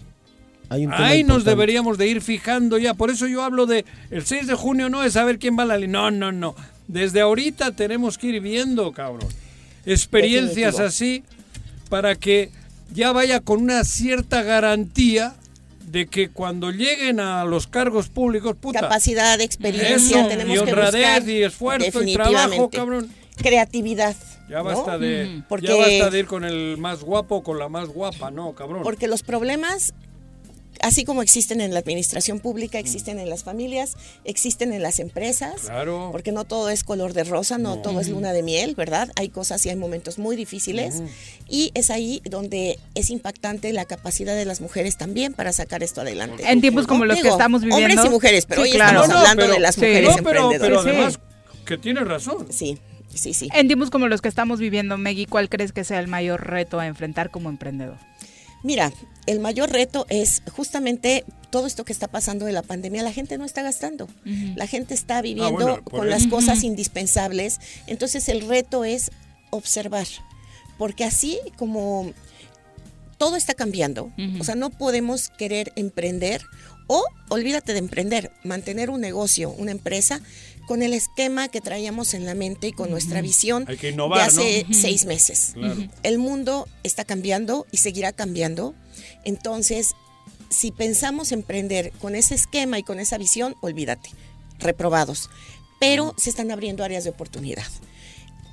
[0.70, 2.94] Ahí nos deberíamos de ir fijando ya.
[2.94, 5.66] Por eso yo hablo de el 6 de junio no es saber quién va a
[5.66, 6.00] la línea.
[6.02, 6.54] No, no, no.
[6.88, 9.28] Desde ahorita tenemos que ir viendo, cabrón.
[9.86, 10.86] Experiencias Definitivo.
[10.86, 11.24] así
[11.88, 12.50] para que
[12.92, 15.34] ya vaya con una cierta garantía
[15.90, 20.70] de que cuando lleguen a los cargos públicos, puta, Capacidad, experiencia, Eso, tenemos y que
[20.70, 23.10] honradez buscar y esfuerzo y trabajo, cabrón.
[23.36, 24.16] Creatividad.
[24.50, 24.64] ya ¿no?
[24.64, 25.42] basta de.
[25.48, 28.52] Porque- ya basta de ir con el más guapo o con la más guapa, no,
[28.54, 28.82] cabrón.
[28.82, 29.94] Porque los problemas,
[30.80, 35.62] así como existen en la administración pública, existen en las familias, existen en las empresas.
[35.62, 36.08] Claro.
[36.12, 39.10] Porque no todo es color de rosa, no, todo es luna de miel, ¿verdad?
[39.16, 41.02] Hay cosas y hay momentos muy difíciles.
[41.48, 46.00] Y es ahí donde es impactante la capacidad de las mujeres también para sacar esto
[46.02, 46.44] adelante.
[46.50, 47.86] En tiempos como los que estamos viviendo.
[47.86, 49.02] Hombres y mujeres, pero Sí, hoy claro.
[49.02, 49.80] estamos No, no, hablando pero- de las sí.
[49.80, 50.86] mujeres No, pero, pero emprendedoras.
[50.86, 51.20] además
[51.64, 52.46] que tienes razón.
[52.50, 52.78] Sí,
[53.14, 53.48] sí, sí.
[53.54, 56.80] En tiempos como los que estamos viviendo, Meggy, ¿cuál crees que sea el mayor reto
[56.80, 57.96] a enfrentar como emprendedor?
[58.62, 58.92] Mira,
[59.26, 63.02] el mayor reto es justamente todo esto que está pasando de la pandemia.
[63.02, 64.08] La gente no está gastando.
[64.56, 67.60] La gente está viviendo Ah, bueno, por con las cosas indispensables.
[67.86, 69.10] Entonces el reto es
[69.50, 70.06] observar.
[70.76, 72.12] Porque así como
[73.16, 76.42] todo está cambiando, o sea, no podemos querer emprender
[76.86, 80.20] o, olvídate de emprender, mantener un negocio, una empresa
[80.68, 84.18] con el esquema que traíamos en la mente y con nuestra visión Hay que innovar,
[84.18, 84.74] de hace ¿no?
[84.74, 85.52] seis meses.
[85.54, 85.88] Claro.
[86.02, 88.74] El mundo está cambiando y seguirá cambiando.
[89.24, 89.94] Entonces,
[90.50, 94.10] si pensamos emprender con ese esquema y con esa visión, olvídate,
[94.58, 95.30] reprobados.
[95.80, 97.64] Pero se están abriendo áreas de oportunidad.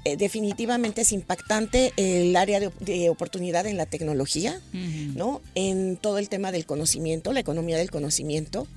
[0.05, 5.41] Eh, definitivamente es impactante el área de, de oportunidad en la tecnología, ¿no?
[5.53, 8.67] En todo el tema del conocimiento, la economía del conocimiento,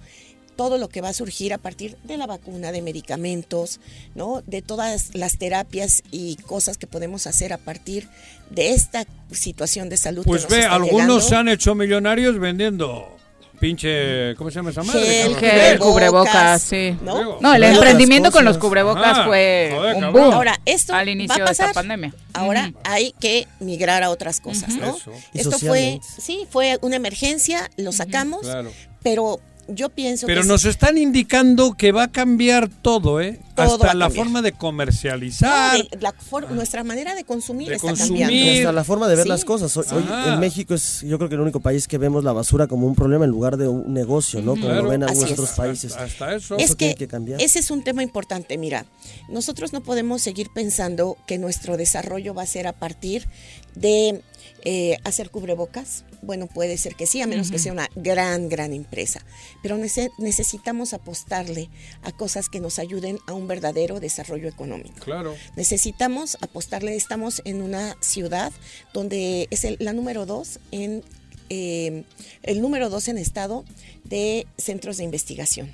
[0.58, 3.78] todo lo que va a surgir a partir de la vacuna, de medicamentos,
[4.16, 4.42] ¿no?
[4.44, 8.08] De todas las terapias y cosas que podemos hacer a partir
[8.50, 10.24] de esta situación de salud.
[10.26, 11.20] Pues que nos ve, está algunos llegando.
[11.20, 13.14] se han hecho millonarios vendiendo
[13.60, 15.00] pinche, ¿cómo se llama esa madre?
[15.00, 16.96] Gel, cubrebocas, cubrebocas, sí.
[17.02, 17.40] ¿no?
[17.40, 19.24] No, el emprendimiento con los cubrebocas Ajá.
[19.26, 21.74] fue Joder, un boom Ahora, esto al inicio va a de esta pasar.
[21.74, 22.12] pandemia.
[22.32, 24.96] Ahora hay que migrar a otras cosas, ¿no?
[24.96, 25.12] Eso.
[25.34, 28.72] Esto fue, sí, fue una emergencia, lo sacamos, Claro.
[29.04, 33.38] pero yo pienso Pero que nos están indicando que va a cambiar todo, ¿eh?
[33.54, 34.24] Todo Hasta la cambiar.
[34.24, 35.78] forma de comercializar.
[35.78, 38.22] No, de- la for- nuestra manera de consumir De está consumir.
[38.22, 38.60] cambiando.
[38.60, 39.28] Hasta la forma de ver Sí.
[39.28, 39.76] las cosas.
[39.76, 42.86] Hoy, en México es, yo creo que el único país que vemos la basura como
[42.86, 44.52] un problema en lugar de un negocio, ¿no?
[44.52, 44.82] Como Claro.
[44.84, 45.38] lo ven Así algunos es.
[45.38, 45.96] otros países.
[45.96, 46.56] Hasta eso.
[46.56, 47.40] Es Eso que, tiene que cambiar.
[47.42, 48.56] ese es un tema importante.
[48.58, 48.86] Mira,
[49.28, 53.26] nosotros no podemos seguir pensando que nuestro desarrollo va a ser a partir
[53.74, 54.22] de
[54.64, 56.04] eh, hacer cubrebocas.
[56.22, 59.24] Bueno, puede ser que sí, a menos que sea una gran, gran empresa.
[59.62, 61.68] Pero nece- necesitamos apostarle
[62.02, 64.98] a cosas que nos ayuden a un verdadero desarrollo económico.
[65.04, 65.34] Claro.
[65.56, 68.52] Necesitamos apostarle, estamos en una ciudad
[68.92, 71.02] donde es el- la número dos en
[71.50, 72.04] eh,
[72.42, 73.64] el número dos en estado
[74.04, 75.72] de centros de investigación.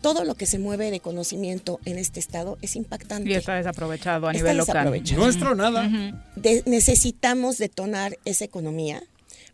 [0.00, 3.28] Todo lo que se mueve de conocimiento en este estado es impactante.
[3.28, 5.02] Y está desaprovechado a Está nivel local.
[5.16, 5.88] Nuestro nada.
[6.36, 9.02] De- necesitamos detonar esa economía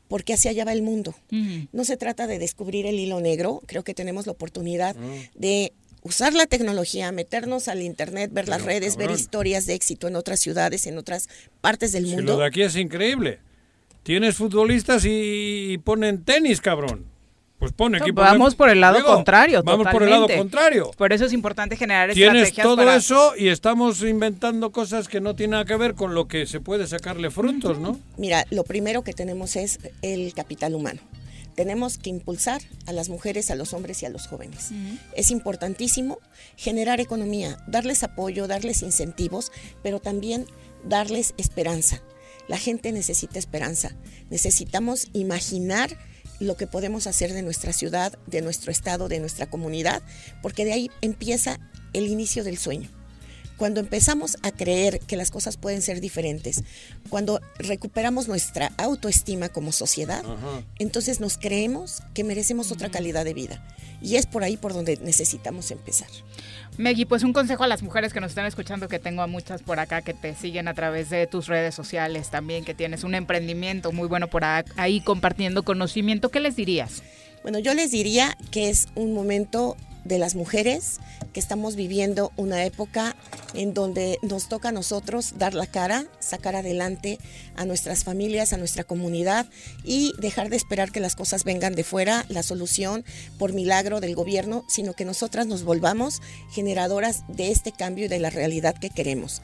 [0.08, 1.14] porque hacia allá va el mundo.
[1.72, 4.94] No se trata de descubrir el hilo negro, creo que tenemos la oportunidad
[5.34, 5.72] de
[6.02, 10.38] usar la tecnología, meternos al internet, ver las redes, ver historias de éxito en otras
[10.40, 11.28] ciudades, en otras
[11.62, 12.36] partes del Si lo mundo.
[12.38, 13.38] de aquí es increíble.
[14.02, 17.06] Tienes futbolistas y ponen tenis, cabrón.
[17.58, 18.20] Pues pone equipo.
[18.20, 19.62] Vamos por el lado Digo, contrario.
[19.62, 20.90] Vamos por el lado contrario.
[20.96, 25.20] Por eso es importante generar Tienes estrategias todo para- eso y estamos inventando cosas que
[25.20, 27.98] no tienen nada que ver con lo que se puede sacarle frutos, ¿no?
[28.18, 31.00] Mira, lo primero que tenemos es el capital humano.
[31.54, 34.70] Tenemos que impulsar a las mujeres, a los hombres y a los jóvenes.
[35.14, 36.18] Es importantísimo
[36.56, 40.46] generar economía, darles apoyo, darles incentivos, pero también
[40.84, 42.02] darles esperanza.
[42.48, 43.92] La gente necesita esperanza.
[44.30, 45.96] Necesitamos imaginar
[46.40, 50.02] lo que podemos hacer de nuestra ciudad, de nuestro estado, de nuestra comunidad,
[50.42, 51.58] porque de ahí empieza
[51.92, 52.90] el inicio del sueño.
[53.56, 56.64] Cuando empezamos a creer que las cosas pueden ser diferentes,
[57.08, 60.24] cuando recuperamos nuestra autoestima como sociedad,
[60.80, 63.64] entonces nos creemos que merecemos otra calidad de vida.
[64.02, 66.08] Y es por ahí por donde necesitamos empezar.
[66.76, 69.62] Meggy, pues un consejo a las mujeres que nos están escuchando, que tengo a muchas
[69.62, 73.14] por acá que te siguen a través de tus redes sociales también, que tienes un
[73.14, 76.30] emprendimiento muy bueno por ahí compartiendo conocimiento.
[76.30, 77.02] ¿Qué les dirías?
[77.42, 80.98] Bueno, yo les diría que es un momento de las mujeres,
[81.32, 83.16] que estamos viviendo una época
[83.54, 87.18] en donde nos toca a nosotros dar la cara, sacar adelante
[87.56, 89.46] a nuestras familias, a nuestra comunidad
[89.82, 93.04] y dejar de esperar que las cosas vengan de fuera, la solución
[93.38, 96.20] por milagro del gobierno, sino que nosotras nos volvamos
[96.52, 99.42] generadoras de este cambio y de la realidad que queremos.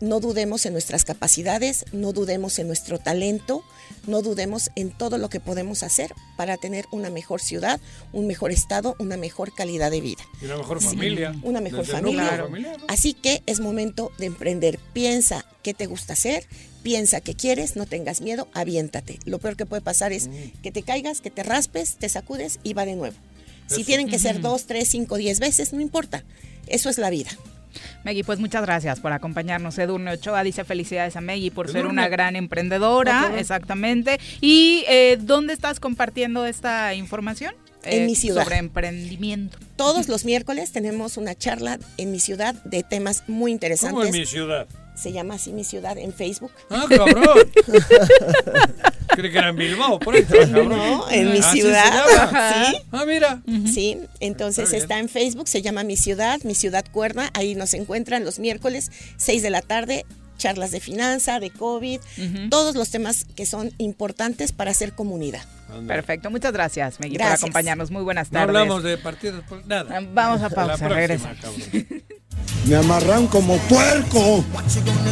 [0.00, 3.64] No dudemos en nuestras capacidades, no dudemos en nuestro talento,
[4.06, 7.80] no dudemos en todo lo que podemos hacer para tener una mejor ciudad,
[8.12, 10.22] un mejor estado, una mejor calidad de vida.
[10.40, 11.34] Y una mejor Sí, familia.
[11.42, 12.46] Una mejor familia.
[12.88, 14.78] Así que es momento de emprender.
[14.92, 16.46] Piensa qué te gusta hacer,
[16.82, 19.18] piensa qué quieres, no tengas miedo, aviéntate.
[19.24, 20.60] Lo peor que puede pasar es Mm.
[20.62, 23.16] que te caigas, que te raspes, te sacudes y va de nuevo.
[23.68, 26.22] Si tienen que ser dos, tres, cinco, diez veces, no importa.
[26.68, 27.30] Eso es la vida.
[28.04, 29.78] Meggy, pues muchas gracias por acompañarnos.
[29.78, 34.18] Edurne Ochoa dice felicidades a Meggy por ser una gran emprendedora, exactamente.
[34.40, 37.54] ¿Y eh, dónde estás compartiendo esta información?
[37.84, 38.42] En Eh, mi ciudad.
[38.42, 39.58] Sobre emprendimiento.
[39.76, 43.94] Todos los miércoles tenemos una charla en mi ciudad de temas muy interesantes.
[43.94, 44.66] ¿Cómo en mi ciudad?
[44.96, 46.50] Se llama así mi ciudad en Facebook.
[46.70, 47.38] Ah, cabrón.
[49.14, 50.68] Creí que era en Bilbao, por ahí, cabrón.
[50.70, 51.92] No, en mi ciudad.
[52.70, 52.78] Sí.
[52.92, 53.40] Ah, mira.
[53.72, 57.30] Sí, entonces Está está en Facebook, se llama Mi Ciudad, Mi Ciudad Cuerna.
[57.34, 60.04] Ahí nos encuentran los miércoles, 6 de la tarde,
[60.38, 62.00] charlas de finanza, de COVID,
[62.50, 65.42] todos los temas que son importantes para hacer comunidad.
[65.86, 67.90] Perfecto, muchas gracias, Meggy, por acompañarnos.
[67.90, 68.48] Muy buenas No tardes.
[68.56, 70.00] hablamos de partidos, por nada.
[70.12, 71.34] Vamos a pausa, próxima, regresa.
[71.40, 72.02] cabrón.
[72.66, 74.44] Me amarran como puerco.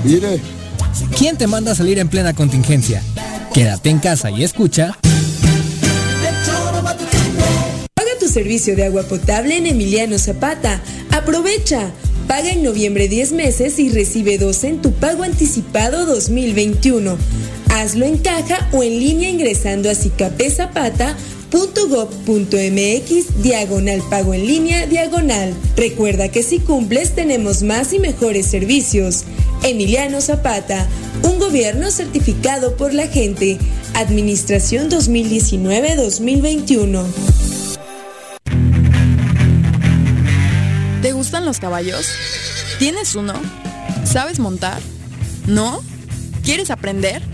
[0.03, 0.41] Mire.
[1.17, 3.03] ¿Quién te manda a salir en plena contingencia?
[3.53, 4.99] Quédate en casa y escucha.
[7.95, 10.81] Paga tu servicio de agua potable en Emiliano Zapata.
[11.13, 11.91] Aprovecha.
[12.27, 17.17] Paga en noviembre 10 meses y recibe 12 en tu pago anticipado 2021.
[17.71, 19.95] Hazlo en caja o en línea ingresando a
[21.55, 25.55] cicapezapata.gov.mx diagonal pago en línea diagonal.
[25.77, 29.23] Recuerda que si cumples tenemos más y mejores servicios.
[29.63, 30.89] Emiliano Zapata,
[31.23, 33.59] un gobierno certificado por la gente.
[33.95, 37.05] Administración 2019-2021.
[41.03, 42.09] ¿Te gustan los caballos?
[42.79, 43.35] ¿Tienes uno?
[44.05, 44.83] ¿Sabes montar?
[45.47, 45.81] ¿No?
[46.43, 47.34] ¿Quieres aprender?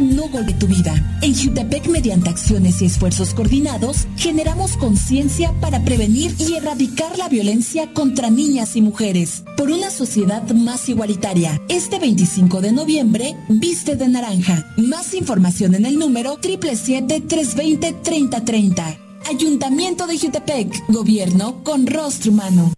[0.00, 0.94] No golpe tu vida.
[1.22, 7.92] En Jutepec, mediante acciones y esfuerzos coordinados, generamos conciencia para prevenir y erradicar la violencia
[7.92, 9.42] contra niñas y mujeres.
[9.56, 11.60] Por una sociedad más igualitaria.
[11.68, 14.72] Este 25 de noviembre, viste de naranja.
[14.76, 18.98] Más información en el número 777-320-3030.
[19.28, 20.84] Ayuntamiento de Jutepec.
[20.88, 22.72] Gobierno con rostro humano.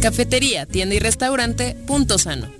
[0.00, 2.59] Cafetería, tienda y restaurante Punto Sano.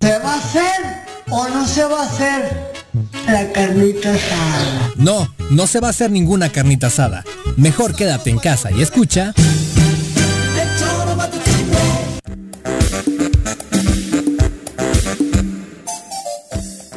[0.00, 2.72] ¿Se va a hacer o no se va a hacer
[3.26, 4.92] la carnita asada?
[4.96, 7.24] No, no se va a hacer ninguna carnita asada.
[7.56, 9.34] Mejor quédate en casa y escucha.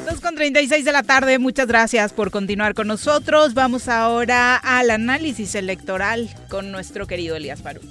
[0.06, 3.54] Dos con 36 de la tarde, muchas gracias por continuar con nosotros.
[3.54, 7.82] Vamos ahora al análisis electoral con nuestro querido Elías Barú.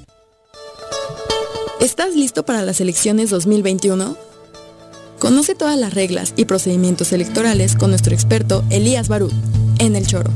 [1.80, 4.29] ¿Estás listo para las elecciones 2021?
[5.20, 9.30] Conoce todas las reglas y procedimientos electorales con nuestro experto Elías Barú
[9.78, 10.30] en El Choro.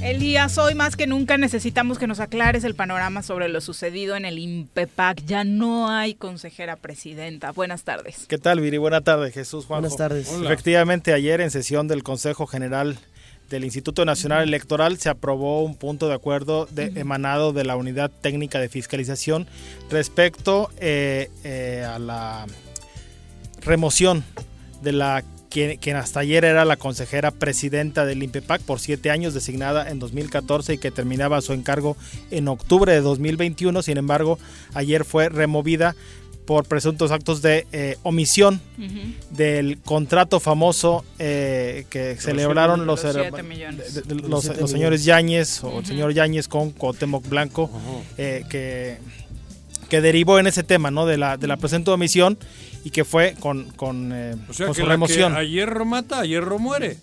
[0.00, 4.24] Elías, hoy más que nunca necesitamos que nos aclares el panorama sobre lo sucedido en
[4.24, 5.26] el INPEPAC.
[5.26, 7.52] Ya no hay consejera presidenta.
[7.52, 8.24] Buenas tardes.
[8.26, 8.78] ¿Qué tal, Viri?
[8.78, 9.82] Buenas tardes, Jesús Juanjo.
[9.82, 10.30] Buenas tardes.
[10.32, 10.46] Hola.
[10.46, 12.96] Efectivamente, ayer en sesión del Consejo General
[13.50, 18.10] del Instituto Nacional Electoral se aprobó un punto de acuerdo de- emanado de la Unidad
[18.20, 19.46] Técnica de Fiscalización
[19.90, 22.46] respecto eh, eh, a la
[23.62, 24.24] remoción
[24.82, 29.32] de la quien, quien hasta ayer era la consejera presidenta del INPEPAC por siete años,
[29.32, 31.96] designada en 2014 y que terminaba su encargo
[32.30, 33.80] en octubre de 2021.
[33.82, 34.38] Sin embargo,
[34.74, 35.94] ayer fue removida
[36.46, 38.60] por presuntos actos de eh, omisión
[39.30, 45.04] del contrato famoso eh, que celebraron los, Los de- de- Los los, siete los señores
[45.04, 47.70] Yáñez o el señor Yáñez con Cuauhtémoc Blanco
[48.16, 48.98] eh, que,
[49.88, 51.04] que derivó en ese tema ¿no?
[51.06, 52.38] de la de la presente omisión
[52.84, 55.36] y que fue con, con, eh, O sea con que, su la que remoción.
[55.36, 56.96] a hierro mata, a hierro muere.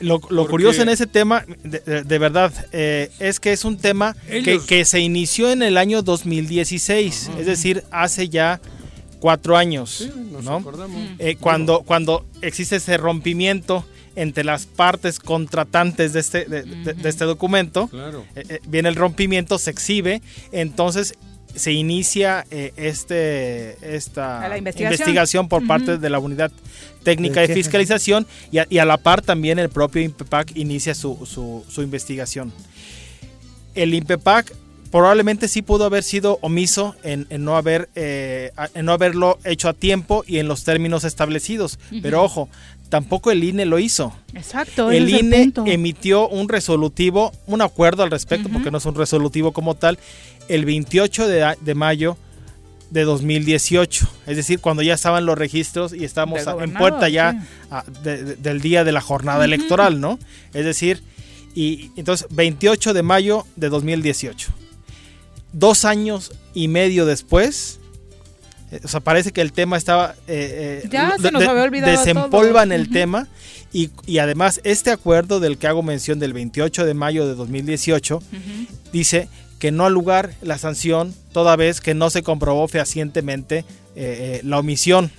[0.00, 3.76] Lo, lo curioso en ese tema, de, de- de verdad, eh, es que es un
[3.78, 8.60] tema que, Ellos- que se inició en el año 2016, es decir, hace ya
[9.20, 10.56] cuatro años, nos ¿no?
[10.56, 11.00] acordamos.
[11.18, 13.84] Eh, cuando, cuando existe ese rompimiento
[14.16, 18.24] entre las partes contratantes de este, de, de- de este documento, Claro.
[18.34, 20.22] eh, eh, viene el rompimiento, se exhibe,
[20.52, 21.14] entonces
[21.54, 24.40] se inicia eh, este esta
[24.98, 25.48] investigación.
[25.48, 26.50] por parte de la unidad
[27.02, 31.26] técnica de fiscalización y a, y a la par también el propio INPEPAC inicia su,
[31.26, 32.52] su- su investigación.
[33.74, 34.52] El INPEPAC
[34.90, 39.68] probablemente sí pudo haber sido omiso en, en no haber eh, en no haberlo hecho
[39.68, 41.78] a tiempo y en los términos establecidos.
[42.02, 42.48] Pero ojo,
[42.88, 44.12] tampoco el INE lo hizo.
[44.34, 44.90] Exacto.
[44.90, 45.64] El INE punto.
[45.66, 49.98] emitió un resolutivo, un acuerdo al respecto, porque no es un resolutivo como tal,
[50.48, 52.16] el 28 de, de mayo
[52.90, 54.08] de 2018.
[54.26, 56.04] Es decir, cuando ya estaban los registros y
[56.46, 57.38] a- en puerta ya sí.
[57.70, 60.18] a- de- de- del día de la jornada electoral, ¿no?
[60.54, 61.02] Es decir,
[61.54, 64.50] y entonces 28 de mayo de 2018.
[65.52, 67.77] Dos años y medio después,
[68.84, 70.14] o sea, parece que el tema estaba...
[70.26, 72.76] eh, eh, Ya se nos había olvidado Desempolvan todo.
[72.78, 73.28] el tema
[73.72, 78.22] y, y además este acuerdo del que hago mención del 28 de mayo de 2018
[78.92, 79.28] dice
[79.58, 83.64] que no al lugar la sanción toda vez que no se comprobó fehacientemente eh,
[83.96, 85.10] eh, la omisión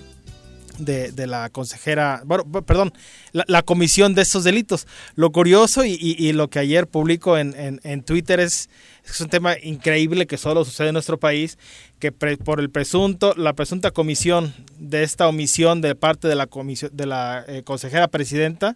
[0.77, 2.93] de, de la consejera, bueno, perdón,
[3.34, 4.88] la, la comisión de estos delitos.
[5.15, 8.69] Lo curioso y, y- y lo que ayer publico en, en- en Twitter es,
[9.11, 11.57] es un tema increíble que solo sucede en nuestro país,
[11.99, 16.48] que pre- por el presunto, la presunta comisión de esta omisión de parte de la
[16.48, 18.76] comisión de la eh, consejera presidenta,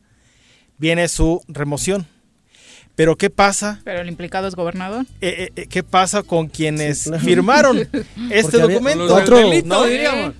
[0.78, 2.08] viene su remoción.
[2.96, 3.82] Pero ¿qué pasa?
[3.84, 5.06] Pero el implicado es gobernador.
[5.20, 7.24] Eh, eh, ¿Qué pasa con quienes Sí, claro.
[7.24, 7.78] firmaron
[8.30, 9.16] este Porque documento?
[9.16, 9.86] otro- delito, ¿No?
[9.86, 10.34] diríamos.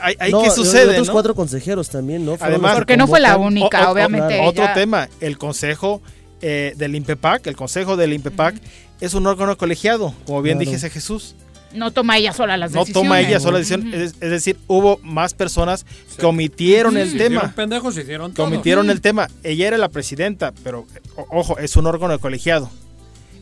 [0.00, 0.90] Ahí, ahí No, ¿qué y sucede?
[0.90, 1.12] Otros no?
[1.12, 2.36] cuatro consejeros también, ¿no?
[2.36, 4.40] Fueron Además, los que Porque no fue la única, O- o- obviamente.
[4.42, 6.02] Otro tema, el consejo
[6.42, 8.56] eh, del INPEPAC, el consejo del INPEPAC
[9.04, 10.70] es un órgano colegiado, como bien Claro.
[10.70, 11.34] dijese Jesús.
[11.74, 13.08] No toma ella sola las No decisiones.
[13.08, 15.86] toma ella sola decisión, es, es decir, hubo más personas
[16.18, 17.36] que omitieron el Se tema.
[17.36, 18.46] hicieron pendejos, se hicieron que todo.
[18.46, 19.28] omitieron el tema.
[19.42, 20.86] Ella era la presidenta, pero
[21.30, 22.70] ojo, es un órgano colegiado.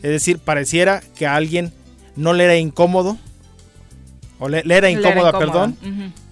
[0.01, 1.73] Es decir, pareciera que a alguien
[2.15, 3.17] no le era incómodo,
[4.39, 5.77] o le, le era Le era incómoda, perdón,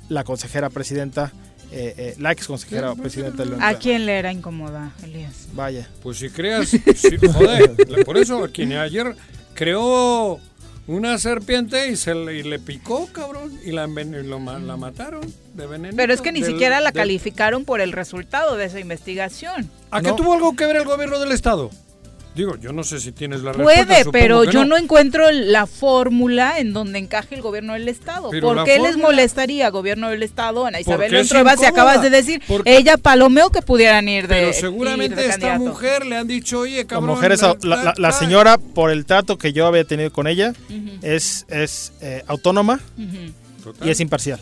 [0.08, 1.32] la consejera presidenta,
[1.72, 5.48] eh, eh, la ex consejera presidenta del ¿A quién le era incómoda, Elías?
[5.54, 5.88] Vaya.
[6.02, 6.82] Pues si creas, sí,
[7.34, 7.76] joder,
[8.06, 9.16] por eso quien ayer
[9.54, 10.40] creó
[10.88, 15.22] una serpiente y se le, y le picó, cabrón, y la, y lo la mataron
[15.54, 15.96] de veneno.
[15.96, 19.70] Pero es que ni siquiera la calificaron por el resultado de esa investigación.
[19.92, 21.70] ¿A qué tuvo algo que ver el gobierno del estado?
[22.36, 23.86] Digo, yo no sé si tienes la respuesta.
[23.86, 28.30] Puede, supongo pero yo no encuentro la fórmula en donde encaje el gobierno del Estado.
[28.30, 32.10] Pero ¿Por la qué les molestaría gobierno del Estado, Ana Isabel Trueba, si acabas de
[32.10, 35.60] decir, Porque- ella palomeó que pudieran ir de Pero seguramente de esta candidato.
[35.72, 37.10] mujer le han dicho, oye, La cabrón.
[37.10, 40.54] mujer es- la, la- la señora, por el trato que yo había tenido con ella,
[41.02, 42.80] es, es eh, autónoma
[43.84, 44.40] y es imparcial.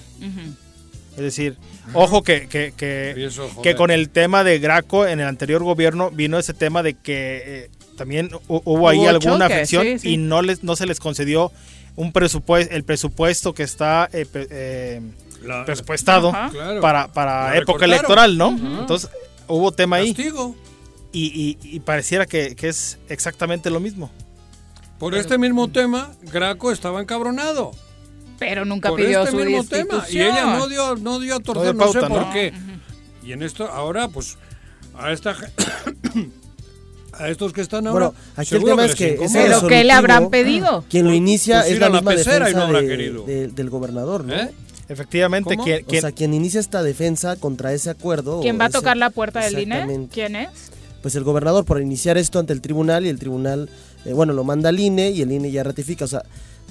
[1.15, 1.55] Es decir,
[1.95, 6.37] ojo que, que, eso, que con el tema de Graco en el anterior gobierno vino
[6.37, 10.09] ese tema de que eh, también hu- hubo ahí Hubo alguna choque, afección sí, sí.
[10.13, 11.51] y no les no se les concedió
[11.97, 15.01] un presupuesto el presupuesto que está eh, eh,
[15.43, 16.31] La- presupuestado
[16.81, 18.49] para, para La época electoral, ¿no?
[18.79, 19.09] Entonces
[19.47, 20.55] hubo tema ahí Castigo.
[21.11, 24.09] y, y- y pareciera que, que es exactamente lo mismo.
[24.99, 27.71] Por este mismo tema, Graco estaba encabronado.
[28.39, 30.03] Pero nunca por pidió este su mismo tema.
[30.09, 32.31] Y ella no dio, no dio a torcer, No no, sé por ¿no?
[32.33, 32.53] qué.
[33.23, 34.37] Y en esto, ahora, pues,
[34.95, 35.35] a esta
[37.19, 38.07] a estos que están ahora.
[38.09, 39.27] Bueno, aquí el tema que es que.
[39.33, 40.83] ¿Pero qué le habrán pedido?
[40.89, 44.25] Quien lo inicia Pues es la la misma pecera y defensa no de- del gobernador,
[44.25, 44.33] ¿no?
[44.35, 44.49] ¿Eh?
[44.89, 45.63] Efectivamente, ¿Cómo?
[45.65, 48.39] quien, O sea, quien inicia esta defensa contra ese acuerdo.
[48.41, 50.07] ¿Quién va a ese- tocar la puerta del INE?
[50.11, 50.49] ¿Quién es?
[51.01, 53.69] Pues el gobernador por iniciar esto ante el tribunal y el tribunal,
[54.05, 56.05] eh, bueno, lo manda al INE y el INE ya ratifica.
[56.05, 56.23] O sea,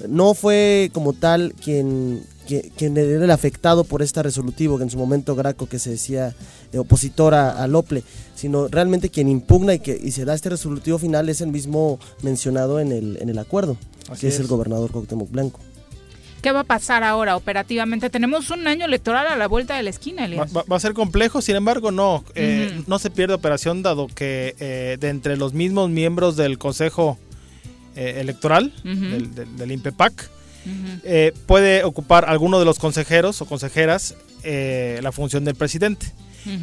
[0.08, 4.90] no fue como tal quien, quien, quien era el afectado por esta resolutivo, que en
[4.90, 6.34] su momento Graco, que se decía
[6.72, 8.02] eh, opositora al OPLE,
[8.34, 11.98] sino realmente quien impugna y, que, y se da este resolutivo final es el mismo
[12.22, 13.76] mencionado en el, en el acuerdo,
[14.10, 14.34] Así que es.
[14.34, 14.40] es.
[14.40, 15.60] el gobernador Cuauhtémoc Blanco.
[16.42, 18.08] ¿Qué va a pasar ahora operativamente?
[18.08, 20.56] Tenemos un año electoral a la vuelta de la esquina, Va, Elias.
[20.56, 22.24] va- va a ser complejo, sin embargo, no.
[22.36, 22.82] eh.
[22.86, 27.18] No se pierde operación, dado que eh, de entre los mismos miembros del Consejo
[27.96, 30.30] eh, Electoral, del, del, del INPEPAC,
[31.04, 36.12] Eh, puede ocupar alguno de los consejeros o consejeras eh, la función del presidente.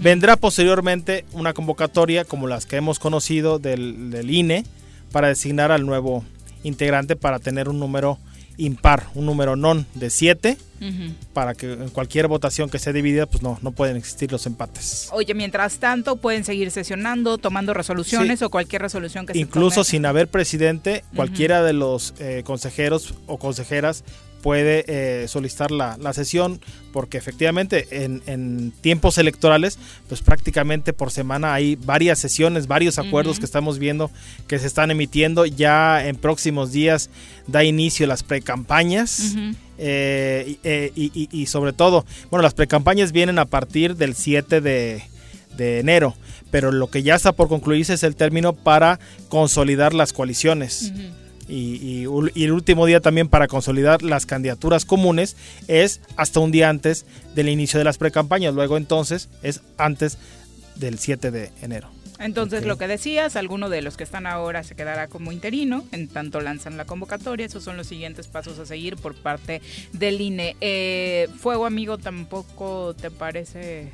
[0.01, 4.63] Vendrá posteriormente una convocatoria como las que hemos conocido del, del INE
[5.11, 6.23] para designar al nuevo
[6.63, 8.17] integrante para tener un número
[8.57, 11.15] impar, un número non de 7 Ujú.
[11.33, 15.09] para que en cualquier votación que esté dividida, pues no, no pueden existir los empates.
[15.11, 20.05] Oye, mientras tanto, pueden seguir sesionando, tomando resoluciones o cualquier resolución que Incluso se sin
[20.05, 24.03] haber presidente, cualquiera de los eh, consejeros o consejeras
[24.43, 26.59] puede eh, solicitar la, la sesión,
[26.91, 29.79] porque efectivamente en, en tiempos electorales,
[30.09, 34.11] pues prácticamente por semana hay varias sesiones, varios acuerdos que estamos viendo
[34.47, 35.45] que se están emitiendo.
[35.45, 37.09] Ya en próximos días
[37.47, 39.33] da inicio las precampañas.
[39.79, 44.13] Eh, y, eh, y- y- y sobre todo, bueno, las precampañas vienen a partir del
[44.13, 45.03] 7 de,
[45.57, 46.15] de enero,
[46.51, 48.99] pero lo que ya está por concluirse es el término para
[49.29, 50.91] consolidar las coaliciones.
[51.53, 55.35] Y, y el último día también para consolidar las candidaturas comunes
[55.67, 57.05] es hasta un día antes
[57.35, 58.55] del inicio de las precampañas.
[58.55, 60.17] Luego entonces es antes
[60.75, 61.89] del 7 de enero.
[62.19, 66.07] Entonces, lo que decías, alguno de los que están ahora se quedará como interino, en
[66.07, 67.45] tanto lanzan la convocatoria.
[67.45, 69.61] Esos son los siguientes pasos a seguir por parte
[69.91, 70.55] del INE.
[70.61, 73.91] Eh, Fuego Amigo tampoco te parece,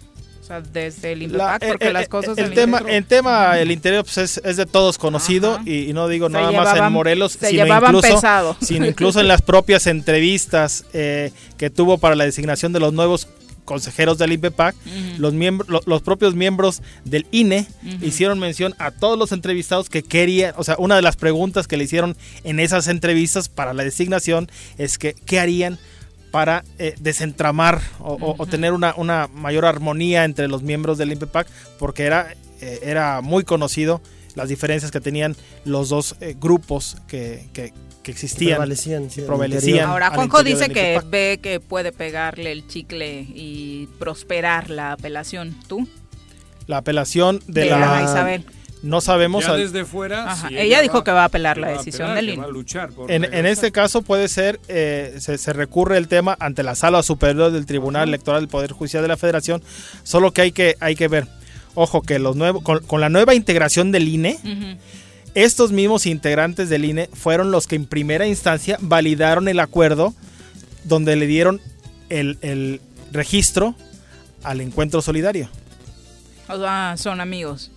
[0.50, 3.06] sea, desde el La- INPEPAC, porque eh, las eh, cosas el del tema, interior- el
[3.06, 6.52] tema, el interior pues es, es de todos conocido y, y no digo Se nada
[6.52, 8.58] más en Morelos, se sino incluso, pesado.
[8.62, 13.28] sino incluso en las propias entrevistas eh, que tuvo para la designación de los nuevos
[13.66, 15.22] consejeros del INPEPAC, Ujú.
[15.22, 17.68] los, miembros, lo- los propios miembros del INE
[18.02, 21.78] hicieron mención a todos los entrevistados que querían, o sea, una de las preguntas que
[21.78, 24.50] le hicieron en esas entrevistas para la designación
[24.80, 25.78] es que qué harían
[26.32, 31.48] para eh, desentramar o, tener una, una mayor armonía entre los miembros del INPEPAC,
[31.80, 34.02] porque era, eh, era muy conocido
[34.36, 35.36] las diferencias que tenían
[35.66, 37.74] los dos eh, grupos que, que-
[38.04, 38.52] que existían.
[38.52, 39.90] prevalecían, sí, prevalecían.
[39.90, 45.54] Ahora, Juanjo dice que ve que puede pegarle el chicle y prosperar la apelación.
[45.68, 45.86] ¿Tú?
[46.66, 47.80] La apelación de, De la...
[47.80, 48.46] la Isabel.
[48.82, 49.46] No sabemos.
[49.46, 50.32] Ya al- desde fuera.
[50.32, 52.44] Ajá, sí, ella dijo va- que va a apelar la decisión del INE.
[53.10, 57.52] En, este caso puede ser, eh, se, se recurre el tema ante la sala superior
[57.52, 59.62] del Tribunal Electoral del Poder Judicial de la Federación,
[60.04, 61.28] solo que hay que, hay que ver,
[61.76, 64.40] ojo, que los nuevos, con, con la nueva integración del INE,
[65.36, 70.14] estos mismos integrantes del INE fueron los que en primera instancia validaron el acuerdo
[70.86, 71.60] donde le dieron
[72.10, 72.80] el, el
[73.12, 73.76] registro
[74.44, 75.50] al encuentro solidario.
[76.48, 77.72] O sea, son amigos.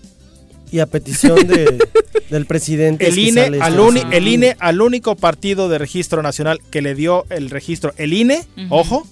[0.72, 1.78] Y a petición de,
[2.30, 3.06] del presidente.
[3.06, 3.86] es El INE, al esto.
[3.86, 8.12] uni- el INE al único partido de registro nacional que le dio el registro, el
[8.14, 9.06] INE, ojo,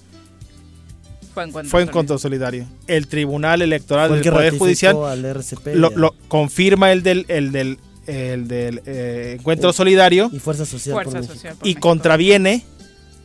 [1.33, 2.65] Fue en fue encuentro solidario.
[2.87, 7.25] El Tribunal Electoral Fue el del Poder Judicial al RCP lo, lo confirma el del,
[7.29, 7.77] el del,
[8.07, 11.33] el del eh, encuentro solidario y Fuerza Social por Fuerza México.
[11.35, 11.81] Social por y México.
[11.87, 12.65] contraviene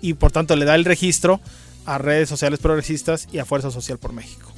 [0.03, 1.41] y por tanto le da el registro
[1.87, 4.53] a redes sociales progresistas y a Fuerza Social por México.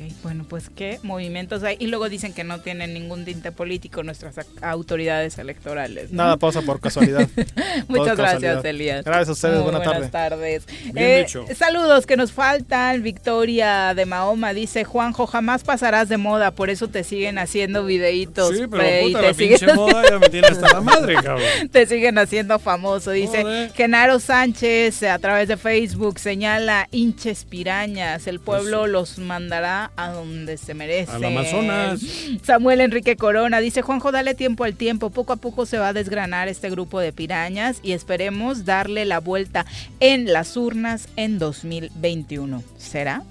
[0.00, 0.12] Ok.
[0.22, 1.76] Bueno, pues qué movimientos hay.
[1.78, 6.10] Y luego dicen que no tienen ningún tinte político nuestras autoridades electorales.
[6.10, 6.22] ¿no?
[6.24, 7.28] Nada pasa por casualidad.
[7.36, 8.66] Muchas Por gracias, casualidad.
[8.66, 9.04] Elías.
[9.04, 10.08] Gracias a ustedes, buena buenas tarde.
[10.08, 10.66] tardes.
[10.92, 11.44] Bien Eh, dicho.
[11.56, 13.02] Saludos que nos faltan.
[13.02, 18.56] Victoria de Mahoma dice, Juanjo, jamás pasarás de moda, por eso te siguen haciendo videitos.
[18.56, 21.14] Sí, pero y puta, te la siguen pinche moda ya me tiene hasta la madre,
[21.22, 21.68] cabrón.
[21.70, 23.10] te siguen haciendo famoso.
[23.10, 23.72] Dice Joder.
[23.72, 28.26] Genaro Sánchez a través de Facebook señala hinches pirañas.
[28.26, 31.14] El pueblo los mandará a donde se merecen.
[31.16, 32.00] Al Amazonas.
[32.42, 35.10] Samuel Enrique Corona dice Juanjo, dale tiempo al tiempo.
[35.10, 39.20] Poco a poco se va a desgranar este grupo de pirañas y esperemos darle la
[39.20, 39.66] vuelta
[40.00, 42.62] en las urnas en 2021.
[42.78, 43.22] ¿Será?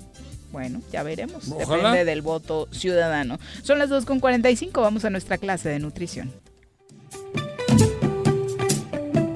[0.51, 1.47] Bueno, ya veremos.
[1.47, 1.89] Ojalá.
[1.89, 3.39] Depende del voto ciudadano.
[3.61, 4.81] Son las 2.45.
[4.81, 6.31] Vamos a nuestra clase de nutrición.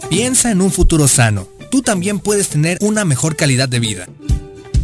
[0.10, 1.48] Piensa en un futuro sano.
[1.72, 4.08] Tú también puedes tener una mejor calidad de vida.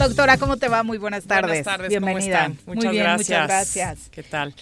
[0.00, 0.82] Doctora, ¿cómo te va?
[0.82, 1.62] Muy buenas tardes.
[1.62, 2.36] Buenas tardes, ¿cómo Bienvenida.
[2.38, 2.58] están?
[2.66, 3.28] Muy Muchas bien, gracias.
[3.28, 3.98] muchas gracias.
[4.10, 4.54] ¿Qué tal?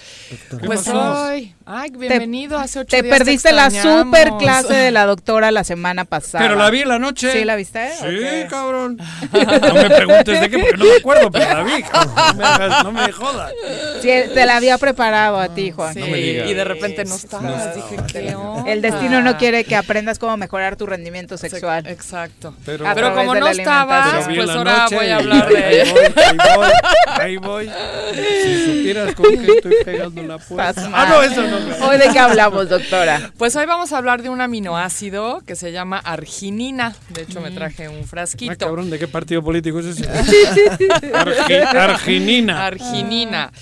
[0.50, 2.58] ¿Qué Pues hoy, ay, bienvenido.
[2.58, 6.42] Hace ocho Te días perdiste la super clase de la doctora la semana pasada.
[6.44, 7.30] Pero la vi en la noche.
[7.30, 7.88] ¿Sí la viste?
[8.00, 8.98] Sí, cabrón.
[9.32, 11.82] No me preguntes de qué, porque no me acuerdo, pero la vi.
[11.88, 12.14] cabrón.
[12.16, 13.52] No me, hagas- no me jodas.
[14.02, 15.94] Sí, te la había preparado a ti, Juan.
[15.94, 16.48] Sí, No me digas.
[16.50, 17.76] y de repente no estabas.
[17.76, 18.68] Dije, ¿qué onda?
[18.70, 21.86] El destino no quiere que aprendas cómo mejorar tu rendimiento sexual.
[21.86, 22.54] Exacto.
[22.66, 22.84] Pero,
[23.14, 26.70] como no estabas, pues la ahora noche voy a hablar ahí de voy, ahí voy,
[27.06, 27.70] ahí voy.
[28.42, 30.90] Si supieras con qué estoy pegando la puerta.
[30.92, 31.86] Ah, no, eso no.
[31.86, 33.30] Hoy de qué hablamos, doctora.
[33.36, 36.94] Pues hoy vamos a hablar de un aminoácido que se llama arginina.
[37.10, 37.42] De hecho, Mm.
[37.44, 38.56] me traje un Ah, frasquito.
[38.58, 40.08] cabrón, ¿de qué partido político es ese?
[41.12, 42.66] Argi- arginina.
[42.66, 43.52] Arginina.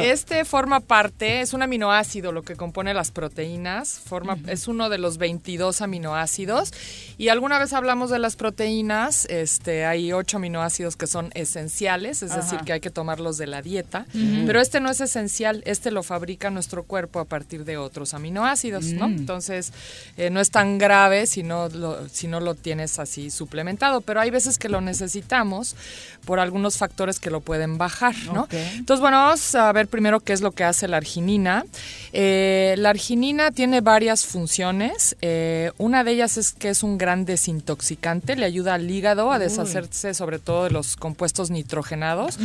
[0.00, 4.98] Este forma parte, es un aminoácido lo que compone las proteínas, forma, es uno de
[4.98, 6.72] los 22 aminoácidos.
[7.18, 12.32] Y alguna vez hablamos de las proteínas, este, hay ocho aminoácidos que son esenciales, es
[12.32, 12.40] Ajá.
[12.40, 14.04] decir, que hay que tomarlos de la dieta.
[14.46, 18.86] Pero este no es esencial, este lo fabrica nuestro cuerpo a partir de otros aminoácidos,
[18.86, 19.06] ¿no?
[19.06, 19.18] Mm.
[19.18, 19.72] Entonces,
[20.16, 24.20] eh, no es tan grave si no, lo, si no lo tienes así suplementado, pero
[24.20, 25.76] hay veces que lo necesitamos
[26.24, 28.48] por algunos factores que lo pueden bajar, ¿no?
[28.50, 31.64] Entonces, bueno, vamos a ver primero qué es lo que hace la arginina.
[32.12, 35.14] Eh, la arginina tiene varias funciones.
[35.20, 39.38] Eh, una de ellas es que es un gran desintoxicante, le ayuda al hígado a
[39.38, 42.38] deshacerse sobre todo de los compuestos nitrogenados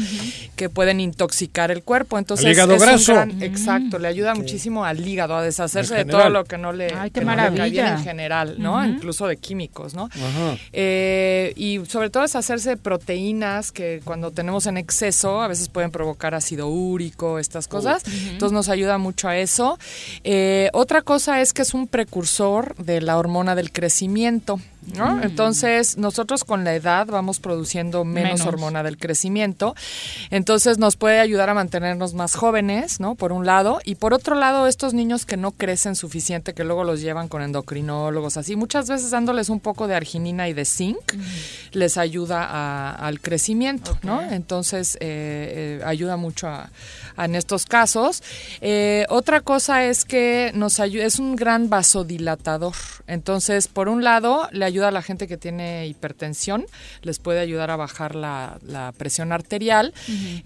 [0.57, 2.17] que pueden intoxicar el cuerpo.
[2.19, 3.13] Entonces, Al hígado es un graso.
[3.13, 3.43] gran- Mm.
[3.43, 7.09] exacto, le ayuda muchísimo al hígado a deshacerse de todo lo que no le, Ay,
[7.11, 7.93] qué que no le cae bien maravilla.
[7.97, 8.85] en general, ¿no?
[8.85, 10.09] Incluso de químicos, ¿no?
[10.11, 10.57] Ajá.
[10.73, 15.69] Eh, y sobre todo es hacerse de proteínas que cuando tenemos en exceso a veces
[15.69, 18.03] pueden provocar ácido úrico, estas cosas.
[18.31, 19.79] Entonces nos ayuda mucho a eso.
[20.25, 24.59] Eh, otra cosa es que es un precursor de la hormona del crecimiento.
[24.95, 25.15] ¿No?
[25.17, 25.23] Mm.
[25.23, 28.47] Entonces nosotros con la edad vamos produciendo menos, Menos.
[28.47, 29.75] hormona del crecimiento.
[30.31, 33.15] Entonces nos puede ayudar a mantenernos más jóvenes, ¿no?
[33.15, 33.79] Por un lado.
[33.83, 37.41] Y por otro lado, estos niños que no crecen suficiente, que luego los llevan con
[37.41, 40.97] endocrinólogos, así, muchas veces dándoles un poco de arginina y de zinc,
[41.71, 44.21] les ayuda a- al crecimiento, ¿no?
[44.21, 46.69] Entonces eh, eh, ayuda mucho a,
[47.17, 48.23] a- en estos casos.
[48.61, 52.73] Eh, otra cosa es que nos ayuda, es un gran vasodilatador.
[53.07, 56.65] Entonces, por un lado, le ayuda a la gente que tiene hipertensión,
[57.01, 59.93] les puede ayudar a bajar la, la presión arterial.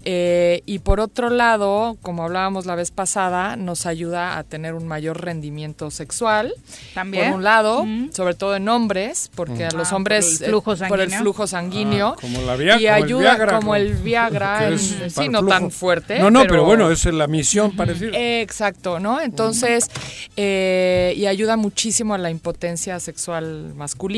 [0.04, 4.86] Eh, y por otro lado, como hablábamos la vez pasada, nos ayuda a tener un
[4.88, 6.52] mayor rendimiento sexual.
[6.94, 7.26] También.
[7.30, 10.72] Por un lado, sobre todo en hombres, porque a los Ah, por hombres el flujo
[10.74, 13.76] eh, por el flujo sanguíneo Ah, como la via- y como el ayuda Viagra, como
[13.76, 15.52] el Viagra, en- es sí, no flujo.
[15.54, 16.18] tan fuerte.
[16.18, 18.10] No, no, pero, bueno, esa es la misión parecida.
[18.16, 19.20] Eh, Exacto, ¿no?
[19.20, 19.88] Entonces,
[20.36, 24.13] eh, y ayuda muchísimo a la impotencia sexual masculina.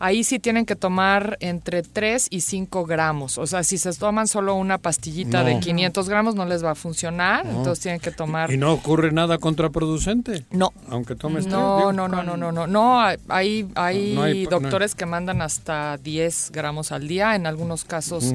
[0.00, 3.38] Ahí sí tienen que tomar entre 3 y 5 gramos.
[3.38, 5.48] O sea, si se toman solo una pastillita No.
[5.48, 7.44] de 500 gramos, no les va a funcionar.
[7.46, 7.58] No.
[7.58, 8.50] Entonces tienen que tomar.
[8.52, 10.44] ¿Y no ocurre nada contraproducente?
[10.50, 10.72] No.
[10.88, 11.92] Aunque tomes tres, No, digo.
[11.92, 15.06] no, no, no, no, no, no, hay, hay, hay No hay- no hay- doctores que
[15.06, 18.32] mandan hasta 10 gramos al día, en algunos casos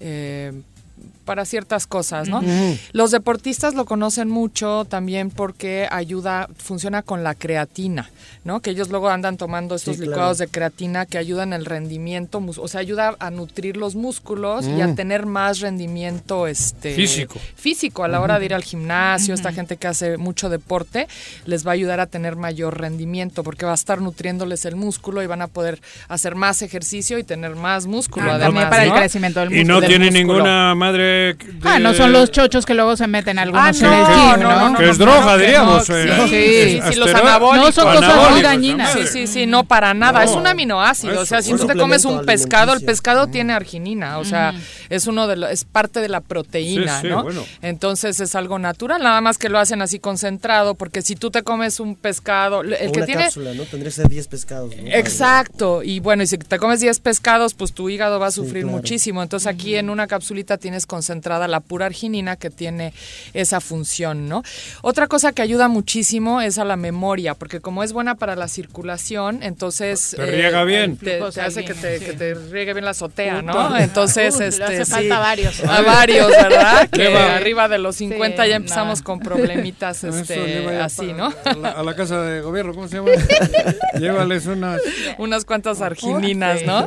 [0.00, 0.52] eh,
[1.30, 2.42] para ciertas cosas, ¿no?
[2.90, 8.10] Los deportistas lo conocen mucho también porque ayuda, funciona con la creatina,
[8.42, 8.58] ¿no?
[8.58, 10.10] Que ellos luego andan tomando estos Sí, claro.
[10.10, 14.80] licuados de creatina que ayudan el rendimiento, o sea, ayuda a nutrir los músculos y
[14.80, 14.96] a Mm.
[14.96, 17.38] tener más rendimiento este Físico.
[17.54, 21.06] físico a la hora de ir al gimnasio, esta gente que hace mucho deporte
[21.46, 25.22] les va a ayudar a tener mayor rendimiento porque va a estar nutriéndoles el músculo
[25.22, 28.84] y van a poder hacer más ejercicio y tener más músculo Ah, además, también para
[28.84, 30.18] el crecimiento del Y no tiene músculo.
[30.18, 31.19] ninguna madre.
[31.20, 34.06] De- Ah, no son los chochos que luego se meten algunos Ah, en el no,
[34.36, 34.68] gym, no, ¿no?
[34.70, 35.88] no, que es droga, diríamos.
[35.88, 37.66] no, eh, sí, sí, sí, sí, los anabólicos.
[37.68, 38.92] No son cosas muy dañinas.
[38.92, 40.24] Sí, sí, sí, no para nada.
[40.24, 40.50] Es un No.
[40.50, 41.20] aminoácido.
[41.20, 44.18] o sea, si tú te comes un pescado, el pescado tiene arginina.
[44.18, 44.54] O sea,
[44.88, 47.22] es uno de los, es parte de la proteína, Sí, sí, ¿no?
[47.22, 47.44] bueno.
[47.62, 51.42] Entonces es algo natural, nada más que lo hacen así concentrado, porque si tú te
[51.42, 53.64] comes un pescado, el O que una tiene cápsula, ¿no?
[53.64, 54.74] Tendría que ser 10 pescados.
[54.76, 54.90] ¿no?
[54.90, 58.66] Exacto, y bueno, y si te comes 10 pescados, pues tu hígado va a sufrir
[58.66, 59.22] muchísimo.
[59.22, 62.92] Entonces aquí en una capsulita tienes concentrada la pura arginina que tiene
[63.34, 64.44] esa función, ¿no?
[64.80, 68.46] Otra cosa que ayuda muchísimo es a la memoria, porque como es buena para la
[68.46, 70.14] circulación, entonces...
[70.16, 70.96] Te riega bien.
[70.96, 72.16] Te, hace que te, que sí.
[72.16, 73.76] te riegue bien la azotea, ¿no?
[73.76, 74.62] Entonces, Uy, este...
[74.62, 75.64] hace sí, falta varios.
[75.64, 76.88] A varios, ¿verdad?
[76.90, 79.04] Que arriba de los 50 Sí, ya empezamos no.
[79.04, 81.32] con problemitas este, así, ¿no?
[81.44, 83.10] A la, a la casa de gobierno, ¿cómo se llama?
[83.98, 84.80] Llévales unas.
[85.18, 86.86] unas cuantas argininas, ¿no?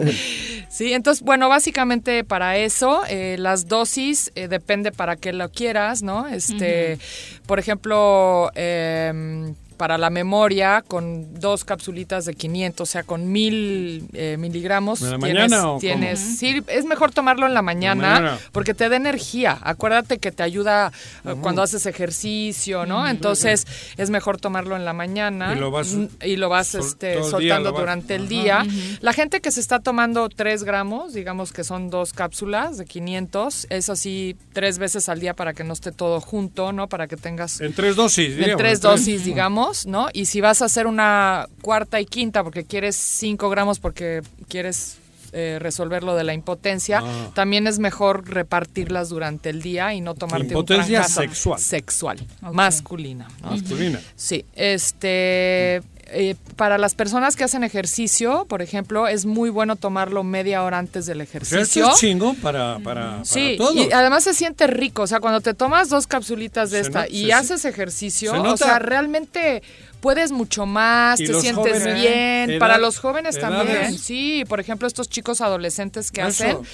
[0.70, 4.02] Sí, entonces, bueno, básicamente para eso, eh, las dosis
[4.35, 6.27] eh, depende para qué lo quieras, ¿no?
[6.27, 6.97] Este,
[7.45, 14.07] por ejemplo, em, para la memoria, con dos capsulitas de 500, o sea, con mil
[14.14, 15.01] eh, miligramos.
[15.01, 15.80] ¿En la tienes- mañana o cómo?
[15.81, 18.39] tienes, Sí, es mejor tomarlo en la mañana, mañana.
[18.53, 19.57] porque te da energía.
[19.61, 20.93] Acuérdate que te ayuda
[21.26, 23.05] eh, cuando haces ejercicio, ¿no?
[23.10, 26.80] Entonces, es mejor tomarlo en la mañana Y lo vas- mm, y lo vas sol-
[26.81, 28.65] este, día soltando lo vas- durante el día.
[29.01, 33.68] La gente que se está tomando 3 gramos, digamos que son dos cápsulas de 500,
[33.69, 36.88] es así tres veces al día para que no esté todo junto, ¿no?
[36.88, 38.80] Para que tengas En tres dosis, tres en tres.
[38.80, 40.08] dosis, digamos, ¿no?
[40.14, 44.98] Y si vas a hacer una cuarta y quinta porque quieres 5 gramos porque quieres
[45.34, 47.31] eh, resolver lo de la impotencia, Ah.
[47.34, 51.60] también es mejor repartirlas durante el día y no tomarte Impotencia un sexual.
[51.60, 52.53] Sexual, Ok.
[52.53, 53.27] masculina.
[53.41, 53.51] ¿no?
[53.51, 53.99] Masculina.
[54.15, 55.81] Sí, este...
[56.15, 60.77] eh, para las personas que hacen ejercicio, por ejemplo, es muy bueno tomarlo media hora
[60.77, 61.89] antes del sea, ejercicio.
[61.91, 63.76] es chingón para, para, Sí, para todos.
[63.88, 67.01] y además se siente rico, o sea, cuando te tomas dos capsulitas de Se esta
[67.03, 69.64] no- y se- haces ejercicio, se o sea, realmente
[70.03, 72.49] puedes mucho más, te sientes jóvenes, bien.
[72.51, 73.57] edad- Para los jóvenes edades.
[73.57, 76.27] también, sí, por ejemplo, estos chicos adolescentes que Eso,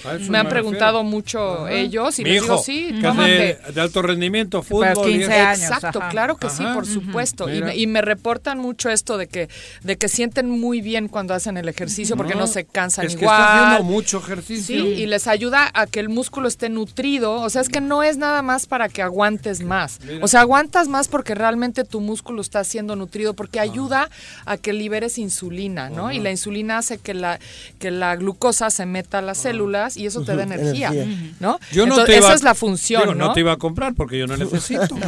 [0.04, 1.72] hacen, me han me preguntado mucho Ajá.
[1.72, 3.60] ellos y Mi les digo, hijo, sí, que tómate.
[3.72, 5.10] de alto rendimiento, fútbol.
[5.12, 5.48] y 15 eso.
[5.48, 5.62] años.
[5.62, 6.10] Exacto, ajá.
[6.10, 6.74] claro que sí, Ajá.
[6.74, 7.48] por supuesto.
[7.54, 9.48] Y me, y me reportan mucho esto de que,
[9.84, 13.26] de que sienten muy bien cuando hacen el ejercicio porque no, se cansan es que
[13.26, 13.40] igual.
[13.40, 14.76] está haciendo mucho ejercicio.
[14.84, 17.34] Sí, y les ayuda a que el músculo esté nutrido.
[17.34, 20.00] O sea, es que no es nada más para que aguantes más.
[20.04, 20.26] Mira.
[20.26, 24.10] O sea, aguantas más porque realmente tu músculo está siendo nutrido, porque ayuda
[24.46, 26.12] a que liberes insulina, ¿no?
[26.12, 27.40] Y la insulina hace que la,
[27.80, 31.34] que la glucosa se meta a las células y eso te da energía, Energía.
[31.40, 31.60] ¿no?
[31.72, 33.34] Yo no Entonces, te iba, esa es la función, digo, ¿no?
[33.34, 34.96] te iba a comprar porque yo no necesito.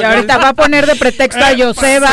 [0.00, 2.10] Y ahorita va a poner de pretexto a Joseba.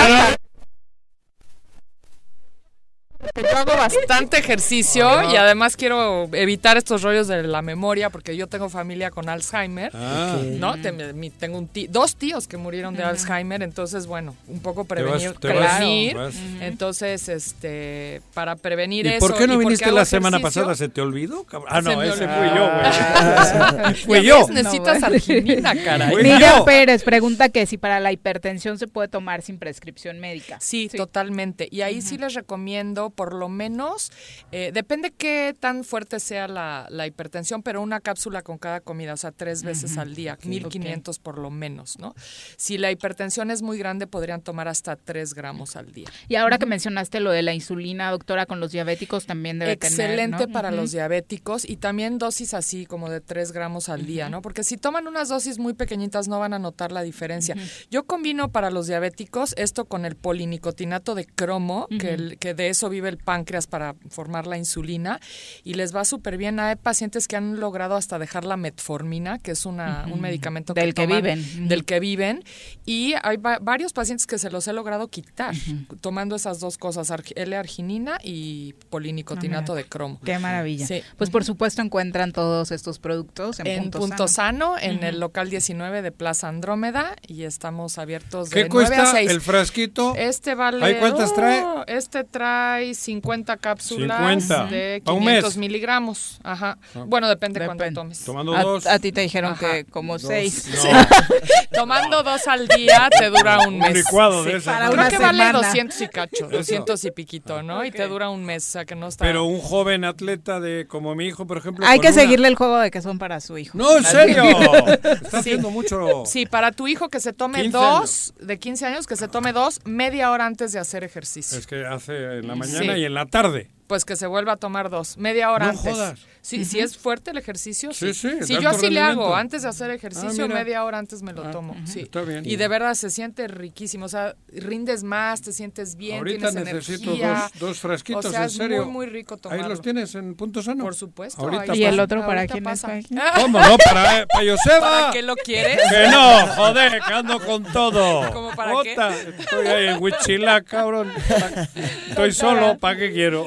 [3.35, 8.47] Yo hago bastante ejercicio y además quiero evitar estos rollos de la memoria porque yo
[8.47, 10.37] tengo familia con Alzheimer, Ah.
[10.43, 10.79] ¿no?
[10.81, 14.85] Te- mi- tengo un tí- dos tíos que murieron de Alzheimer, entonces bueno, un poco
[14.85, 16.15] Te vas- prevenir, te vas- prevenir.
[16.15, 16.35] vas.
[16.61, 20.75] entonces este para prevenir ¿Y eso por qué no viniste la semana pasada?
[20.75, 21.45] ¿Se te olvidó?
[21.67, 22.37] Ah, no, ese olvidó.
[22.37, 23.95] fui yo, güey.
[24.05, 24.39] Fui yo.
[24.47, 26.15] ves, necesitas No, arginina, caray.
[26.17, 26.63] Miguel.
[26.65, 30.57] Pérez pregunta que si para la hipertensión se puede tomar sin prescripción médica.
[30.59, 31.67] Sí, totalmente.
[31.71, 34.11] Y ahí sí les recomiendo, por lo menos,
[34.51, 39.13] eh, depende qué tan fuerte sea la, la hipertensión, pero una cápsula con cada comida,
[39.13, 42.13] o sea, tres veces al día, 1500 por lo menos, ¿no?
[42.57, 46.07] Si la hipertensión es muy grande, podrían tomar hasta 3 gramos al día.
[46.27, 49.91] Y ahora que mencionaste lo de la insulina, doctora, con los diabéticos también debe tener.
[49.99, 50.53] Excelente ¿no?
[50.53, 54.41] para los diabéticos y también dosis así como de 3 gramos al día, ¿no?
[54.41, 57.55] Porque si toman unas dosis muy pequeñitas no van a notar la diferencia.
[57.91, 62.69] Yo combino para los diabéticos esto con el polinicotinato de cromo, que, el- que de
[62.69, 65.19] eso vive el páncreas para formar la insulina
[65.63, 66.59] y les va súper bien.
[66.59, 70.93] Hay pacientes que han logrado hasta dejar la metformina, que es una, un medicamento Del
[70.93, 71.67] que toman- viven.
[71.67, 72.43] Del que viven
[72.85, 75.53] y hay va- varios pacientes que se los he logrado quitar
[76.01, 80.19] tomando esas dos cosas, argi- L-arginina y polinicotinato Ah, de cromo.
[80.25, 80.85] Qué maravilla.
[80.87, 81.01] Sí.
[81.17, 86.01] Pues por supuesto encuentran todos estos productos en, En Punto, Sano, en el local 19
[86.01, 89.29] de Plaza Andrómeda y estamos abiertos de ¿Qué 9 a cuesta 6.
[89.31, 90.15] el frasquito?
[90.15, 90.83] Este vale.
[90.83, 91.61] ¿Ahí cuántas trae?
[91.63, 94.65] oh, Este trae 50 cápsulas 50.
[94.67, 95.57] de Pa' un 500 mes.
[95.57, 96.39] miligramos.
[96.43, 96.77] Ajá.
[96.95, 97.03] Ah.
[97.07, 97.83] Bueno, depende Depende.
[97.83, 98.23] cuánto tomes.
[98.23, 98.85] Tomando A, dos.
[98.87, 99.59] a ti te dijeron Ajá.
[99.71, 100.67] que como seis.
[100.73, 100.81] No.
[100.81, 100.87] Sí.
[101.73, 103.93] Tomando dos al día te dura un Un mes.
[103.93, 104.91] licuado de ese, Para ¿no?
[104.93, 105.59] Creo que vale semana.
[105.67, 107.85] 200 y cacho, 200 y piquito, ¿no?
[107.85, 109.23] Y te dura un mes, o sea que no está.
[109.25, 111.85] Pero un joven atleta de como mi hijo, por ejemplo.
[111.85, 113.77] Hay que una- seguirle el juego de que son para su hijo.
[113.77, 114.43] No, en serio.
[114.45, 115.35] Está Sí.
[115.37, 116.23] haciendo mucho.
[116.25, 119.53] Sí, para tu hijo que se tome 15 dos, de 15 años, que se tome
[119.53, 121.57] dos media hora antes de hacer ejercicio.
[121.57, 122.89] Es que hace en la mañana Sí.
[123.01, 123.69] y en la tarde.
[123.87, 125.93] Pues que se vuelva a tomar dos, media hora No antes.
[125.93, 126.19] jodas.
[126.47, 128.13] Sí, si es fuerte el ejercicio, sí.
[128.13, 131.33] Sí, sí, yo así le hago, antes de hacer ejercicio, Ah, media hora antes me
[131.33, 131.75] lo tomo.
[131.85, 132.01] Sí.
[132.01, 132.43] está bien.
[132.45, 136.73] Y de verdad se siente riquísimo, o sea, rindes más, te sientes bien, Ahorita tienes
[136.73, 137.49] necesito energía.
[137.51, 138.83] dos, dos frasquitos, o sea, en es serio.
[138.85, 139.67] muy, muy rico Ahí tomarlo.
[139.67, 140.85] los tienes en punto sano.
[140.85, 141.41] Por supuesto.
[141.41, 142.03] Ahorita ahí ¿Y el pasa.
[142.03, 142.81] otro para quién es?
[143.41, 143.77] ¿Cómo no?
[143.83, 144.79] Para, para Joseba.
[144.79, 145.81] ¿Para qué lo quieres?
[145.91, 148.31] Que no, joder, que ando con todo.
[148.33, 148.93] ¿Cómo para qué?
[148.93, 151.11] Ota, Estoy ahí en Huichila, cabrón.
[152.09, 153.45] Estoy solo, ¿para qué quiero?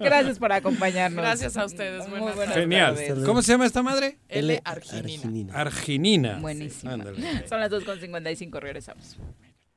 [0.00, 1.22] Gracias por acompañarnos.
[1.22, 1.99] Gracias a ustedes.
[2.08, 2.54] Buenas tardes.
[2.54, 2.96] Genial.
[3.24, 4.18] ¿Cómo se llama esta madre?
[4.28, 5.54] L-arginina.
[5.54, 6.38] Arginina.
[6.38, 6.94] Buenísima.
[6.94, 7.46] Ándale.
[7.48, 9.16] Son las 2.55, regresamos.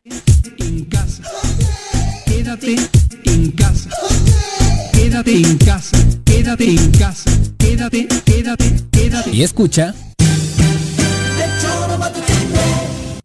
[0.06, 1.24] En casa.
[2.26, 2.76] Quédate
[3.26, 3.90] en casa.
[4.92, 5.98] Quédate en casa.
[6.26, 7.32] Quédate en casa.
[7.58, 9.30] Quédate, quédate, quédate.
[9.32, 9.94] Y escucha.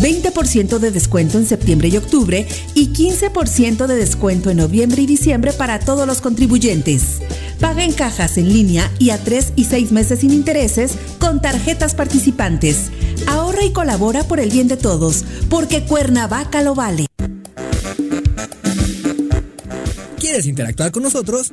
[0.00, 5.52] 20% de descuento en septiembre y octubre y 15% de descuento en noviembre y diciembre
[5.52, 7.20] para todos los contribuyentes.
[7.60, 11.94] Paga en cajas en línea y a 3 y 6 meses sin intereses con tarjetas
[11.94, 12.90] participantes.
[13.26, 17.06] Ahorra y colabora por el bien de todos, porque Cuernavaca lo vale.
[20.18, 21.52] ¿Quieres interactuar con nosotros?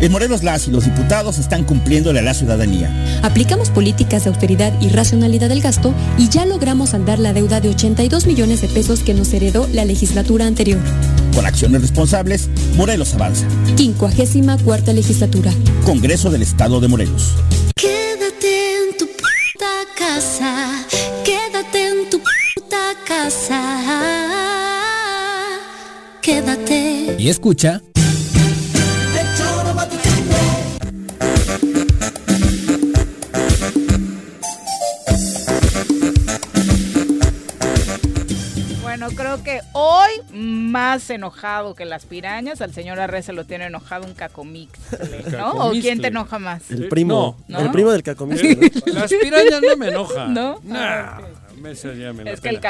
[0.00, 3.20] En Morelos las y los diputados están cumpliéndole a la ciudadanía.
[3.22, 7.70] Aplicamos políticas de austeridad y racionalidad del gasto y ya logramos saldar la deuda de
[7.70, 10.80] 82 millones de pesos que nos heredó la legislatura anterior.
[11.34, 13.46] Con acciones responsables, Morelos avanza.
[13.76, 15.52] 54 legislatura.
[15.84, 17.34] Congreso del Estado de Morelos.
[17.74, 19.66] Quédate en tu puta
[19.96, 20.86] casa.
[21.24, 23.62] Quédate en tu puta casa.
[26.22, 27.16] Quédate.
[27.18, 27.82] Y escucha.
[39.28, 44.06] Creo que hoy más enojado que las pirañas, al señor Arre se lo tiene enojado
[44.06, 44.78] un cacomix,
[45.32, 45.50] ¿no?
[45.52, 46.70] ¿O quién te enoja más?
[46.70, 47.60] El primo, No.
[47.60, 48.56] el primo del cacomixtle,
[48.86, 48.92] ¿no?
[48.94, 50.32] Las pirañas no me enojan.
[50.38, 50.60] ¿No?
[50.64, 51.47] Nah, esa
[51.98, 52.60] ya me la Es que el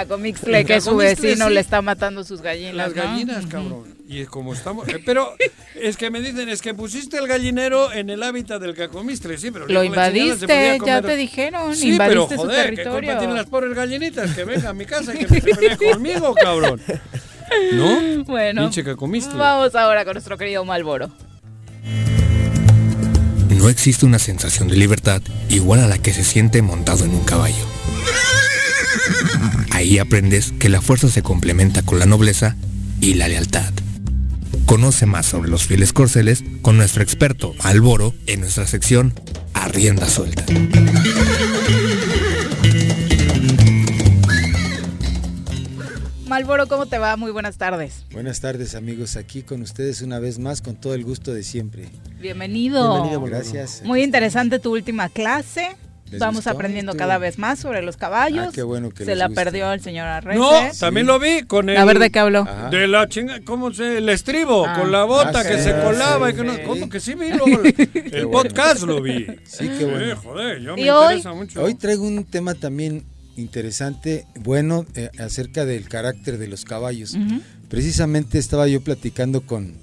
[0.55, 1.55] El que su vecino sí.
[1.55, 2.74] le está matando sus gallinas.
[2.74, 3.02] Las ¿no?
[3.02, 3.85] gallinas, cabrón.
[4.09, 4.89] Y como estamos.
[4.89, 5.35] eh, Pero
[5.74, 9.51] es que me dicen, es que pusiste el gallinero en el hábitat del cacomistre, sí,
[9.51, 9.66] pero.
[9.66, 12.77] Lo la chingada, se podía invadiste, ya te dijeron, Sí, invadiste pero, su joder, ¿qué
[12.77, 12.93] territorio.
[13.01, 14.35] culpa tienen las pobres gallinitas?
[14.35, 16.81] Que vengan a mi casa y que me peleen conmigo, cabrón.
[17.73, 18.24] ¿No?
[18.24, 18.70] Bueno,
[19.35, 21.10] vamos ahora con nuestro querido Malboro.
[23.51, 27.24] No existe una sensación de libertad igual a la que se siente montado en un
[27.24, 27.65] caballo.
[29.70, 32.56] Ahí aprendes que la fuerza se complementa con la nobleza
[33.01, 33.72] y la lealtad.
[34.66, 39.14] Conoce más sobre los fieles corceles con nuestro experto Alboro en nuestra sección
[39.55, 40.44] A Rienda Suelta.
[46.26, 47.16] Malboro, ¿cómo te va?
[47.16, 48.05] Muy buenas tardes.
[48.12, 51.89] Buenas tardes amigos, aquí con ustedes una vez más con todo el gusto de siempre.
[52.20, 53.22] Bienvenido.
[53.22, 53.82] Gracias.
[53.85, 55.76] Muy interesante tu última clase.
[56.10, 56.51] ¿Les Vamos gustó?
[56.51, 58.47] aprendiendo cada vez más sobre los caballos.
[58.48, 59.44] Ah, qué bueno que Se les la guste.
[59.44, 60.39] perdió el señor Arrece.
[60.39, 61.76] No, también lo vi con el.
[61.76, 62.40] A ver, ¿de qué habló?
[62.40, 62.70] Ajá.
[62.70, 63.98] De la chinga, ¿cómo se?
[63.98, 64.74] El estribo, Ah.
[64.78, 66.55] con la bota Ah, que sí, se colaba sí, y que no.
[66.56, 66.62] sí.
[66.66, 67.28] ¿Cómo que sí vi?
[67.32, 68.30] luego el bueno.
[68.30, 69.26] podcast lo vi.
[69.44, 70.16] Sí, qué bueno.
[70.16, 71.05] joder, yo me ¿Y hoy?
[71.16, 71.62] interesa mucho.
[71.62, 73.05] Hoy traigo un tema también
[73.36, 77.16] interesante, bueno, eh, acerca del carácter de los caballos.
[77.68, 79.74] Precisamente estaba yo platicando con,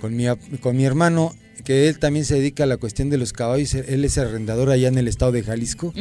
[0.00, 0.24] con, mi,
[0.60, 1.32] con mi hermano,
[1.70, 4.88] que él también se dedica a la cuestión de los caballos, él es arrendador allá
[4.88, 5.92] en el estado de Jalisco,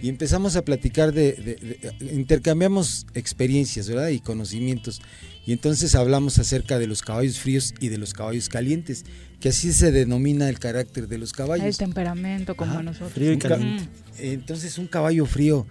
[0.00, 1.56] y empezamos a platicar de, de-
[1.98, 4.10] de- intercambiamos experiencias, ¿verdad?
[4.10, 5.00] Y conocimientos.
[5.44, 9.04] Y entonces hablamos acerca de los caballos fríos y de los caballos calientes,
[9.40, 11.66] que así se denomina el carácter de los caballos.
[11.66, 13.10] El temperamento como nosotros.
[13.12, 13.88] Frío y caliente.
[14.20, 15.66] Entonces un caballo frío,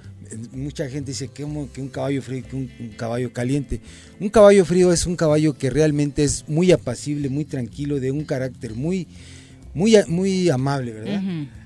[0.52, 3.80] mucha gente dice que, un- que un caballo frío, que un, un caballo caliente.
[4.20, 8.26] Un caballo frío es un caballo que realmente es muy apacible, muy tranquilo, de un
[8.26, 9.08] carácter muy,
[9.76, 11.22] muy, muy amable, ¿verdad?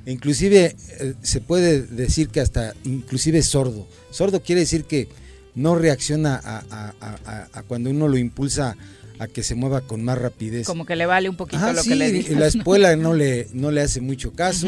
[0.06, 3.88] E Inclusive eh, se puede decir que hasta inclusive sordo.
[4.11, 5.07] Sordo quiere decir que
[5.56, 8.76] no reacciona a, a- a- a- a cuando uno lo impulsa
[9.19, 10.65] a que se mueva con más rapidez.
[10.65, 12.38] Como que le vale un poquito Ajá, lo sí, que le dices.
[12.38, 14.68] la espuela no le, no le hace mucho caso,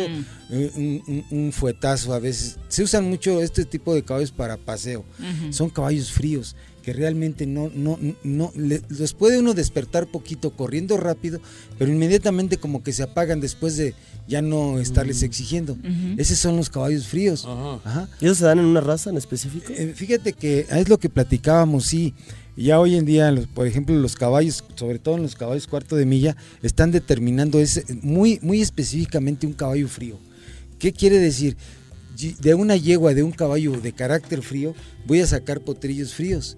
[0.50, 2.58] un, un- un fuetazo a veces.
[2.68, 5.06] Se usan mucho este tipo de caballos para paseo.
[5.52, 10.98] Son caballos fríos que realmente no, no, no, le- los puede uno despertar poquito corriendo
[10.98, 11.40] rápido,
[11.78, 13.94] pero inmediatamente como que se apagan después de
[14.28, 15.74] ya no estarles exigiendo.
[15.74, 16.16] Ujú.
[16.18, 17.46] Esos son los caballos fríos.
[17.48, 18.10] Ajá.
[18.20, 19.72] ¿Y esos se dan en una raza en específico?
[19.76, 22.14] Eh, fíjate que es lo que platicábamos, sí.
[22.58, 25.96] Ya hoy en día, los- por ejemplo, los caballos, sobre todo en los caballos cuarto
[25.96, 30.18] de milla, están determinando ese, muy, muy específicamente un caballo frío.
[30.80, 31.56] ¿Qué quiere decir?
[32.42, 34.76] De una yegua, de un caballo de carácter frío,
[35.08, 36.56] voy a sacar potrillos fríos.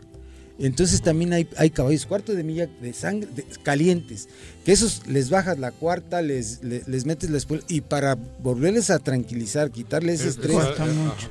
[0.60, 2.06] Entonces también hay, hay caballos.
[2.06, 4.30] Cuarto de milla de sangre de- calientes,
[4.66, 8.90] que esos les bajas la cuarta, les, le- les, metes la espuela y para volverles
[8.90, 10.58] a tranquilizar, quitarles ese Es- estrés,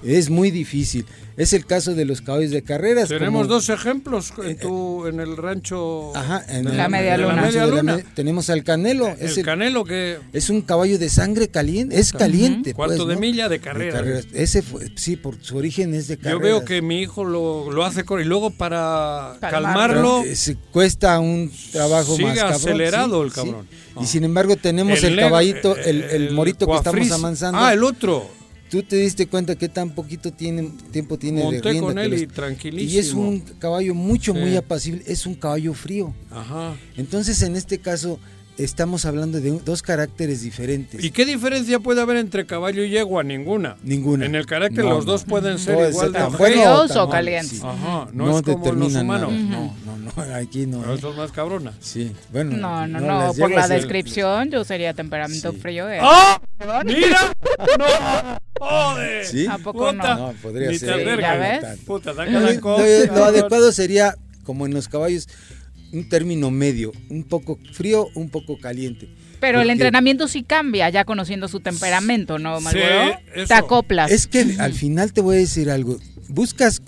[0.04, 1.06] es muy difícil.
[1.38, 3.08] Es el caso de los caballos de carreras.
[3.08, 6.14] Tenemos como- dos ejemplos en, tu, en el rancho.
[6.14, 7.40] Ajá, en de el- La media luna.
[7.42, 10.18] media la tenemos al Canelo, El es, el- canelo que.
[10.34, 12.74] es un caballo de sangre caliente, es caliente.
[12.74, 13.20] Cuarto pues, de ¿no?
[13.20, 14.26] milla de carreras.
[14.34, 16.42] Ese fue, sí, por su origen es de Yo carreras.
[16.42, 19.62] veo que mi hijo lo, lo hace con, y luego para Calmarlo.
[19.62, 20.18] calmarlo.
[20.22, 22.56] Pero, eh, se cuesta un trabajo Sigue más cabrón.
[22.56, 23.66] acelerado sí, el cabrón.
[23.70, 23.76] sí.
[23.96, 24.00] Ah.
[24.02, 27.58] Y sin embargo tenemos el, caballito, eh, el, el morito que estamos amansando.
[27.60, 28.26] Ah, el otro.
[28.70, 31.86] Tú te diste cuenta que tan poquito tiene, tiempo tiene Monté de rienda.
[31.88, 32.90] con él los- y tranquilísimo.
[32.94, 34.38] Y es un caballo mucho, Sí.
[34.38, 35.02] muy apacible.
[35.06, 36.14] Es un caballo frío.
[36.30, 36.74] Ajá.
[36.96, 38.18] Entonces, en este caso,
[38.58, 41.02] estamos hablando de un- dos caracteres diferentes.
[41.02, 43.22] ¿Y qué diferencia puede haber entre caballo y yegua?
[43.24, 43.76] Ninguna.
[43.82, 44.26] Ninguna.
[44.26, 45.12] En el carácter No, los no.
[45.12, 46.96] dos pueden ser Puede igual de fríos.
[46.96, 47.58] o calientes.
[47.58, 47.62] sí.
[47.64, 49.32] Ajá, no, es como los humanos.
[49.32, 49.96] No, no,
[50.26, 50.80] no, aquí no.
[50.80, 51.72] Pero eso es más cabrona.
[51.80, 52.56] Sí, bueno.
[52.56, 53.34] No, no, no, no.
[53.34, 55.58] Por la descripción, yo sería temperamento Sí.
[55.58, 55.88] frío.
[55.90, 55.98] eh.
[56.02, 56.40] ¡Ah!
[56.84, 57.32] ¡Mira!
[57.78, 58.38] ¡No!
[58.58, 59.24] ¡Joder!
[59.30, 59.46] ¿Sí?
[59.46, 60.14] ¿A poco Puta.
[60.14, 60.26] no?
[60.28, 61.20] No, podría Ni ser.
[61.20, 61.78] ¿ya ves?
[61.86, 62.82] Puta, saca la lo- coca,
[63.14, 64.14] lo adecuado sería,
[64.44, 65.28] como en los caballos,
[65.92, 69.08] un término medio, un poco frío, un poco caliente.
[69.40, 73.18] Pero el entrenamiento sí cambia, ya conociendo su temperamento, ¿no, Sí, Malboro?
[73.34, 73.46] eso.
[73.48, 74.10] Te acoplas.
[74.10, 75.98] Es que al final te voy a decir algo.
[76.28, 76.80] Buscas,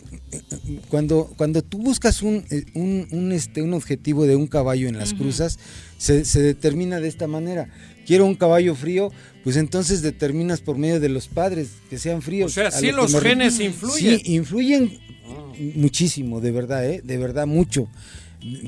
[0.89, 4.97] cuando, cuando tú buscas un, eh, un, un, este, un objetivo de un caballo en
[4.99, 5.59] las cruzas,
[5.99, 7.69] se, se determina de esta manera.
[8.07, 9.11] Quiero un caballo frío,
[9.43, 12.53] pues entonces determinas por medio de los padres que sean fríos.
[12.53, 14.21] O sea, sí lo los me genes influyen.
[14.21, 14.99] Sí, influyen
[15.75, 17.01] muchísimo, de verdad, ¿eh?
[17.03, 17.89] de verdad mucho.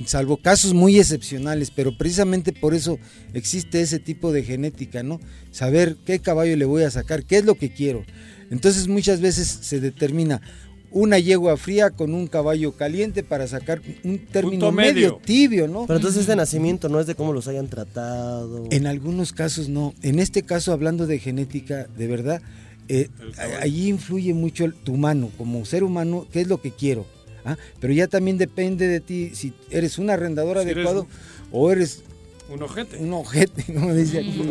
[0.07, 2.98] Salvo casos muy excepcionales, pero precisamente por eso
[3.35, 5.20] existe ese tipo de genética, ¿no?
[5.51, 8.05] Saber qué caballo le voy a sacar, qué es lo que quiero.
[8.51, 10.40] Entonces muchas veces se determina
[10.93, 14.93] una yegua fría con un caballo caliente para sacar un término medio.
[14.94, 15.20] medio.
[15.24, 15.85] tibio, ¿no?
[15.86, 18.65] Pero entonces es de nacimiento, no es de cómo los hayan tratado.
[18.70, 19.93] En algunos casos no.
[20.03, 22.40] En este caso, hablando de genética, de verdad,
[22.89, 23.09] eh,
[23.61, 27.05] allí influye mucho el- tu mano, como ser humano, qué es lo que quiero.
[27.47, 27.56] ¿Ah?
[27.81, 31.06] Pero ya también depende de ti si eres un arrendador Si eres adecuado
[31.51, 32.02] o eres
[32.51, 32.97] Un ojete.
[32.98, 34.51] un ojete, como dice aquí.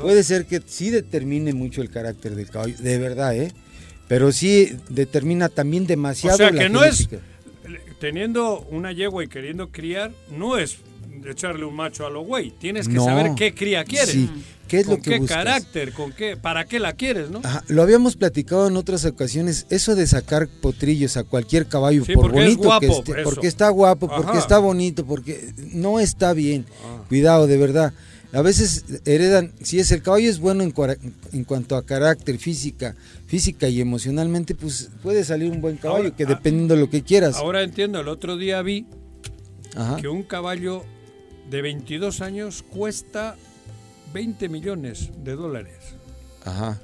[0.00, 3.52] Puede ser que sí determine mucho el carácter del caballo, de verdad, ¿eh?
[4.08, 7.08] Pero sí determina también demasiado O sea, la que no es
[8.00, 10.78] teniendo una yegua y queriendo criar, no es
[11.24, 12.50] echarle un macho a lo güey.
[12.52, 13.04] Tienes que No.
[13.04, 14.10] saber qué cría quieres.
[14.10, 14.30] Sí.
[14.68, 15.36] ¿Qué es con lo que qué buscas?
[15.38, 17.40] carácter, con qué, para qué la quieres, ¿no?
[17.42, 22.14] Ajá, lo habíamos platicado en otras ocasiones, eso de sacar potrillos a cualquier caballo, Sí,
[22.14, 23.24] por bonito que guapo, esté, eso.
[23.24, 26.66] porque está guapo, porque está bonito, porque no está bien.
[26.84, 27.02] Ah.
[27.08, 27.92] Cuidado, de verdad.
[28.32, 30.70] A veces heredan, si es el caballo es bueno en,
[31.44, 32.94] cuanto a carácter, física,
[33.26, 36.88] física y emocionalmente, pues puede salir un buen caballo, Ahora, que ah, dependiendo de lo
[36.88, 37.34] que quieras.
[37.34, 38.86] Ahora entiendo, el otro día vi
[39.74, 39.96] Ajá.
[39.96, 40.84] que un caballo
[41.50, 43.36] de 22 años cuesta
[44.14, 45.76] 20 millones de dólares.
[46.44, 46.78] Ajá.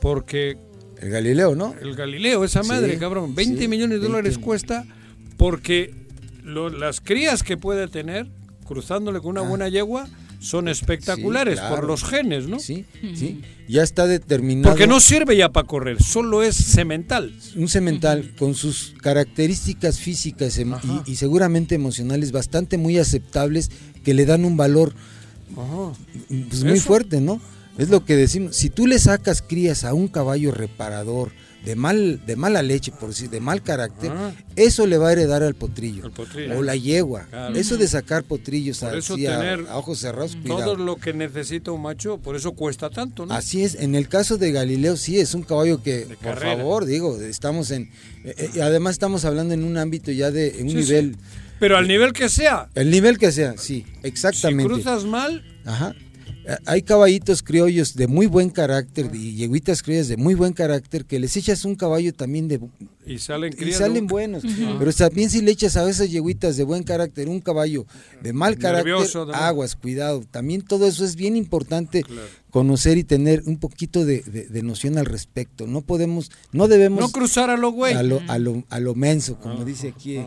[0.00, 0.56] Porque
[1.00, 1.74] El Galileo, ¿no?
[1.80, 3.34] El Galileo, esa Sí, madre, cabrón.
[3.34, 4.84] 20 sí, millones de 20 dólares cuesta
[5.36, 5.94] porque
[6.44, 8.26] lo- las crías que puede tener
[8.66, 10.08] cruzándole con una buena yegua
[10.42, 11.54] son espectaculares.
[11.54, 11.76] Sí, claro.
[11.76, 12.58] por los genes, ¿no?
[12.58, 13.40] Sí, sí.
[13.68, 14.70] Ya está determinado.
[14.74, 17.32] Porque no sirve ya para correr, solo es cemental.
[17.56, 20.74] un cemental con sus características físicas em-
[21.06, 23.70] y, y seguramente emocionales bastante muy aceptables
[24.04, 24.94] que le dan un valor
[26.28, 27.40] pues, muy fuerte, ¿no?
[27.78, 28.56] Es lo que decimos.
[28.56, 31.32] Si tú le sacas crías a un caballo reparador
[31.64, 34.32] de mal de mala leche, por decir, de mal carácter, Ah.
[34.56, 36.58] eso le va a heredar al potrillo, potrillo.
[36.58, 37.26] o la yegua.
[37.30, 37.54] Claro.
[37.56, 40.76] Eso de sacar potrillos Por eso así a- ojos cerrados, todo cuidado.
[40.76, 43.34] lo que necesita un macho, por eso cuesta tanto, ¿no?
[43.34, 46.56] Así es, en el caso de Galileo sí es un caballo que, por carrera.
[46.56, 47.90] favor, digo, estamos en,
[48.24, 51.20] eh, eh, además estamos hablando en un ámbito ya de en un Sí, nivel, sí.
[51.60, 54.72] Pero al nivel que sea, el nivel que sea, sí, si exactamente.
[54.72, 55.94] cruzas mal, Ajá.
[56.46, 61.04] Eh, Hay caballitos criollos de muy buen carácter y yeguitas criollas de muy buen carácter
[61.04, 62.60] que les echas un caballo también de
[63.06, 63.78] y salen y crías.
[63.78, 64.08] salen ¿no?
[64.10, 64.42] buenos.
[64.78, 67.86] Pero también si le echas a esas yeguitas de buen carácter un caballo
[68.22, 70.22] de mal carácter, Nervioso, aguas, cuidado.
[70.30, 72.04] También todo eso es bien importante
[72.50, 75.66] conocer y tener un poquito de, de- de noción al respecto.
[75.66, 77.94] No podemos, no debemos No cruzar a lo güey.
[77.94, 80.20] a lo, a lo, a lo menso, como dice aquí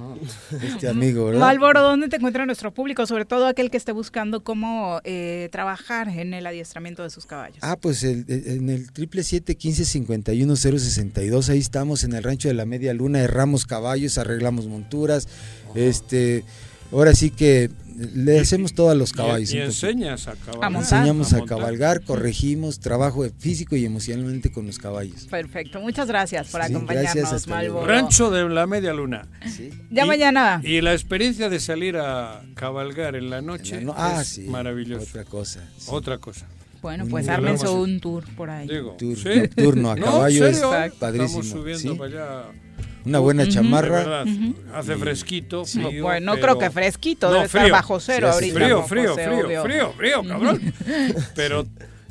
[0.63, 1.39] este amigo, ¿verdad?
[1.41, 3.05] Malboro, ¿dónde te encuentra nuestro público?
[3.05, 7.59] Sobre todo aquel que esté buscando cómo eh, trabajar en el adiestramiento de sus caballos.
[7.61, 11.27] Ah, pues el- el- en el triple siete quince cincuenta y uno cero sesenta y
[11.29, 15.27] dos, ahí estamos en el rancho de la Media Luna, erramos caballos, arreglamos monturas,
[15.75, 16.43] este,
[16.91, 17.69] ahora sí que
[18.13, 19.53] le hacemos todo a los caballos.
[19.53, 20.81] Y, enseñas a cabalgar.
[20.81, 25.27] Enseñamos a, cabalgar, corregimos, trabajo físico y emocionalmente con los caballos.
[25.29, 27.47] Perfecto, muchas gracias por Sí, acompañarnos.
[27.47, 27.85] Malboro.
[27.85, 29.27] Rancho de la media luna.
[29.89, 30.59] Ya Y- mañana.
[30.63, 35.05] Y la experiencia de salir a cabalgar en la noche no- ah, es sí, maravilloso.
[35.09, 35.61] Otra cosa.
[35.87, 36.45] Otra cosa.
[36.85, 38.67] Bueno, pues ármense un tour por ahí.
[38.67, 39.29] Digo, Tour ¿sí?
[39.39, 40.61] nocturno a No, caballo ¿en es
[40.99, 41.41] padrísimo.
[41.41, 41.97] Estamos subiendo ¿sí?
[41.97, 42.43] para allá.
[43.05, 43.51] Una buena Ujú.
[43.51, 43.87] chamarra.
[43.99, 44.55] De verdad, Ujú.
[44.71, 46.03] Hace fresquito, frío.
[46.03, 47.73] Bueno, no pero- creo que fresquito, debe estar frío.
[47.73, 50.73] bajo cero Sí, ahorita, Frío, frío, frío, frío, frío, cabrón.
[51.35, 51.65] Pero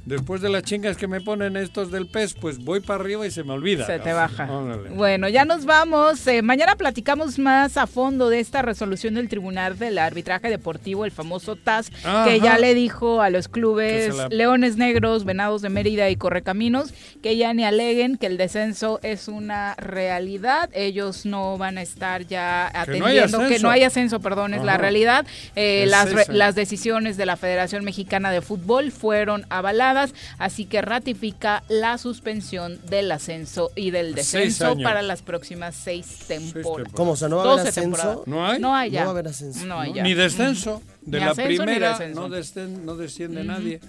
[0.06, 3.30] después de las chingas que me ponen estos del pez, pues voy para arriba y
[3.30, 3.86] se me olvida.
[3.86, 4.50] Se te baja.
[4.50, 4.90] Órale.
[4.90, 6.26] Bueno, ya nos vamos.
[6.26, 11.10] Eh, mañana platicamos más a fondo de esta resolución del Tribunal del Arbitraje Deportivo, el
[11.10, 12.24] famoso TAS, Ajá.
[12.26, 16.92] que ya le dijo a los clubes la- Leones Negros, Venados de Mérida y Correcaminos
[17.22, 20.68] que ya ni aleguen que el descenso es una realidad.
[20.74, 23.62] Ellos no van a estar ya Que no hay atendiendo que ascenso.
[23.66, 25.24] no hay ascenso, perdón, es la realidad.
[25.56, 29.93] Eh, Es las, re- las decisiones de la Federación Mexicana de Fútbol fueron avaladas,
[30.38, 36.92] así que ratifica la suspensión del ascenso y del descenso para las próximas seis temporadas.
[36.92, 37.12] ¿Cómo?
[37.12, 38.22] O sea, ¿no va a haber 12 ascenso?
[38.26, 38.58] ¿No hay?
[38.60, 39.00] No hay ya.
[39.00, 39.66] No va a haber ascenso.
[39.66, 40.02] No hay ya.
[40.02, 40.82] Ni descenso.
[41.02, 43.80] De Ni la primera no, descen- no desciende nadie.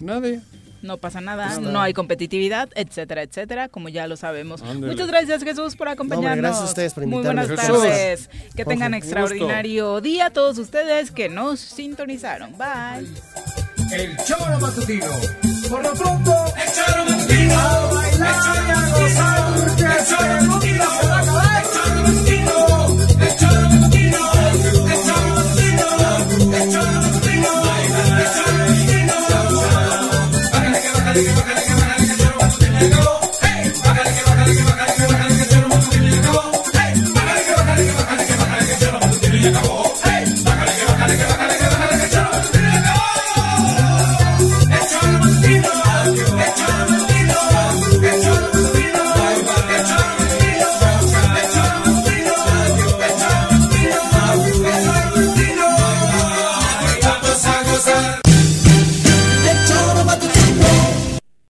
[0.00, 0.40] Nadie.
[0.82, 1.60] No pasa nada, Nada.
[1.60, 4.60] no hay competitividad, etcétera, etcétera, como ya lo sabemos.
[4.60, 4.92] Ándale.
[4.92, 6.36] Muchas gracias Jesús por acompañarnos.
[6.42, 7.66] gracias a ustedes por Muy buenas Jesús.
[7.82, 8.28] tardes.
[8.54, 12.52] Que tengan extraordinario día todos ustedes que nos sintonizaron.
[12.58, 15.06] Bye el choro matutino.
[15.68, 17.58] Por lo pronto, el choro matutino.
[17.58, 18.40] A bailar el
[18.94, 19.94] choro matutino.
[19.94, 20.88] El choro matutino,
[23.20, 24.24] el choro matutino,
[24.84, 25.90] el choro matutino,
[26.54, 29.14] el choro matutino, el choro matutino.
[33.42, 33.72] Hey,